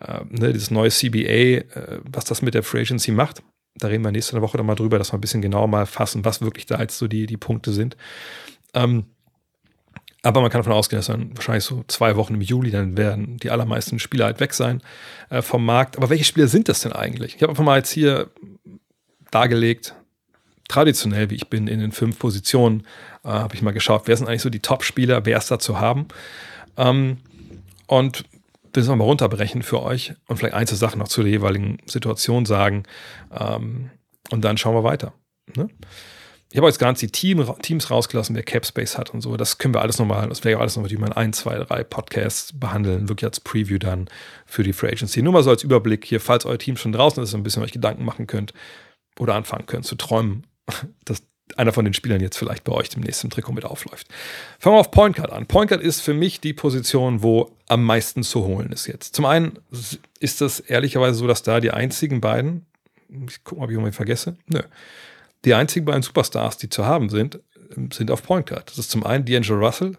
äh, 0.00 0.20
ne, 0.28 0.52
dieses 0.52 0.70
neue 0.70 0.90
CBA, 0.90 1.18
äh, 1.20 2.00
was 2.04 2.24
das 2.24 2.42
mit 2.42 2.54
der 2.54 2.62
Free 2.62 2.80
Agency 2.80 3.12
macht. 3.12 3.42
Da 3.76 3.88
reden 3.88 4.04
wir 4.04 4.12
nächste 4.12 4.40
Woche 4.40 4.56
dann 4.56 4.66
mal 4.66 4.74
drüber, 4.74 4.98
dass 4.98 5.12
wir 5.12 5.18
ein 5.18 5.20
bisschen 5.20 5.42
genauer 5.42 5.68
mal 5.68 5.86
fassen, 5.86 6.24
was 6.24 6.40
wirklich 6.40 6.66
da 6.66 6.80
jetzt 6.80 6.98
so 6.98 7.08
die, 7.08 7.26
die 7.26 7.36
Punkte 7.36 7.72
sind. 7.72 7.96
Ähm, 8.74 9.06
aber 10.22 10.42
man 10.42 10.50
kann 10.50 10.60
davon 10.60 10.74
ausgehen, 10.74 10.98
dass 10.98 11.06
dann 11.06 11.34
wahrscheinlich 11.34 11.64
so 11.64 11.82
zwei 11.88 12.16
Wochen 12.16 12.34
im 12.34 12.42
Juli, 12.42 12.70
dann 12.70 12.96
werden 12.96 13.38
die 13.38 13.50
allermeisten 13.50 13.98
Spieler 13.98 14.26
halt 14.26 14.40
weg 14.40 14.52
sein 14.52 14.82
äh, 15.30 15.40
vom 15.40 15.64
Markt. 15.64 15.96
Aber 15.96 16.10
welche 16.10 16.24
Spieler 16.24 16.48
sind 16.48 16.68
das 16.68 16.80
denn 16.80 16.92
eigentlich? 16.92 17.36
Ich 17.36 17.42
habe 17.42 17.50
einfach 17.50 17.64
mal 17.64 17.78
jetzt 17.78 17.90
hier 17.90 18.30
dargelegt, 19.30 19.94
traditionell 20.68 21.30
wie 21.30 21.36
ich 21.36 21.48
bin, 21.48 21.68
in 21.68 21.80
den 21.80 21.92
fünf 21.92 22.18
Positionen, 22.18 22.86
äh, 23.24 23.28
habe 23.28 23.54
ich 23.54 23.62
mal 23.62 23.72
geschaut, 23.72 24.02
wer 24.06 24.16
sind 24.16 24.28
eigentlich 24.28 24.42
so 24.42 24.50
die 24.50 24.60
Top-Spieler, 24.60 25.24
wer 25.24 25.38
ist 25.38 25.50
da 25.50 25.58
zu 25.58 25.80
haben. 25.80 26.06
Ähm, 26.76 27.18
und 27.90 28.24
das 28.72 28.86
wir 28.86 28.94
mal 28.94 29.04
runterbrechen 29.04 29.64
für 29.64 29.82
euch 29.82 30.14
und 30.28 30.36
vielleicht 30.36 30.54
einzelne 30.54 30.78
Sachen 30.78 31.00
noch 31.00 31.08
zu 31.08 31.22
der 31.22 31.32
jeweiligen 31.32 31.78
Situation 31.86 32.46
sagen. 32.46 32.84
Ähm, 33.36 33.90
und 34.30 34.44
dann 34.44 34.56
schauen 34.56 34.76
wir 34.76 34.84
weiter. 34.84 35.12
Ne? 35.56 35.68
Ich 36.52 36.56
habe 36.56 36.68
jetzt 36.68 36.78
ganz 36.78 37.00
die 37.00 37.10
Team, 37.10 37.44
Teams 37.62 37.90
rausgelassen, 37.90 38.36
wer 38.36 38.44
Capspace 38.44 38.96
hat 38.96 39.10
und 39.10 39.22
so. 39.22 39.36
Das 39.36 39.58
können 39.58 39.74
wir 39.74 39.80
alles 39.80 39.98
nochmal, 39.98 40.28
das 40.28 40.44
wäre 40.44 40.52
ja 40.52 40.60
alles 40.60 40.76
nochmal, 40.76 40.88
die 40.88 40.98
mal 40.98 41.08
in 41.08 41.14
ein, 41.14 41.32
zwei, 41.32 41.58
drei 41.58 41.82
Podcasts 41.82 42.52
behandeln, 42.56 43.08
wirklich 43.08 43.26
als 43.26 43.40
Preview 43.40 43.78
dann 43.78 44.08
für 44.46 44.62
die 44.62 44.72
Free 44.72 44.90
Agency. 44.90 45.20
Nur 45.20 45.32
mal 45.32 45.42
so 45.42 45.50
als 45.50 45.64
Überblick 45.64 46.04
hier, 46.04 46.20
falls 46.20 46.46
euer 46.46 46.58
Team 46.58 46.76
schon 46.76 46.92
draußen 46.92 47.20
ist, 47.20 47.34
ein 47.34 47.42
bisschen 47.42 47.64
euch 47.64 47.72
Gedanken 47.72 48.04
machen 48.04 48.28
könnt 48.28 48.54
oder 49.18 49.34
anfangen 49.34 49.66
könnt 49.66 49.84
zu 49.84 49.96
träumen, 49.96 50.46
dass 51.04 51.24
einer 51.58 51.72
von 51.72 51.84
den 51.84 51.94
Spielern 51.94 52.20
jetzt 52.20 52.36
vielleicht 52.36 52.64
bei 52.64 52.72
euch 52.72 52.90
im 52.94 53.02
nächsten 53.02 53.30
Trikot 53.30 53.52
mit 53.52 53.64
aufläuft. 53.64 54.06
Fangen 54.58 54.76
wir 54.76 54.80
auf 54.80 54.90
Point 54.90 55.16
Guard 55.16 55.32
an. 55.32 55.46
Point 55.46 55.70
Guard 55.70 55.82
ist 55.82 56.00
für 56.00 56.14
mich 56.14 56.40
die 56.40 56.52
Position, 56.52 57.22
wo 57.22 57.50
am 57.68 57.84
meisten 57.84 58.22
zu 58.22 58.44
holen 58.44 58.72
ist 58.72 58.86
jetzt. 58.86 59.14
Zum 59.14 59.24
einen 59.24 59.58
ist 60.18 60.40
das 60.40 60.60
ehrlicherweise 60.60 61.14
so, 61.18 61.26
dass 61.26 61.42
da 61.42 61.60
die 61.60 61.70
einzigen 61.70 62.20
beiden, 62.20 62.66
ich 63.28 63.44
gucke 63.44 63.60
mal, 63.60 63.64
ob 63.64 63.70
ich 63.70 63.76
irgendwie 63.76 63.92
vergesse, 63.92 64.36
nö, 64.46 64.62
die 65.44 65.54
einzigen 65.54 65.86
beiden 65.86 66.02
Superstars, 66.02 66.58
die 66.58 66.68
zu 66.68 66.84
haben 66.84 67.08
sind, 67.08 67.40
sind 67.92 68.10
auf 68.10 68.22
Point 68.22 68.46
Guard. 68.46 68.70
Das 68.70 68.78
ist 68.78 68.90
zum 68.90 69.04
einen 69.06 69.24
D'Angelo 69.24 69.58
Russell. 69.58 69.96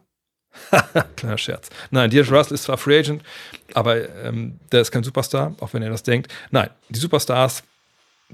Kleiner 1.16 1.38
Scherz. 1.38 1.70
Nein, 1.90 2.12
D'Angelo 2.12 2.38
Russell 2.38 2.56
ist 2.56 2.64
zwar 2.64 2.78
Free 2.78 3.00
Agent, 3.00 3.24
aber 3.74 4.10
ähm, 4.24 4.60
der 4.72 4.82
ist 4.82 4.92
kein 4.92 5.04
Superstar, 5.04 5.56
auch 5.62 5.74
wenn 5.74 5.82
er 5.82 5.89
das 5.89 6.04
denkt. 6.04 6.32
Nein, 6.52 6.70
die 6.89 6.99
Superstars, 6.99 7.64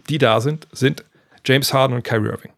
die 0.10 0.18
da 0.18 0.42
sind, 0.42 0.68
sind 0.72 1.06
James 1.46 1.74
Harden 1.74 1.96
und 1.96 2.04
Kyrie 2.04 2.30
Irving 2.30 2.52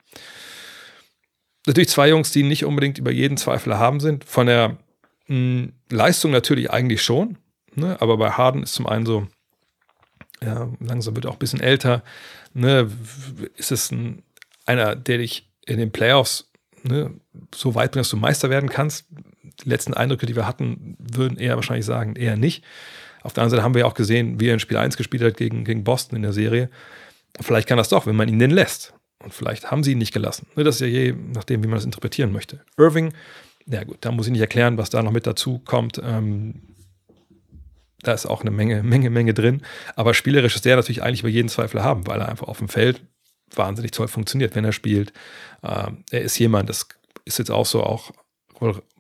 natürlich 1.70 1.90
zwei 1.90 2.10
Jungs, 2.10 2.32
die 2.32 2.44
nicht 2.44 2.66
unbedingt 2.66 2.98
über 2.98 3.12
jeden 3.12 3.38
Zweifel 3.38 3.78
haben 3.78 4.00
sind. 4.00 4.26
Von 4.26 4.48
der 4.48 4.78
mh, 5.28 5.36
hm, 5.36 5.74
Leistung 5.90 6.32
natürlich 6.32 6.72
eigentlich 6.72 7.02
schon. 7.02 7.38
Ne? 7.76 7.98
Aber 8.00 8.18
bei 8.18 8.32
Harden 8.32 8.64
ist 8.64 8.74
zum 8.74 8.88
einen 8.88 9.06
so, 9.06 9.28
ja, 10.44 10.70
langsam 10.80 11.16
wird 11.16 11.26
er 11.26 11.32
auch 11.32 11.36
ein 11.36 11.40
bisschen 11.40 11.62
älter. 11.62 12.04
Ne? 12.54 12.90
Ist 13.56 13.72
es 13.72 13.92
ein, 13.92 14.24
einer, 14.66 14.96
der 14.96 15.20
dich 15.20 15.50
in 15.66 15.78
den 15.78 15.92
Playoffs 15.92 16.52
ne, 16.84 17.12
so 17.54 17.76
weit 17.76 17.92
bringt, 17.92 18.04
dass 18.04 18.10
du 18.10 18.18
Meister 18.18 18.50
werden 18.50 18.70
kannst? 18.70 19.06
Die 19.64 19.70
letzten 19.70 19.94
Eindrücke, 19.94 20.26
die 20.26 20.36
wir 20.36 20.48
hatten, 20.48 20.96
würden 21.00 21.38
eher 21.38 21.56
wahrscheinlich 21.56 21.86
sagen, 21.86 22.16
eher 22.16 22.38
nicht. 22.38 22.64
Auf 23.22 23.34
der 23.34 23.44
anderen 23.44 23.58
Seite 23.58 23.64
haben 23.64 23.76
wir 23.76 23.86
auch 23.86 23.94
gesehen, 23.94 24.40
wie 24.40 24.48
er 24.48 24.54
in 24.54 24.60
Spiel 24.60 24.78
1 24.78 24.96
gespielt 24.96 25.24
hat 25.24 25.38
gegen, 25.38 25.66
gegen 25.66 25.84
Boston 25.84 26.16
in 26.16 26.22
der 26.22 26.34
Serie. 26.34 26.70
Vielleicht 27.42 27.68
kann 27.68 27.78
das 27.78 27.90
doch, 27.90 28.06
wenn 28.06 28.16
man 28.16 28.30
ihn 28.30 28.40
denn 28.40 28.52
lässt. 28.52 28.94
Und 29.22 29.34
vielleicht 29.34 29.70
haben 29.70 29.84
sie 29.84 29.92
ihn 29.92 29.98
nicht 29.98 30.14
gelassen. 30.14 30.48
Ne, 30.56 30.64
das 30.64 30.76
ist 30.76 30.82
ja 30.82 30.88
je 30.88 31.14
nachdem, 31.34 31.64
wie 31.64 31.68
man 31.68 31.76
das 31.76 31.86
interpretieren 31.86 32.32
möchte. 32.32 32.62
Irving, 32.78 33.14
ja 33.66 33.84
gut, 33.84 33.98
da 34.02 34.12
muss 34.12 34.28
ich 34.28 34.32
nicht 34.32 34.42
erklären, 34.42 34.78
was 34.78 34.90
da 34.90 35.04
noch 35.04 35.12
mit 35.12 35.28
dazu 35.28 35.60
kommt. 35.60 36.02
Ähm, 36.04 36.76
da 38.02 38.14
ist 38.14 38.26
auch 38.26 38.42
eine 38.42 38.52
Menge, 38.52 38.82
Menge, 38.84 39.10
Menge 39.10 39.34
drin. 39.34 39.62
Aber 39.96 40.14
spielerisch 40.14 40.56
ist 40.56 40.66
der 40.66 40.78
natürlich 40.78 41.04
eigentlich 41.04 41.22
über 41.22 41.30
jeden 41.30 41.50
Zweifel 41.50 41.84
haben, 41.84 42.08
weil 42.08 42.22
er 42.22 42.30
einfach 42.30 42.48
auf 42.48 42.60
dem 42.60 42.70
Feld 42.70 43.02
wahnsinnig 43.56 43.92
toll 43.92 44.08
funktioniert, 44.08 44.56
wenn 44.56 44.66
er 44.66 44.72
spielt. 44.72 45.12
Ähm, 45.64 46.04
er 46.12 46.22
ist 46.22 46.38
jemand, 46.40 46.70
das 46.70 46.88
ist 47.26 47.40
jetzt 47.40 47.52
auch 47.52 47.66
so, 47.66 47.84
auch 47.84 48.12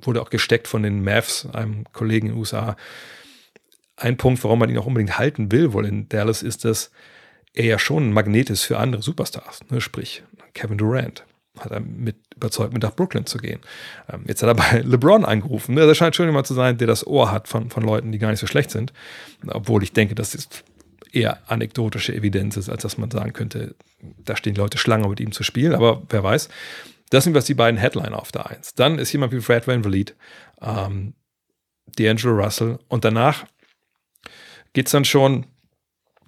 wurde 0.01 0.21
auch 0.21 0.29
gesteckt 0.29 0.67
von 0.67 0.83
den 0.83 1.03
Mavs, 1.03 1.45
einem 1.51 1.83
Kollegen 1.91 2.27
in 2.27 2.33
den 2.33 2.39
USA. 2.39 2.77
Ein 3.97 4.17
Punkt, 4.17 4.43
warum 4.43 4.59
man 4.59 4.69
ihn 4.69 4.77
auch 4.77 4.85
unbedingt 4.85 5.17
halten 5.17 5.51
will, 5.51 5.73
wohl 5.73 5.85
in 5.85 6.07
Dallas, 6.07 6.43
ist, 6.43 6.63
dass 6.63 6.91
er 7.53 7.65
ja 7.65 7.79
schon 7.79 8.09
ein 8.09 8.13
Magnet 8.13 8.49
ist 8.49 8.63
für 8.63 8.77
andere 8.77 9.01
Superstars. 9.01 9.61
Ne? 9.69 9.81
Sprich, 9.81 10.23
Kevin 10.53 10.77
Durant 10.77 11.25
hat 11.59 11.71
er 11.71 11.79
mit 11.79 12.15
überzeugt, 12.35 12.73
mit 12.73 12.83
nach 12.83 12.95
Brooklyn 12.95 13.25
zu 13.25 13.37
gehen. 13.37 13.59
Ähm, 14.11 14.23
jetzt 14.27 14.43
hat 14.43 14.49
er 14.49 14.55
bei 14.55 14.81
LeBron 14.81 15.25
angerufen. 15.25 15.75
Ne? 15.75 15.85
Das 15.85 15.97
scheint 15.97 16.15
schon 16.15 16.27
jemand 16.27 16.47
zu 16.47 16.53
sein, 16.53 16.77
der 16.77 16.87
das 16.87 17.05
Ohr 17.05 17.31
hat 17.31 17.47
von, 17.47 17.69
von 17.69 17.83
Leuten, 17.83 18.11
die 18.11 18.19
gar 18.19 18.31
nicht 18.31 18.39
so 18.39 18.47
schlecht 18.47 18.71
sind. 18.71 18.93
Obwohl 19.47 19.83
ich 19.83 19.93
denke, 19.93 20.15
das 20.15 20.35
ist 20.35 20.63
eher 21.11 21.39
anekdotische 21.49 22.13
Evidenz 22.13 22.55
ist, 22.55 22.69
als 22.69 22.83
dass 22.83 22.97
man 22.97 23.09
sagen 23.11 23.33
könnte, 23.33 23.75
da 24.23 24.35
stehen 24.35 24.55
Leute 24.55 24.77
Schlange, 24.77 25.07
mit 25.07 25.19
ihm 25.19 25.31
zu 25.31 25.43
spielen. 25.43 25.73
Aber 25.73 26.03
wer 26.09 26.23
weiß. 26.23 26.49
Das 27.09 27.23
sind 27.23 27.33
was 27.33 27.45
die 27.45 27.55
beiden 27.55 27.79
Headliner 27.79 28.19
auf 28.19 28.31
der 28.31 28.47
Eins. 28.49 28.75
Dann 28.75 28.99
ist 28.99 29.11
jemand 29.11 29.33
wie 29.33 29.41
Fred 29.41 29.67
Van 29.67 29.83
Vliet, 29.83 30.15
ähm, 30.61 31.13
D'Angelo 31.97 32.43
Russell 32.43 32.77
und 32.87 33.03
danach 33.03 33.45
geht 34.73 34.85
es 34.85 34.91
dann 34.91 35.05
schon 35.05 35.47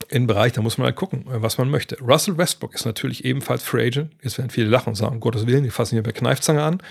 in 0.10 0.24
den 0.24 0.28
Bereich, 0.28 0.54
da 0.54 0.62
muss 0.62 0.78
man 0.78 0.86
halt 0.86 0.96
gucken, 0.96 1.24
was 1.26 1.58
man 1.58 1.70
möchte. 1.70 1.98
Russell 2.00 2.38
Westbrook 2.38 2.76
ist 2.76 2.86
natürlich 2.86 3.26
ebenfalls 3.26 3.64
Free 3.64 3.88
Agent. 3.88 4.12
Jetzt 4.22 4.38
werden 4.38 4.50
viele 4.50 4.68
lachen 4.68 4.90
und 4.90 4.96
sagen, 4.96 5.16
um 5.16 5.20
Gottes 5.20 5.48
Willen, 5.48 5.64
die 5.64 5.70
fassen 5.70 5.96
hier 5.96 6.04
bei 6.04 6.12
Kneifzange 6.12 6.64
an. 6.64 6.82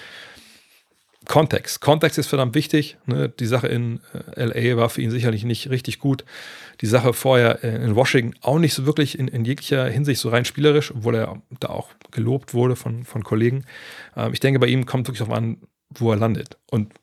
Kontext. 1.27 1.81
Kontext 1.81 2.19
ist 2.19 2.29
verdammt 2.29 2.55
wichtig. 2.55 2.97
Ne? 3.07 3.29
Die 3.29 3.47
Sache 3.47 3.69
in 3.69 4.01
äh, 4.37 4.45
LA 4.45 4.77
war 4.77 4.89
für 4.89 5.03
ihn 5.03 5.11
sicherlich 5.11 5.45
nicht 5.45 5.69
richtig 5.69 5.99
gut. 5.99 6.25
Die 6.81 6.87
Sache 6.87 7.13
vorher 7.13 7.63
äh, 7.63 7.77
in 7.85 7.95
Washington 7.95 8.39
auch 8.41 8.59
nicht 8.59 8.75
so 8.75 8.87
wirklich 8.87 9.19
in, 9.19 9.29
in, 9.29 9.45
jeglicher 9.45 9.87
Hinsicht 9.87 10.21
so 10.21 10.31
rein 10.31 10.45
spielerisch, 10.45 10.91
obwohl 10.91 11.15
er 11.15 11.43
da 11.61 11.69
auch 11.69 11.91
gelobt 12.11 12.55
wurde 12.55 12.75
von, 12.75 13.05
von 13.05 13.23
Kollegen. 13.23 13.65
Ähm, 14.17 14.33
ich 14.33 14.41
denke, 14.41 14.59
bei 14.61 14.67
ihm 14.67 14.87
kommt 14.87 15.07
wirklich 15.07 15.19
darauf 15.19 15.37
an, 15.37 15.59
wo 15.91 16.11
er 16.11 16.17
landet. 16.17 16.57
Und 16.71 16.95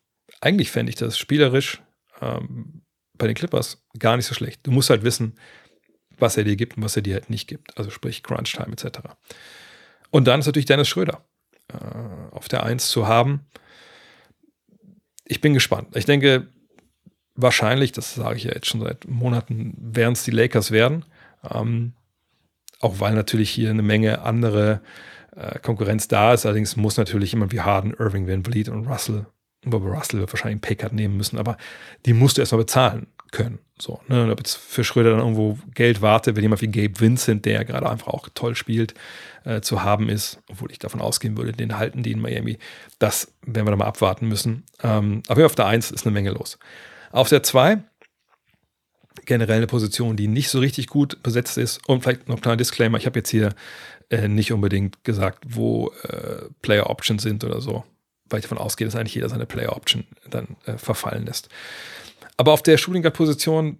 eigentlich 0.42 0.72
fände 0.72 0.90
ich 0.90 0.96
das 0.96 1.18
spielerisch 1.18 1.82
ähm, 2.20 2.82
bei 3.18 3.28
den 3.28 3.36
Clippers 3.36 3.84
gar 4.00 4.18
nicht 4.18 4.26
so 4.26 4.34
schlecht. 4.34 4.62
Du 4.64 4.72
musst 4.72 4.90
halt 4.90 5.04
wissen, 5.04 5.36
was 6.20 6.38
er 6.38 6.44
dir 6.44 6.56
gibt 6.56 6.78
und 6.78 6.84
was 6.84 6.96
er 6.96 7.02
dir 7.02 7.16
halt 7.16 7.30
nicht 7.30 7.48
gibt. 7.48 7.78
Also 7.78 7.90
sprich 7.90 8.24
Crunch 8.24 8.54
Time 8.54 8.74
etc. 8.74 9.00
Und 10.10 10.28
dann 10.28 10.40
ist 10.40 10.46
natürlich 10.46 10.66
Dennis 10.66 10.88
Schröder 10.88 11.26
äh, 11.72 11.78
auf 12.32 12.48
der 12.48 12.64
Eins 12.64 12.90
zu 12.90 13.08
haben. 13.08 13.46
Ich 15.26 15.42
bin 15.42 15.54
gespannt. 15.54 15.96
Ich 15.96 16.06
denke, 16.06 16.48
wahrscheinlich, 17.36 17.92
das 17.92 18.16
sage 18.16 18.38
ich 18.38 18.46
ja 18.46 18.54
jetzt 18.54 18.68
schon 18.68 18.82
seit 18.82 19.08
Monaten, 19.08 19.76
werden 19.78 20.14
es 20.14 20.24
die 20.24 20.32
Lakers 20.32 20.72
werden. 20.72 21.06
Ähm, 21.50 21.94
auch 22.80 23.00
weil 23.00 23.14
natürlich 23.14 23.50
hier 23.50 23.70
eine 23.70 23.82
Menge 23.82 24.22
andere 24.22 24.82
äh, 25.36 25.60
Konkurrenz 25.60 26.08
da 26.08 26.34
ist. 26.34 26.46
Allerdings 26.46 26.76
muss 26.76 26.98
natürlich 26.98 27.32
jemand 27.32 27.52
wie 27.52 27.62
Harden, 27.62 27.94
Irving, 27.94 28.28
Van 28.28 28.44
Vliet 28.44 28.70
und 28.70 28.88
Russell, 28.88 29.26
wobei 29.64 29.90
Russell 29.90 30.22
wahrscheinlich 30.22 30.54
einen 30.54 30.62
Paycard 30.62 30.94
nehmen 30.94 31.18
müssen, 31.18 31.38
aber 31.38 31.58
die 32.06 32.14
musst 32.14 32.38
du 32.38 32.42
erstmal 32.42 32.62
bezahlen 32.62 33.08
können. 33.32 33.60
So, 33.80 34.02
ne? 34.08 34.32
Ob 34.32 34.40
jetzt 34.40 34.56
für 34.56 34.84
Schröder 34.84 35.12
dann 35.12 35.20
irgendwo 35.20 35.60
Geld 35.74 36.02
wartet, 36.02 36.36
wenn 36.36 36.44
jemand 36.44 36.62
wie 36.62 36.68
Gabe 36.68 37.00
Vincent, 37.00 37.46
der 37.46 37.54
ja 37.54 37.64
gerade 37.64 37.90
einfach 37.90 38.08
auch 38.08 38.28
toll 38.34 38.56
spielt, 38.56 38.94
äh, 39.44 39.62
zu 39.62 39.84
haben 39.84 40.10
ist, 40.10 40.40
obwohl 40.50 40.72
ich 40.72 40.80
davon 40.80 41.02
ausgehen 41.02 41.38
würde, 41.38 41.52
den 41.52 41.78
halten 41.78 42.04
die 42.04 42.12
in 42.12 42.20
Miami. 42.20 42.58
Das 43.00 43.34
werden 43.46 43.68
wir 43.68 43.72
dann 43.72 43.80
mal 43.80 43.86
abwarten 43.86 44.28
müssen. 44.28 44.64
Ähm, 44.82 45.24
aber 45.28 45.46
auf 45.46 45.56
der 45.56 45.68
1 45.68 45.92
ist 45.92 46.06
eine 46.06 46.14
Menge 46.14 46.32
los. 46.32 46.58
Auf 47.12 47.30
der 47.30 47.44
2 47.44 47.80
generell 49.26 49.58
eine 49.58 49.68
Position, 49.68 50.16
die 50.16 50.28
nicht 50.28 50.50
so 50.50 50.60
richtig 50.60 50.88
gut 50.88 51.22
besetzt 51.22 51.58
ist. 51.58 51.88
Und 51.88 52.02
vielleicht 52.02 52.28
noch 52.28 52.38
ein 52.38 52.42
kleiner 52.42 52.58
Disclaimer: 52.58 52.98
Ich 52.98 53.06
habe 53.06 53.20
jetzt 53.20 53.30
hier 53.30 53.54
äh, 54.10 54.28
nicht 54.28 54.52
unbedingt 54.52 55.04
gesagt, 55.04 55.44
wo 55.48 55.92
äh, 56.04 56.46
Player 56.62 56.90
Options 56.90 57.22
sind 57.22 57.44
oder 57.44 57.62
so, 57.62 57.84
weil 58.30 58.40
ich 58.40 58.46
davon 58.46 58.58
ausgehe, 58.58 58.88
dass 58.88 58.96
eigentlich 58.96 59.16
jeder 59.16 59.30
seine 59.30 59.46
Player 59.46 59.76
Option 59.76 60.06
dann 60.30 60.56
äh, 60.66 60.78
verfallen 60.78 61.26
lässt. 61.26 61.50
Aber 62.38 62.54
auf 62.54 62.62
der 62.62 62.78
Shooting 62.78 63.04
Position, 63.12 63.80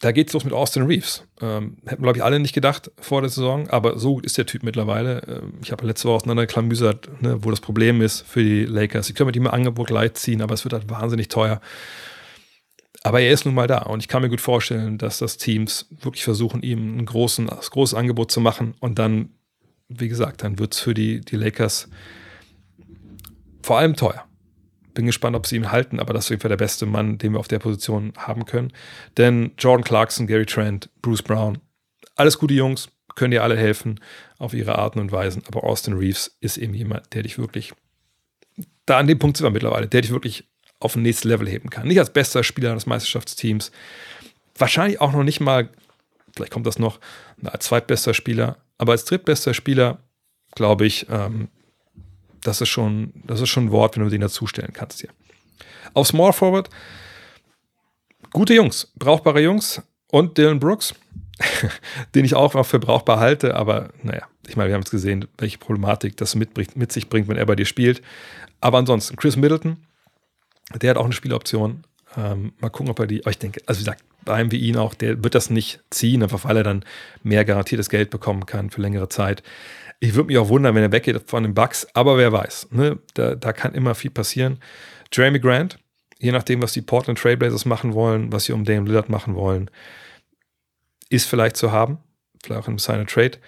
da 0.00 0.12
geht 0.12 0.28
es 0.28 0.34
los 0.34 0.44
mit 0.44 0.52
Austin 0.52 0.82
Reeves. 0.82 1.26
Ähm, 1.40 1.78
hätten, 1.86 2.02
glaube 2.02 2.18
ich, 2.18 2.24
alle 2.24 2.38
nicht 2.38 2.54
gedacht 2.54 2.90
vor 3.00 3.22
der 3.22 3.30
Saison, 3.30 3.68
aber 3.70 3.98
so 3.98 4.14
gut 4.14 4.26
ist 4.26 4.36
der 4.36 4.46
Typ 4.46 4.62
mittlerweile. 4.62 5.22
Ähm, 5.26 5.54
ich 5.62 5.72
habe 5.72 5.86
letzte 5.86 6.08
Woche 6.08 6.16
auseinanderklamüsert, 6.16 7.22
ne, 7.22 7.42
wo 7.42 7.50
das 7.50 7.60
Problem 7.60 8.02
ist 8.02 8.20
für 8.22 8.42
die 8.42 8.66
Lakers. 8.66 9.06
Sie 9.06 9.14
können 9.14 9.28
mit 9.28 9.36
ihm 9.36 9.46
ein 9.46 9.54
Angebot 9.54 9.86
gleich 9.86 10.14
ziehen, 10.14 10.42
aber 10.42 10.54
es 10.54 10.64
wird 10.64 10.74
halt 10.74 10.90
wahnsinnig 10.90 11.28
teuer. 11.28 11.60
Aber 13.02 13.20
er 13.20 13.30
ist 13.30 13.44
nun 13.44 13.54
mal 13.54 13.66
da 13.66 13.78
und 13.82 14.00
ich 14.00 14.08
kann 14.08 14.22
mir 14.22 14.30
gut 14.30 14.40
vorstellen, 14.40 14.98
dass 14.98 15.18
das 15.18 15.36
Teams 15.36 15.86
wirklich 15.90 16.24
versuchen, 16.24 16.62
ihm 16.62 16.98
ein 16.98 17.04
großen, 17.04 17.50
ein 17.50 17.58
großes 17.58 17.94
Angebot 17.94 18.30
zu 18.30 18.40
machen 18.40 18.74
und 18.80 18.98
dann, 18.98 19.30
wie 19.88 20.08
gesagt, 20.08 20.42
dann 20.42 20.58
wird 20.58 20.74
es 20.74 20.80
für 20.80 20.94
die, 20.94 21.20
die 21.20 21.36
Lakers 21.36 21.88
vor 23.62 23.78
allem 23.78 23.94
teuer. 23.94 24.24
Bin 24.94 25.06
gespannt, 25.06 25.36
ob 25.36 25.46
sie 25.46 25.56
ihn 25.56 25.72
halten, 25.72 26.00
aber 26.00 26.14
das 26.14 26.24
ist 26.24 26.26
auf 26.28 26.30
jeden 26.30 26.42
Fall 26.42 26.48
der 26.50 26.56
beste 26.56 26.86
Mann, 26.86 27.18
den 27.18 27.32
wir 27.32 27.40
auf 27.40 27.48
der 27.48 27.58
Position 27.58 28.12
haben 28.16 28.46
können. 28.46 28.72
Denn 29.16 29.52
Jordan 29.58 29.84
Clarkson, 29.84 30.26
Gary 30.26 30.46
Trent, 30.46 30.88
Bruce 31.02 31.22
Brown, 31.22 31.58
alles 32.16 32.38
gute 32.38 32.54
Jungs, 32.54 32.88
können 33.16 33.32
dir 33.32 33.42
alle 33.42 33.56
helfen 33.56 34.00
auf 34.38 34.54
ihre 34.54 34.78
Arten 34.78 34.98
und 34.98 35.12
Weisen. 35.12 35.42
Aber 35.46 35.64
Austin 35.64 35.94
Reeves 35.94 36.36
ist 36.40 36.56
eben 36.56 36.74
jemand, 36.74 37.12
der 37.14 37.22
dich 37.22 37.38
wirklich, 37.38 37.72
da 38.86 38.98
an 38.98 39.06
dem 39.06 39.18
Punkt 39.18 39.36
sind 39.36 39.46
wir 39.46 39.50
mittlerweile, 39.50 39.86
der 39.86 40.00
dich 40.00 40.10
wirklich 40.10 40.48
auf 40.80 40.96
ein 40.96 41.02
nächstes 41.02 41.24
Level 41.24 41.48
heben 41.48 41.70
kann. 41.70 41.88
Nicht 41.88 41.98
als 41.98 42.12
bester 42.12 42.42
Spieler 42.44 42.74
des 42.74 42.86
Meisterschaftsteams, 42.86 43.72
wahrscheinlich 44.56 45.00
auch 45.00 45.12
noch 45.12 45.24
nicht 45.24 45.40
mal, 45.40 45.70
vielleicht 46.34 46.52
kommt 46.52 46.66
das 46.66 46.78
noch, 46.78 47.00
als 47.42 47.66
zweitbester 47.66 48.14
Spieler, 48.14 48.58
aber 48.78 48.92
als 48.92 49.04
drittbester 49.04 49.54
Spieler, 49.54 49.98
glaube 50.54 50.86
ich, 50.86 51.06
ähm, 51.08 51.48
das 52.44 52.60
ist 52.60 52.68
schon, 52.68 53.12
das 53.26 53.40
ist 53.40 53.48
schon 53.48 53.66
ein 53.66 53.70
Wort, 53.72 53.96
wenn 53.96 54.04
du 54.04 54.10
den 54.10 54.20
dazustellen 54.20 54.72
kannst 54.72 55.00
hier. 55.00 55.10
Auf 55.92 56.06
Small 56.06 56.32
Forward, 56.32 56.70
gute 58.32 58.54
Jungs, 58.54 58.92
brauchbare 58.96 59.40
Jungs 59.40 59.82
und 60.08 60.38
Dylan 60.38 60.60
Brooks, 60.60 60.94
den 62.14 62.24
ich 62.24 62.34
auch 62.34 62.54
noch 62.54 62.66
für 62.66 62.78
brauchbar 62.78 63.18
halte, 63.18 63.54
aber 63.56 63.88
naja, 64.02 64.22
ich 64.46 64.56
meine, 64.56 64.68
wir 64.68 64.74
haben 64.74 64.82
es 64.82 64.90
gesehen, 64.90 65.26
welche 65.38 65.58
Problematik 65.58 66.16
das 66.16 66.34
mit, 66.34 66.56
mit 66.76 66.92
sich 66.92 67.08
bringt, 67.08 67.28
wenn 67.28 67.36
er 67.36 67.46
bei 67.46 67.56
dir 67.56 67.64
spielt. 67.64 68.02
Aber 68.60 68.78
ansonsten, 68.78 69.16
Chris 69.16 69.36
Middleton, 69.36 69.78
der 70.80 70.90
hat 70.90 70.96
auch 70.96 71.04
eine 71.04 71.14
Spieloption. 71.14 71.84
Ähm, 72.16 72.52
mal 72.60 72.68
gucken, 72.68 72.90
ob 72.90 72.98
er 72.98 73.06
die, 73.06 73.22
aber 73.22 73.30
ich 73.30 73.38
denke, 73.38 73.60
also 73.66 73.80
wie 73.80 73.84
gesagt, 73.84 74.04
bei 74.24 74.34
einem 74.34 74.52
wie 74.52 74.58
ihn 74.58 74.76
auch, 74.76 74.94
der 74.94 75.22
wird 75.22 75.34
das 75.34 75.50
nicht 75.50 75.80
ziehen, 75.90 76.22
einfach 76.22 76.44
weil 76.44 76.58
er 76.58 76.62
dann 76.62 76.84
mehr 77.22 77.44
garantiertes 77.44 77.90
Geld 77.90 78.10
bekommen 78.10 78.46
kann 78.46 78.70
für 78.70 78.80
längere 78.80 79.08
Zeit. 79.08 79.42
Ich 80.04 80.14
würde 80.14 80.26
mich 80.26 80.36
auch 80.36 80.50
wundern, 80.50 80.74
wenn 80.74 80.82
er 80.82 80.92
weggeht 80.92 81.22
von 81.30 81.44
den 81.44 81.54
Bucks, 81.54 81.86
aber 81.94 82.18
wer 82.18 82.30
weiß. 82.30 82.68
Ne? 82.72 82.98
Da, 83.14 83.34
da 83.36 83.54
kann 83.54 83.72
immer 83.72 83.94
viel 83.94 84.10
passieren. 84.10 84.58
Jeremy 85.10 85.40
Grant, 85.40 85.78
je 86.18 86.30
nachdem, 86.30 86.60
was 86.60 86.74
die 86.74 86.82
Portland 86.82 87.18
Trailblazers 87.18 87.64
machen 87.64 87.94
wollen, 87.94 88.30
was 88.30 88.44
sie 88.44 88.52
um 88.52 88.64
Dame 88.64 88.86
Lillard 88.86 89.08
machen 89.08 89.34
wollen, 89.34 89.70
ist 91.08 91.26
vielleicht 91.26 91.56
zu 91.56 91.72
haben. 91.72 91.98
Vielleicht 92.42 92.62
auch 92.62 92.68
im 92.68 92.78
Sign 92.78 93.06
Trade. 93.06 93.38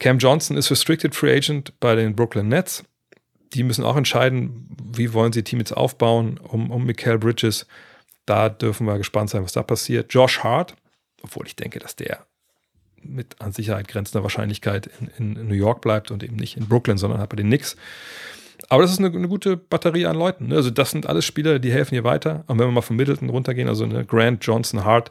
Cam 0.00 0.18
Johnson 0.18 0.56
ist 0.56 0.68
Restricted 0.68 1.14
Free 1.14 1.36
Agent 1.36 1.78
bei 1.78 1.94
den 1.94 2.16
Brooklyn 2.16 2.48
Nets. 2.48 2.82
Die 3.54 3.62
müssen 3.62 3.84
auch 3.84 3.96
entscheiden, 3.96 4.68
wie 4.92 5.12
wollen 5.12 5.32
sie 5.32 5.44
Team 5.44 5.60
jetzt 5.60 5.76
aufbauen 5.76 6.38
um, 6.38 6.72
um 6.72 6.86
Mikael 6.86 7.18
Bridges. 7.18 7.68
Da 8.26 8.48
dürfen 8.48 8.84
wir 8.84 8.98
gespannt 8.98 9.30
sein, 9.30 9.44
was 9.44 9.52
da 9.52 9.62
passiert. 9.62 10.12
Josh 10.12 10.40
Hart, 10.40 10.74
obwohl 11.22 11.46
ich 11.46 11.54
denke, 11.54 11.78
dass 11.78 11.94
der 11.94 12.26
mit 13.08 13.40
an 13.40 13.52
Sicherheit 13.52 13.88
grenzender 13.88 14.22
Wahrscheinlichkeit 14.22 14.90
in, 15.18 15.36
in, 15.36 15.48
New 15.48 15.54
York 15.54 15.80
bleibt 15.80 16.10
und 16.10 16.22
eben 16.22 16.36
nicht 16.36 16.56
in 16.56 16.68
Brooklyn, 16.68 16.98
sondern 16.98 17.20
halt 17.20 17.30
bei 17.30 17.36
den 17.36 17.46
Knicks. 17.46 17.76
Aber 18.68 18.82
das 18.82 18.92
ist 18.92 18.98
eine, 18.98 19.08
eine 19.08 19.28
gute 19.28 19.56
Batterie 19.56 20.06
an 20.06 20.16
Leuten. 20.16 20.48
Ne? 20.48 20.56
Also 20.56 20.70
das 20.70 20.90
sind 20.90 21.06
alles 21.06 21.24
Spieler, 21.24 21.58
die 21.58 21.72
helfen 21.72 21.94
hier 21.94 22.04
weiter. 22.04 22.44
Und 22.48 22.58
wenn 22.58 22.66
wir 22.66 22.72
mal 22.72 22.82
von 22.82 22.96
Middleton 22.96 23.30
runtergehen, 23.30 23.68
also 23.68 23.84
eine 23.84 24.04
Grant, 24.04 24.44
Johnson, 24.44 24.84
Hart, 24.84 25.10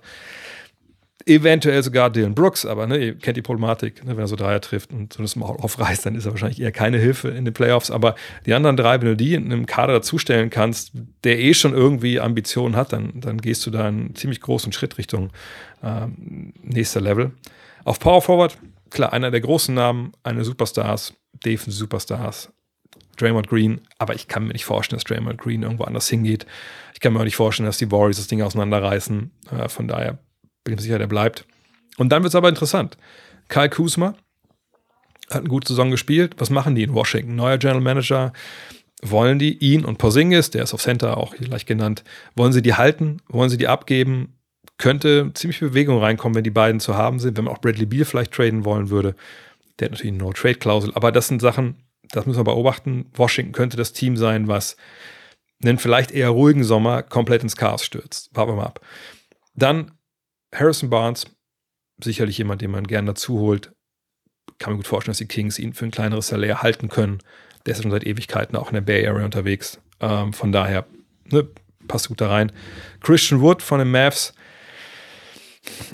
eventuell 1.28 1.84
sogar 1.84 2.10
Dylan 2.10 2.34
Brooks, 2.34 2.66
aber 2.66 2.88
ne, 2.88 2.98
ihr 2.98 3.16
kennt 3.16 3.38
die 3.38 3.41
Problematik, 3.41 4.04
ne, 4.06 4.16
wenn 4.16 4.24
er 4.24 4.28
so 4.28 4.36
Dreier 4.36 4.62
trifft 4.62 4.91
und 4.91 5.14
so 5.14 5.22
das 5.22 5.36
Maul 5.36 5.58
aufreißt, 5.58 6.06
dann 6.06 6.16
ist 6.16 6.26
er 6.26 6.32
wahrscheinlich 6.32 6.62
eher 6.62 6.72
keine 6.72 6.98
Hilfe 6.98 7.30
in 7.30 7.45
den 7.45 7.54
Playoffs. 7.54 7.91
Aber 7.91 8.16
die 8.45 8.54
anderen 8.54 8.78
drei, 8.78 9.02
wenn 9.02 9.10
du 9.10 9.16
die 9.16 9.34
in 9.34 9.45
einem 9.45 9.66
Kader 9.66 9.93
dazustellen 9.93 10.50
kannst, 10.50 10.91
der 11.24 11.39
eh 11.39 11.54
schon 11.54 11.74
irgendwie 11.74 12.20
Ambitionen 12.20 12.76
hat, 12.76 12.93
dann, 12.93 13.20
dann 13.20 13.39
gehst 13.39 13.66
du 13.66 13.72
da 13.72 13.88
einen 13.88 14.16
ziemlich 14.16 14.41
großen 14.41 14.72
Schritt 14.72 14.98
Richtung 14.98 15.32
äh, 15.84 16.08
nächster 16.64 17.02
Level. 17.02 17.32
Auf 17.88 17.99
Power 17.99 18.21
Forward, 18.21 18.57
klar, 18.89 19.13
einer 19.13 19.31
der 19.31 19.39
großen 19.39 19.73
Namen, 19.73 20.11
eine 20.21 20.43
Superstars, 20.43 21.13
Defensive 21.45 21.71
Superstars, 21.71 22.51
Draymond 23.15 23.47
Green, 23.47 23.79
aber 23.97 24.13
ich 24.13 24.27
kann 24.27 24.45
mir 24.45 24.51
nicht 24.51 24.65
vorstellen, 24.65 24.97
dass 24.97 25.05
Draymond 25.05 25.39
Green 25.39 25.63
irgendwo 25.63 25.85
anders 25.85 26.09
hingeht. 26.09 26.45
Ich 26.93 26.99
kann 26.99 27.13
mir 27.13 27.21
auch 27.21 27.23
nicht 27.23 27.38
vorstellen, 27.38 27.65
dass 27.65 27.77
die 27.77 27.89
Warriors 27.89 28.17
das 28.17 28.27
Ding 28.27 28.41
auseinanderreißen. 28.41 29.31
Äh, 29.51 29.69
von 29.69 29.88
daher 29.88 30.19
Bin 30.65 30.73
ich 30.73 30.75
mir 30.75 30.81
sicher, 30.81 30.99
der 30.99 31.07
bleibt. 31.07 31.45
Und 31.95 32.09
dann 32.09 32.23
wird 32.23 32.31
es 32.31 32.35
aber 32.35 32.49
interessant. 32.49 32.97
Kai 33.47 33.69
Kuzma 33.69 34.15
hat 35.29 35.39
eine 35.39 35.47
gute 35.47 35.69
Saison 35.69 35.89
gespielt. 35.89 36.35
Was 36.39 36.49
machen 36.49 36.75
die 36.75 36.83
in 36.83 36.93
Washington? 36.93 37.38
Neuer 37.38 37.57
General 37.57 37.79
Manager. 37.79 38.33
Wollen 39.01 39.39
die 39.39 39.57
ihn 39.59 39.85
und 39.85 39.97
Porzingis, 39.97 40.51
der 40.51 40.63
ist 40.63 40.73
auf 40.73 40.81
Center 40.81 41.15
auch 41.15 41.33
gleich 41.35 41.65
genannt, 41.65 42.03
wollen 42.35 42.51
sie 42.51 42.61
die 42.61 42.73
halten? 42.73 43.21
Wollen 43.29 43.49
sie 43.49 43.57
die 43.57 43.69
abgeben? 43.69 44.36
Könnte 44.78 45.32
ziemlich 45.34 45.59
Bewegung 45.59 45.99
reinkommen, 45.99 46.36
wenn 46.36 46.43
die 46.43 46.51
beiden 46.51 46.80
zu 46.80 46.95
haben 46.95 47.19
sind, 47.19 47.38
wenn 47.38 47.45
man 47.45 47.53
auch 47.53 47.61
Bradley 47.61 47.86
Beal 47.86 48.05
vielleicht 48.05 48.34
traden 48.34 48.63
wollen 48.63 48.89
würde. 48.89 49.15
Der 49.80 49.86
hat 49.86 49.91
natürlich 49.91 50.13
eine 50.13 50.23
No-Trade-Klausel, 50.23 50.93
aber 50.93 51.11
das 51.11 51.28
sind 51.28 51.41
Sachen, 51.41 51.84
das 52.09 52.25
müssen 52.25 52.39
wir 52.39 52.43
beobachten. 52.43 53.09
Washington 53.15 53.53
könnte 53.53 53.78
das 53.78 53.93
Team 53.93 54.17
sein, 54.17 54.47
was 54.47 54.78
einen 55.63 55.80
vielleicht 55.80 56.11
eher 56.11 56.30
ruhigen 56.30 56.63
Sommer 56.63 57.03
komplett 57.03 57.43
ins 57.43 57.55
Chaos 57.55 57.84
stürzt. 57.84 58.30
Warten 58.34 58.51
wir 58.51 58.55
mal 58.57 58.65
ab. 58.65 58.82
Dann 59.55 59.91
Harrison 60.53 60.89
Barnes, 60.89 61.25
sicherlich 62.01 62.38
jemand, 62.38 62.61
den 62.61 62.71
man 62.71 62.86
gerne 62.86 63.07
dazu 63.07 63.39
holt. 63.39 63.73
Kann 64.59 64.73
mir 64.73 64.78
gut 64.78 64.88
vorstellen, 64.88 65.11
dass 65.11 65.17
die 65.17 65.28
Kings 65.28 65.59
ihn 65.59 65.73
für 65.73 65.86
ein 65.86 65.91
kleineres 65.91 66.28
Salär 66.28 66.61
halten 66.61 66.89
können. 66.89 67.19
Der 67.65 67.73
ist 67.73 67.82
schon 67.82 67.91
seit 67.91 68.05
Ewigkeiten 68.05 68.55
auch 68.55 68.69
in 68.69 68.75
der 68.75 68.82
Bay 68.82 69.05
Area 69.07 69.25
unterwegs. 69.25 69.80
Ähm, 69.99 70.34
von 70.34 70.51
daher 70.51 70.86
ne, 71.25 71.47
passt 71.88 72.07
gut 72.07 72.21
da 72.21 72.30
rein. 72.30 72.51
Christian 73.01 73.41
Wood 73.41 73.61
von 73.61 73.80
den 73.80 73.91
Mavs. 73.91 74.34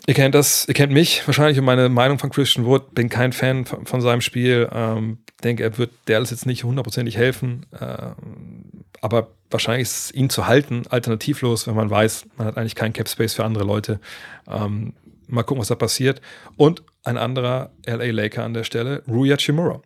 Ihr 0.05 0.13
kennt 0.13 0.36
das, 0.36 0.67
ihr 0.67 0.74
kennt 0.74 0.91
mich 0.91 1.26
wahrscheinlich 1.28 1.57
und 1.57 1.65
meine 1.65 1.89
Meinung 1.89 2.19
von 2.19 2.30
Christian 2.30 2.65
Wood. 2.65 2.93
Bin 2.93 3.09
kein 3.09 3.34
Fan 3.34 3.65
von, 3.65 3.86
von 3.86 4.01
seinem 4.01 4.21
Spiel. 4.21 4.69
Ähm, 4.71 5.19
denke, 5.43 5.63
er 5.63 5.78
wird 5.78 5.91
Dallas 6.05 6.32
jetzt 6.32 6.45
nicht 6.45 6.63
hundertprozentig 6.63 7.17
helfen. 7.17 7.65
Ähm, 7.80 8.84
aber 9.01 9.30
wahrscheinlich 9.49 9.84
ist 9.84 10.05
es 10.05 10.13
ihn 10.13 10.30
zu 10.30 10.47
halten 10.47 10.84
alternativlos, 10.89 11.67
wenn 11.67 11.76
man 11.76 11.89
weiß, 11.89 12.26
man 12.38 12.47
hat 12.47 12.57
eigentlich 12.57 12.76
keinen 12.76 12.93
Cap 12.93 13.09
Space 13.09 13.34
für 13.34 13.43
andere 13.43 13.63
Leute. 13.63 13.99
Ähm, 14.47 14.93
mal 15.28 15.43
gucken, 15.43 15.61
was 15.61 15.67
da 15.67 15.76
passiert. 15.76 16.21
Und 16.57 16.84
ein 17.03 17.17
anderer 17.17 17.71
LA 17.86 18.11
Laker 18.11 18.43
an 18.43 18.53
der 18.53 18.63
Stelle, 18.63 19.03
Rui 19.07 19.36
Chimura. 19.38 19.82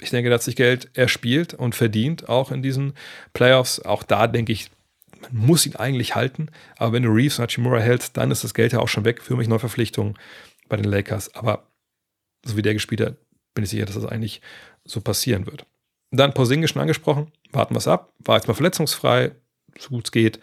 Ich 0.00 0.10
denke, 0.10 0.28
der 0.28 0.34
hat 0.34 0.42
sich 0.42 0.56
Geld 0.56 0.90
erspielt 0.94 1.54
und 1.54 1.74
verdient, 1.74 2.28
auch 2.28 2.50
in 2.50 2.62
diesen 2.62 2.94
Playoffs. 3.34 3.80
Auch 3.80 4.02
da 4.02 4.26
denke 4.26 4.52
ich, 4.52 4.70
man 5.30 5.46
muss 5.46 5.66
ihn 5.66 5.76
eigentlich 5.76 6.14
halten. 6.14 6.48
Aber 6.76 6.92
wenn 6.92 7.02
du 7.02 7.10
Reeves 7.10 7.38
und 7.38 7.44
Hachimura 7.44 7.78
hältst, 7.78 8.16
dann 8.16 8.30
ist 8.30 8.44
das 8.44 8.54
Geld 8.54 8.72
ja 8.72 8.80
auch 8.80 8.88
schon 8.88 9.04
weg 9.04 9.22
für 9.22 9.36
mich 9.36 9.48
Neuverpflichtungen 9.48 10.18
bei 10.68 10.76
den 10.76 10.84
Lakers. 10.84 11.34
Aber 11.34 11.66
so 12.44 12.56
wie 12.56 12.62
der 12.62 12.74
gespielt 12.74 13.00
hat, 13.00 13.16
bin 13.54 13.64
ich 13.64 13.70
sicher, 13.70 13.86
dass 13.86 13.94
das 13.94 14.06
eigentlich 14.06 14.40
so 14.84 15.00
passieren 15.00 15.46
wird. 15.46 15.66
Dann 16.10 16.34
Porzingis 16.34 16.70
schon 16.70 16.82
angesprochen, 16.82 17.32
warten 17.52 17.74
wir 17.74 17.78
es 17.78 17.88
ab. 17.88 18.12
War 18.18 18.36
jetzt 18.36 18.48
mal 18.48 18.54
verletzungsfrei, 18.54 19.32
so 19.78 19.90
gut 19.90 20.06
es 20.06 20.12
geht. 20.12 20.40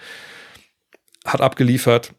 Hat 1.25 1.41
abgeliefert. 1.41 2.13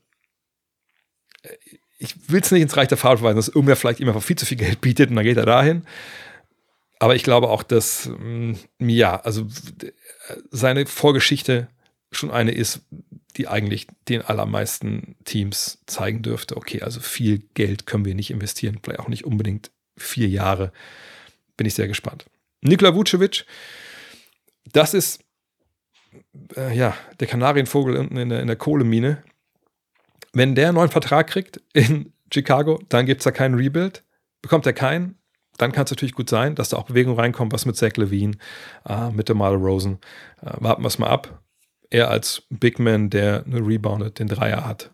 Ich 1.98 2.30
will 2.30 2.40
es 2.40 2.50
nicht 2.50 2.62
ins 2.62 2.76
Reich 2.76 2.88
der 2.88 2.98
Farbe 2.98 3.18
verweisen, 3.18 3.36
dass 3.36 3.48
irgendwer 3.48 3.76
vielleicht 3.76 4.00
einfach 4.00 4.22
viel 4.22 4.36
zu 4.36 4.46
viel 4.46 4.56
Geld 4.56 4.80
bietet 4.80 5.10
und 5.10 5.16
dann 5.16 5.24
geht 5.24 5.36
er 5.36 5.46
dahin. 5.46 5.84
Aber 6.98 7.16
ich 7.16 7.24
glaube 7.24 7.48
auch, 7.48 7.62
dass, 7.62 8.10
mm, 8.18 8.54
ja, 8.78 9.16
also 9.20 9.46
seine 10.50 10.86
Vorgeschichte 10.86 11.68
schon 12.12 12.30
eine 12.30 12.52
ist, 12.52 12.82
die 13.36 13.48
eigentlich 13.48 13.86
den 14.08 14.22
allermeisten 14.22 15.16
Teams 15.24 15.78
zeigen 15.86 16.22
dürfte, 16.22 16.56
okay, 16.56 16.82
also 16.82 17.00
viel 17.00 17.38
Geld 17.54 17.86
können 17.86 18.04
wir 18.04 18.14
nicht 18.14 18.30
investieren, 18.30 18.80
vielleicht 18.82 19.00
auch 19.00 19.08
nicht 19.08 19.24
unbedingt 19.24 19.70
vier 19.96 20.28
Jahre. 20.28 20.72
Bin 21.56 21.66
ich 21.66 21.74
sehr 21.74 21.88
gespannt. 21.88 22.26
Nikola 22.62 22.94
Vucevic, 22.94 23.46
das 24.72 24.94
ist 24.94 25.22
äh, 26.56 26.76
ja 26.76 26.96
der 27.20 27.28
Kanarienvogel 27.28 27.96
unten 27.96 28.16
in 28.16 28.28
der, 28.28 28.40
in 28.40 28.46
der 28.46 28.56
Kohlemine. 28.56 29.22
Wenn 30.32 30.54
der 30.54 30.68
einen 30.68 30.76
neuen 30.76 30.90
Vertrag 30.90 31.28
kriegt 31.28 31.60
in 31.72 32.12
Chicago, 32.32 32.80
dann 32.88 33.06
gibt 33.06 33.20
es 33.20 33.24
da 33.24 33.30
keinen 33.30 33.54
Rebuild. 33.54 34.04
Bekommt 34.42 34.66
er 34.66 34.72
keinen, 34.72 35.16
dann 35.58 35.72
kann 35.72 35.84
es 35.84 35.90
natürlich 35.90 36.14
gut 36.14 36.30
sein, 36.30 36.54
dass 36.54 36.70
da 36.70 36.76
auch 36.76 36.86
Bewegung 36.86 37.18
reinkommt, 37.18 37.52
was 37.52 37.66
mit 37.66 37.76
Zach 37.76 37.96
Levine, 37.96 38.36
äh, 38.88 39.10
mit 39.10 39.28
DeMar 39.28 39.52
Rosen. 39.52 39.98
Äh, 40.40 40.52
warten 40.58 40.82
wir 40.82 40.88
es 40.88 40.98
mal 40.98 41.08
ab 41.08 41.42
er 41.90 42.10
als 42.10 42.42
Big 42.48 42.78
Man, 42.78 43.10
der 43.10 43.44
eine 43.44 43.66
Rebounded, 43.66 44.18
den 44.18 44.28
Dreier 44.28 44.64
hat. 44.64 44.90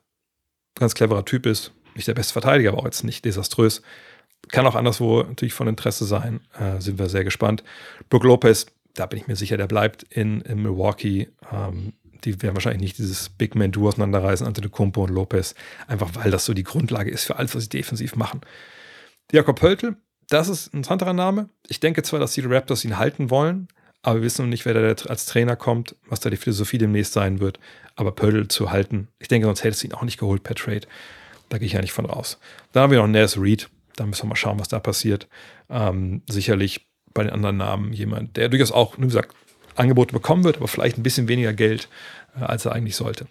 Ganz 0.75 0.95
cleverer 0.95 1.25
Typ 1.25 1.47
ist. 1.47 1.73
Nicht 1.95 2.09
der 2.09 2.15
beste 2.15 2.33
Verteidiger, 2.33 2.71
aber 2.71 2.81
auch 2.81 2.85
jetzt 2.85 3.05
nicht 3.05 3.25
desaströs. 3.25 3.83
Kann 4.49 4.67
auch 4.67 4.75
anderswo 4.75 5.23
natürlich 5.23 5.55
von 5.55 5.69
Interesse 5.69 6.05
sein. 6.05 6.41
Äh, 6.59 6.81
sind 6.81 6.99
wir 6.99 7.09
sehr 7.09 7.25
gespannt. 7.25 7.65
Brook 8.11 8.25
Lopez, 8.25 8.67
da 8.95 9.07
bin 9.07 9.19
ich 9.19 9.27
mir 9.27 9.37
sicher, 9.37 9.57
der 9.57 9.67
bleibt 9.67 10.03
in, 10.05 10.41
in 10.43 10.63
Milwaukee. 10.63 11.29
Ähm, 11.53 11.95
die 12.25 12.43
werden 12.43 12.55
wahrscheinlich 12.55 12.83
nicht 12.83 12.99
dieses 12.99 13.29
Big 13.29 13.55
Man-Duo 13.55 13.89
auseinanderreißen, 13.89 14.47
Antetokounmpo 14.47 15.05
und 15.05 15.11
Lopez. 15.11 15.55
Einfach 15.87 16.11
weil 16.15 16.31
das 16.31 16.45
so 16.45 16.55
die 16.55 16.65
Grundlage 16.65 17.11
ist 17.11 17.25
für 17.25 17.37
alles, 17.37 17.55
was 17.55 17.65
sie 17.65 17.69
defensiv 17.71 18.17
machen. 18.17 18.41
Jakob 19.33 19.59
Pöltl, 19.59 19.97
das 20.29 20.49
ist 20.49 20.73
ein 20.73 20.79
interessanterer 20.79 21.13
Name. 21.13 21.49
Ich 21.69 21.81
denke 21.81 22.03
zwar, 22.03 22.21
dass 22.21 22.33
die 22.33 22.41
Raptors 22.41 22.85
ihn 22.85 22.99
halten 22.99 23.31
wollen, 23.31 23.69
aber 24.07 24.21
wir 24.21 24.23
wissen 24.23 24.43
noch 24.43 24.51
nicht, 24.51 24.65
wer 24.65 24.75
da 24.75 25.09
als 25.09 25.27
Trainer 25.27 25.57
kommt, 25.57 25.97
was 26.09 26.21
da 26.21 26.31
die 26.31 26.37
Philosophie 26.37 26.79
demnächst 26.79 27.13
sein 27.13 27.41
wird. 27.41 27.59
Aber 27.97 28.13
Pödel 28.13 28.47
zu 28.47 28.71
halten, 28.71 29.09
ich 29.19 29.27
denke, 29.27 29.49
sonst 29.49 29.65
hättest 29.65 29.83
du 29.83 29.89
ihn 29.89 29.95
auch 29.95 30.05
nicht 30.05 30.19
geholt 30.19 30.45
per 30.45 30.55
Trade. 30.55 30.83
Da 31.49 31.59
gehe 31.59 31.67
ich 31.67 31.73
ja 31.73 31.81
nicht 31.81 31.93
von 31.93 32.07
raus. 32.07 32.39
Dann 32.71 32.85
haben 32.85 32.93
wir 32.93 32.99
noch 32.99 33.09
Nas 33.09 33.37
Reed. 33.37 33.69
Da 33.97 34.07
müssen 34.07 34.23
wir 34.23 34.29
mal 34.29 34.37
schauen, 34.37 34.61
was 34.61 34.69
da 34.69 34.79
passiert. 34.79 35.27
Ähm, 35.69 36.23
sicherlich 36.31 36.87
bei 37.15 37.25
den 37.25 37.33
anderen 37.33 37.57
Namen 37.57 37.93
jemand, 37.93 38.37
der 38.37 38.49
durchaus 38.49 38.71
auch, 38.71 38.97
wie 38.97 39.07
gesagt, 39.07 39.35
Angebote 39.75 40.13
bekommen 40.13 40.45
wird, 40.45 40.59
aber 40.59 40.69
vielleicht 40.69 40.99
ein 40.99 41.03
bisschen 41.03 41.27
weniger 41.27 41.53
Geld, 41.53 41.89
äh, 42.39 42.45
als 42.45 42.65
er 42.65 42.73
eigentlich 42.73 42.95
sollte. 42.95 43.27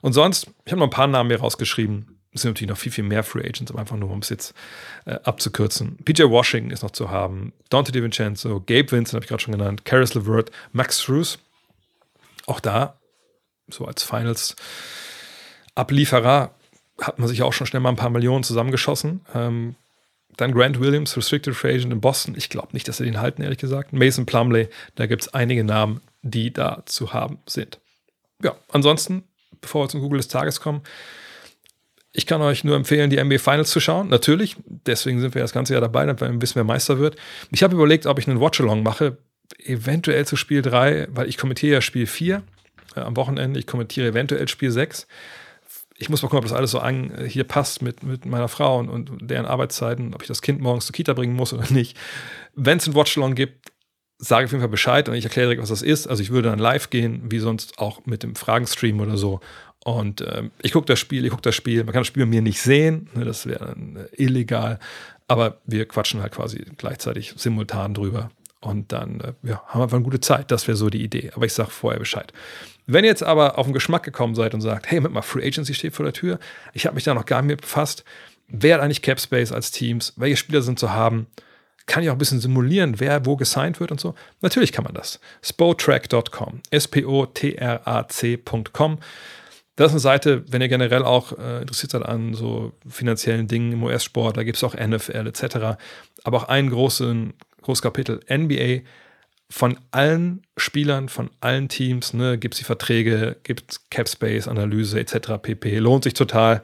Und 0.00 0.14
sonst, 0.14 0.46
ich 0.64 0.72
habe 0.72 0.80
noch 0.80 0.86
ein 0.86 0.90
paar 0.90 1.08
Namen 1.08 1.28
hier 1.28 1.40
rausgeschrieben 1.40 2.19
es 2.32 2.42
sind 2.42 2.52
natürlich 2.52 2.70
noch 2.70 2.78
viel, 2.78 2.92
viel 2.92 3.02
mehr 3.04 3.24
Free 3.24 3.40
Agents, 3.40 3.70
aber 3.70 3.80
einfach 3.80 3.96
nur, 3.96 4.10
um 4.10 4.20
es 4.20 4.28
jetzt 4.28 4.54
äh, 5.04 5.18
abzukürzen. 5.24 5.96
PJ 6.04 6.22
Washington 6.24 6.70
ist 6.70 6.82
noch 6.82 6.92
zu 6.92 7.10
haben, 7.10 7.52
Dante 7.70 7.92
DiVincenzo, 7.92 8.60
Gabe 8.60 8.92
Vincent 8.92 9.14
habe 9.14 9.24
ich 9.24 9.28
gerade 9.28 9.42
schon 9.42 9.52
genannt, 9.52 9.84
Karis 9.84 10.14
LeVert, 10.14 10.52
Max 10.72 11.02
Struz. 11.02 11.38
Auch 12.46 12.60
da, 12.60 12.98
so 13.68 13.84
als 13.84 14.04
Finals-Ablieferer, 14.04 16.54
hat 17.00 17.18
man 17.18 17.28
sich 17.28 17.42
auch 17.42 17.52
schon 17.52 17.66
schnell 17.66 17.80
mal 17.80 17.88
ein 17.88 17.96
paar 17.96 18.10
Millionen 18.10 18.44
zusammengeschossen. 18.44 19.22
Ähm, 19.34 19.74
dann 20.36 20.52
Grant 20.52 20.80
Williams, 20.80 21.16
Restricted 21.16 21.54
Free 21.54 21.74
Agent 21.74 21.92
in 21.92 22.00
Boston. 22.00 22.34
Ich 22.36 22.48
glaube 22.48 22.68
nicht, 22.72 22.88
dass 22.88 22.98
sie 22.98 23.04
den 23.04 23.20
halten, 23.20 23.42
ehrlich 23.42 23.58
gesagt. 23.58 23.92
Mason 23.92 24.26
Plumley, 24.26 24.68
da 24.94 25.06
gibt 25.06 25.22
es 25.22 25.34
einige 25.34 25.64
Namen, 25.64 26.00
die 26.22 26.52
da 26.52 26.82
zu 26.86 27.12
haben 27.12 27.38
sind. 27.46 27.80
Ja, 28.42 28.54
ansonsten, 28.68 29.24
bevor 29.60 29.84
wir 29.84 29.88
zum 29.88 30.00
Google 30.00 30.18
des 30.18 30.28
Tages 30.28 30.60
kommen, 30.60 30.82
ich 32.12 32.26
kann 32.26 32.42
euch 32.42 32.64
nur 32.64 32.76
empfehlen, 32.76 33.10
die 33.10 33.22
NBA 33.22 33.38
Finals 33.38 33.70
zu 33.70 33.78
schauen. 33.78 34.08
Natürlich, 34.08 34.56
deswegen 34.66 35.20
sind 35.20 35.34
wir 35.34 35.42
das 35.42 35.52
ganze 35.52 35.74
Jahr 35.74 35.80
dabei, 35.80 36.06
damit 36.06 36.20
wir 36.20 36.42
wissen, 36.42 36.56
wer 36.56 36.64
Meister 36.64 36.98
wird. 36.98 37.16
Ich 37.52 37.62
habe 37.62 37.74
überlegt, 37.74 38.06
ob 38.06 38.18
ich 38.18 38.28
einen 38.28 38.40
Watchalong 38.40 38.82
mache, 38.82 39.18
eventuell 39.64 40.26
zu 40.26 40.36
Spiel 40.36 40.62
3, 40.62 41.08
weil 41.10 41.28
ich 41.28 41.38
kommentiere 41.38 41.74
ja 41.74 41.80
Spiel 41.80 42.06
4 42.06 42.42
äh, 42.96 43.00
am 43.00 43.16
Wochenende. 43.16 43.60
Ich 43.60 43.66
kommentiere 43.66 44.08
eventuell 44.08 44.48
Spiel 44.48 44.70
6. 44.70 45.06
Ich 45.98 46.08
muss 46.08 46.22
mal 46.22 46.28
gucken, 46.28 46.38
ob 46.38 46.44
das 46.44 46.56
alles 46.56 46.72
so 46.72 46.80
an, 46.80 47.12
äh, 47.12 47.28
hier 47.28 47.44
passt 47.44 47.80
mit, 47.82 48.02
mit 48.02 48.26
meiner 48.26 48.48
Frau 48.48 48.78
und, 48.78 48.88
und 48.88 49.30
deren 49.30 49.46
Arbeitszeiten, 49.46 50.14
ob 50.14 50.22
ich 50.22 50.28
das 50.28 50.42
Kind 50.42 50.60
morgens 50.60 50.86
zur 50.86 50.94
Kita 50.94 51.12
bringen 51.12 51.36
muss 51.36 51.52
oder 51.52 51.70
nicht. 51.70 51.96
Wenn 52.54 52.78
es 52.78 52.86
einen 52.86 52.96
Watchalong 52.96 53.36
gibt, 53.36 53.70
sage 54.18 54.44
auf 54.46 54.50
jeden 54.50 54.60
Fall 54.60 54.68
Bescheid 54.68 55.08
und 55.08 55.14
ich 55.14 55.24
erkläre 55.24 55.46
direkt, 55.48 55.62
was 55.62 55.70
das 55.70 55.82
ist. 55.82 56.06
Also 56.06 56.22
ich 56.22 56.30
würde 56.30 56.50
dann 56.50 56.58
live 56.58 56.90
gehen, 56.90 57.22
wie 57.30 57.38
sonst 57.38 57.78
auch 57.78 58.04
mit 58.04 58.22
dem 58.22 58.34
Fragenstream 58.34 59.00
oder 59.00 59.16
so 59.16 59.40
und 59.84 60.20
ähm, 60.20 60.50
ich 60.60 60.72
gucke 60.72 60.86
das 60.86 60.98
Spiel, 60.98 61.24
ich 61.24 61.30
gucke 61.30 61.42
das 61.42 61.54
Spiel. 61.54 61.84
Man 61.84 61.92
kann 61.92 62.00
das 62.00 62.06
Spiel 62.06 62.26
mir 62.26 62.42
nicht 62.42 62.60
sehen, 62.60 63.08
ne, 63.14 63.24
das 63.24 63.46
wäre 63.46 63.74
äh, 63.74 64.22
illegal. 64.22 64.78
Aber 65.26 65.58
wir 65.64 65.86
quatschen 65.86 66.20
halt 66.20 66.32
quasi 66.32 66.64
gleichzeitig 66.76 67.32
simultan 67.36 67.94
drüber. 67.94 68.30
Und 68.60 68.92
dann 68.92 69.20
äh, 69.20 69.32
ja, 69.42 69.62
haben 69.66 69.80
wir 69.80 69.84
einfach 69.84 69.96
eine 69.96 70.04
gute 70.04 70.20
Zeit. 70.20 70.50
Das 70.50 70.68
wäre 70.68 70.76
so 70.76 70.90
die 70.90 71.02
Idee. 71.02 71.30
Aber 71.34 71.46
ich 71.46 71.54
sage 71.54 71.70
vorher 71.70 71.98
Bescheid. 71.98 72.30
Wenn 72.86 73.04
ihr 73.04 73.10
jetzt 73.10 73.22
aber 73.22 73.56
auf 73.56 73.66
den 73.66 73.72
Geschmack 73.72 74.02
gekommen 74.02 74.34
seid 74.34 74.52
und 74.52 74.60
sagt, 74.60 74.90
hey, 74.90 75.00
mit 75.00 75.12
mal 75.12 75.22
Free 75.22 75.46
Agency 75.46 75.72
steht 75.72 75.94
vor 75.94 76.04
der 76.04 76.12
Tür, 76.12 76.38
ich 76.74 76.84
habe 76.84 76.94
mich 76.94 77.04
da 77.04 77.14
noch 77.14 77.24
gar 77.24 77.40
nicht 77.40 77.50
mit 77.50 77.62
befasst, 77.62 78.04
wer 78.48 78.74
hat 78.74 78.82
eigentlich 78.82 79.00
Cap 79.00 79.20
Space 79.20 79.52
als 79.52 79.70
Teams, 79.70 80.12
welche 80.16 80.36
Spieler 80.36 80.60
sind 80.60 80.78
zu 80.78 80.92
haben, 80.92 81.26
kann 81.86 82.02
ich 82.02 82.10
auch 82.10 82.14
ein 82.14 82.18
bisschen 82.18 82.40
simulieren, 82.40 83.00
wer 83.00 83.24
wo 83.24 83.36
gesigned 83.36 83.80
wird 83.80 83.92
und 83.92 84.00
so. 84.00 84.14
Natürlich 84.42 84.72
kann 84.72 84.84
man 84.84 84.92
das. 84.94 85.20
Spotrack.com, 85.42 86.60
S-P-O-T-R-A-C.com. 86.70 88.98
Das 89.76 89.88
ist 89.88 89.92
eine 89.92 90.00
Seite, 90.00 90.44
wenn 90.50 90.60
ihr 90.60 90.68
generell 90.68 91.04
auch 91.04 91.38
äh, 91.38 91.62
interessiert 91.62 91.92
seid 91.92 92.04
an 92.04 92.34
so 92.34 92.72
finanziellen 92.86 93.48
Dingen 93.48 93.72
im 93.72 93.82
US-Sport, 93.82 94.36
da 94.36 94.42
gibt 94.42 94.56
es 94.56 94.64
auch 94.64 94.74
NFL 94.74 95.26
etc. 95.26 95.78
Aber 96.24 96.36
auch 96.38 96.48
einen 96.48 96.70
großen, 96.70 97.32
großes 97.62 97.82
Kapitel 97.82 98.20
NBA. 98.30 98.86
Von 99.48 99.78
allen 99.90 100.42
Spielern, 100.56 101.08
von 101.08 101.30
allen 101.40 101.68
Teams, 101.68 102.14
ne, 102.14 102.38
gibt 102.38 102.54
es 102.54 102.58
die 102.58 102.64
Verträge, 102.64 103.36
gibt 103.42 103.72
es 103.72 103.90
Cap 103.90 104.08
Space, 104.08 104.46
Analyse 104.46 105.00
etc. 105.00 105.32
pp. 105.42 105.78
Lohnt 105.78 106.04
sich 106.04 106.14
total. 106.14 106.62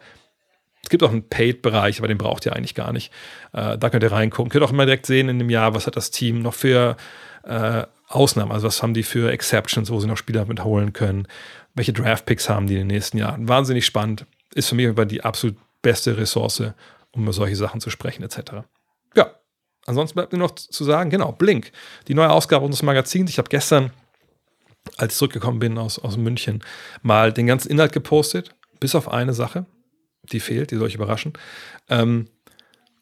Es 0.82 0.90
gibt 0.90 1.02
auch 1.02 1.10
einen 1.10 1.28
Paid-Bereich, 1.28 1.98
aber 1.98 2.06
den 2.06 2.18
braucht 2.18 2.46
ihr 2.46 2.54
eigentlich 2.54 2.76
gar 2.76 2.92
nicht. 2.92 3.12
Äh, 3.52 3.76
da 3.76 3.90
könnt 3.90 4.04
ihr 4.04 4.12
reingucken. 4.12 4.50
Könnt 4.50 4.62
auch 4.62 4.70
immer 4.70 4.86
direkt 4.86 5.06
sehen 5.06 5.28
in 5.28 5.38
dem 5.40 5.50
Jahr, 5.50 5.74
was 5.74 5.88
hat 5.88 5.96
das 5.96 6.12
Team 6.12 6.42
noch 6.42 6.54
für 6.54 6.96
äh, 7.44 7.84
Ausnahmen, 8.08 8.52
also 8.52 8.68
was 8.68 8.82
haben 8.82 8.94
die 8.94 9.02
für 9.02 9.32
Exceptions, 9.32 9.90
wo 9.90 9.98
sie 9.98 10.06
noch 10.06 10.16
Spieler 10.16 10.44
mitholen 10.44 10.92
können 10.92 11.26
welche 11.76 11.92
Draft-Picks 11.92 12.48
haben 12.48 12.66
die 12.66 12.74
in 12.74 12.80
den 12.80 12.86
nächsten 12.88 13.18
Jahren. 13.18 13.48
Wahnsinnig 13.48 13.86
spannend. 13.86 14.26
Ist 14.54 14.70
für 14.70 14.74
mich 14.74 14.88
aber 14.88 15.04
die 15.04 15.22
absolut 15.22 15.56
beste 15.82 16.16
Ressource, 16.16 16.62
um 17.12 17.22
über 17.22 17.32
solche 17.32 17.54
Sachen 17.54 17.80
zu 17.80 17.90
sprechen, 17.90 18.22
etc. 18.22 18.64
Ja, 19.14 19.30
ansonsten 19.84 20.14
bleibt 20.14 20.32
mir 20.32 20.38
noch 20.38 20.54
zu 20.54 20.82
sagen, 20.84 21.10
genau, 21.10 21.32
Blink, 21.32 21.70
die 22.08 22.14
neue 22.14 22.30
Ausgabe 22.30 22.64
unseres 22.64 22.82
Magazins. 22.82 23.30
Ich 23.30 23.38
habe 23.38 23.50
gestern, 23.50 23.92
als 24.96 25.12
ich 25.12 25.18
zurückgekommen 25.18 25.58
bin 25.58 25.76
aus, 25.76 25.98
aus 25.98 26.16
München, 26.16 26.64
mal 27.02 27.32
den 27.32 27.46
ganzen 27.46 27.70
Inhalt 27.70 27.92
gepostet, 27.92 28.54
bis 28.80 28.94
auf 28.94 29.08
eine 29.12 29.34
Sache, 29.34 29.66
die 30.32 30.40
fehlt, 30.40 30.70
die 30.70 30.76
soll 30.76 30.88
ich 30.88 30.94
überraschen. 30.94 31.34
Ähm, 31.90 32.28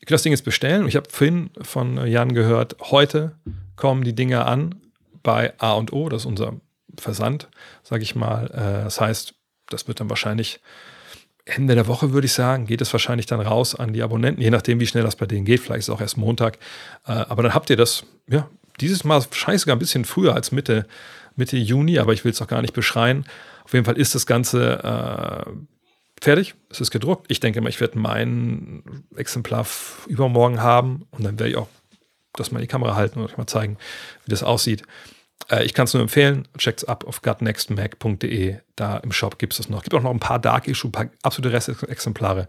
ihr 0.01 0.07
könnt 0.07 0.17
das 0.17 0.23
Ding 0.23 0.33
jetzt 0.33 0.45
bestellen. 0.45 0.89
Ich 0.89 0.97
habe 0.97 1.09
vorhin 1.11 1.51
von 1.63 2.05
Jan 2.07 2.35
gehört, 2.35 2.77
heute 2.81 3.39
kommen 3.77 4.03
die 4.03 4.15
Dinge 4.15 4.45
an 4.45 4.75
bei 5.23 5.55
A 5.59 5.75
und 5.75 5.93
O, 5.93 6.09
das 6.09 6.23
ist 6.23 6.27
unser 6.27 6.55
Versand, 6.99 7.49
sage 7.83 8.03
ich 8.03 8.15
mal. 8.15 8.47
Äh, 8.47 8.85
das 8.85 9.01
heißt, 9.01 9.35
das 9.69 9.89
wird 9.89 10.01
dann 10.01 10.11
wahrscheinlich 10.11 10.61
Ende 11.47 11.75
der 11.75 11.87
Woche, 11.87 12.13
würde 12.13 12.25
ich 12.25 12.33
sagen, 12.33 12.67
geht 12.67 12.81
es 12.81 12.93
wahrscheinlich 12.93 13.27
dann 13.27 13.41
raus 13.41 13.75
an 13.75 13.93
die 13.93 14.03
Abonnenten, 14.03 14.41
je 14.41 14.51
nachdem, 14.51 14.81
wie 14.81 14.87
schnell 14.87 15.05
das 15.05 15.17
bei 15.17 15.27
denen 15.27 15.45
geht. 15.45 15.61
Vielleicht 15.61 15.81
ist 15.81 15.89
es 15.89 15.95
auch 15.95 16.01
erst 16.01 16.17
Montag. 16.17 16.59
Äh, 17.07 17.13
aber 17.13 17.43
dann 17.43 17.55
habt 17.55 17.69
ihr 17.71 17.77
das, 17.77 18.05
ja, 18.29 18.49
dieses 18.81 19.05
Mal 19.05 19.23
wahrscheinlich 19.23 19.63
sogar 19.63 19.77
ein 19.77 19.81
bisschen 19.81 20.05
früher 20.05 20.35
als 20.35 20.53
Mitte, 20.53 20.87
Mitte 21.37 21.57
Juni, 21.57 21.99
aber 21.99 22.13
ich 22.13 22.25
will 22.25 22.33
es 22.33 22.41
auch 22.41 22.47
gar 22.47 22.63
nicht 22.63 22.75
beschreien. 22.75 23.27
Auf 23.65 23.73
jeden 23.73 23.85
Fall 23.85 23.99
ist 23.99 24.15
das 24.15 24.27
Ganze 24.27 24.83
äh, 25.47 25.51
fertig. 26.21 26.55
Es 26.71 26.81
ist 26.81 26.91
gedruckt. 26.91 27.27
Ich 27.29 27.41
denke 27.41 27.61
mal, 27.61 27.69
ich 27.69 27.81
werde 27.81 27.99
mein 27.99 28.83
Exemplar 29.17 29.67
übermorgen 30.07 30.63
haben 30.63 31.07
und 31.11 31.25
dann 31.25 31.39
werde 31.39 31.51
ich 31.51 31.57
auch 31.57 31.69
das 32.33 32.51
mal 32.51 32.59
in 32.59 32.63
die 32.63 32.69
Kamera 32.69 32.97
halten 32.97 33.21
und 33.21 33.27
euch 33.27 33.37
mal 33.37 33.47
zeigen, 33.47 33.79
wie 34.25 34.31
das 34.31 34.43
aussieht. 34.43 34.83
Äh, 35.51 35.65
ich 35.65 35.75
kann 35.75 35.85
es 35.85 35.95
nur 35.95 36.03
empfehlen. 36.03 36.49
Checkt 36.59 36.83
es 36.83 36.89
ab 36.89 37.05
auf 37.07 37.23
gutnextmac.de. 37.23 38.59
Da 38.77 38.97
im 38.99 39.13
Shop 39.13 39.39
gibt 39.39 39.53
es 39.53 39.59
das 39.59 39.69
noch. 39.69 39.83
Gibt 39.83 39.95
auch 39.95 40.03
noch 40.03 40.11
ein 40.11 40.21
paar 40.21 40.39
Dark 40.39 40.69
Issue, 40.69 40.89
ein 40.89 40.93
paar 40.93 41.07
absolute 41.23 41.53
Restexemplare, 41.53 42.49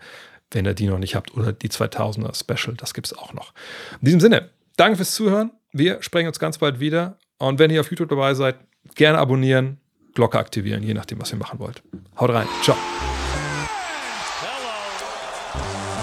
wenn 0.52 0.66
ihr 0.66 0.74
die 0.74 0.88
noch 0.88 1.00
nicht 1.00 1.16
habt. 1.16 1.36
Oder 1.36 1.54
die 1.54 1.70
2000er 1.70 2.38
Special. 2.38 2.76
Das 2.76 2.94
gibt 2.94 3.08
es 3.08 3.18
auch 3.18 3.34
noch. 3.34 3.54
In 4.02 4.06
diesem 4.06 4.20
Sinne, 4.20 4.50
danke 4.78 4.98
fürs 4.98 5.14
Zuhören. 5.14 5.52
Wir 5.72 6.02
sprechen 6.02 6.28
uns 6.28 6.40
ganz 6.40 6.58
bald 6.58 6.80
wieder. 6.80 7.18
Und 7.38 7.60
wenn 7.60 7.70
ihr 7.70 7.82
auf 7.82 7.90
YouTube 7.90 8.10
dabei 8.10 8.34
seid, 8.34 8.56
gerne 8.96 9.18
abonnieren, 9.18 9.80
Glocke 10.14 10.40
aktivieren, 10.40 10.84
je 10.84 10.94
nachdem, 10.94 11.20
was 11.20 11.32
ihr 11.32 11.38
machen 11.38 11.60
wollt. 11.60 11.84
Haut 12.20 12.30
rein. 12.30 12.48
Ciao. 12.64 12.78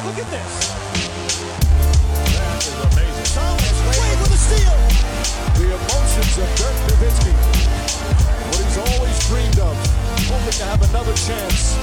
Look 0.05 0.18
at 0.18 0.30
this. 0.30 0.82
Another 11.03 11.16
chance 11.16 11.74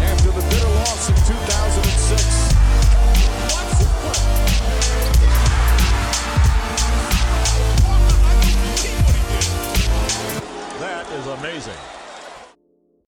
after 0.00 0.30
the 0.30 0.40
bitter 0.48 0.68
loss 0.68 1.08
in 1.10 1.14
2006. 1.14 2.54
Watch 3.52 3.78
this 3.78 3.92
play. 4.00 4.20
That 10.80 11.04
is 11.12 11.26
amazing. 11.26 11.91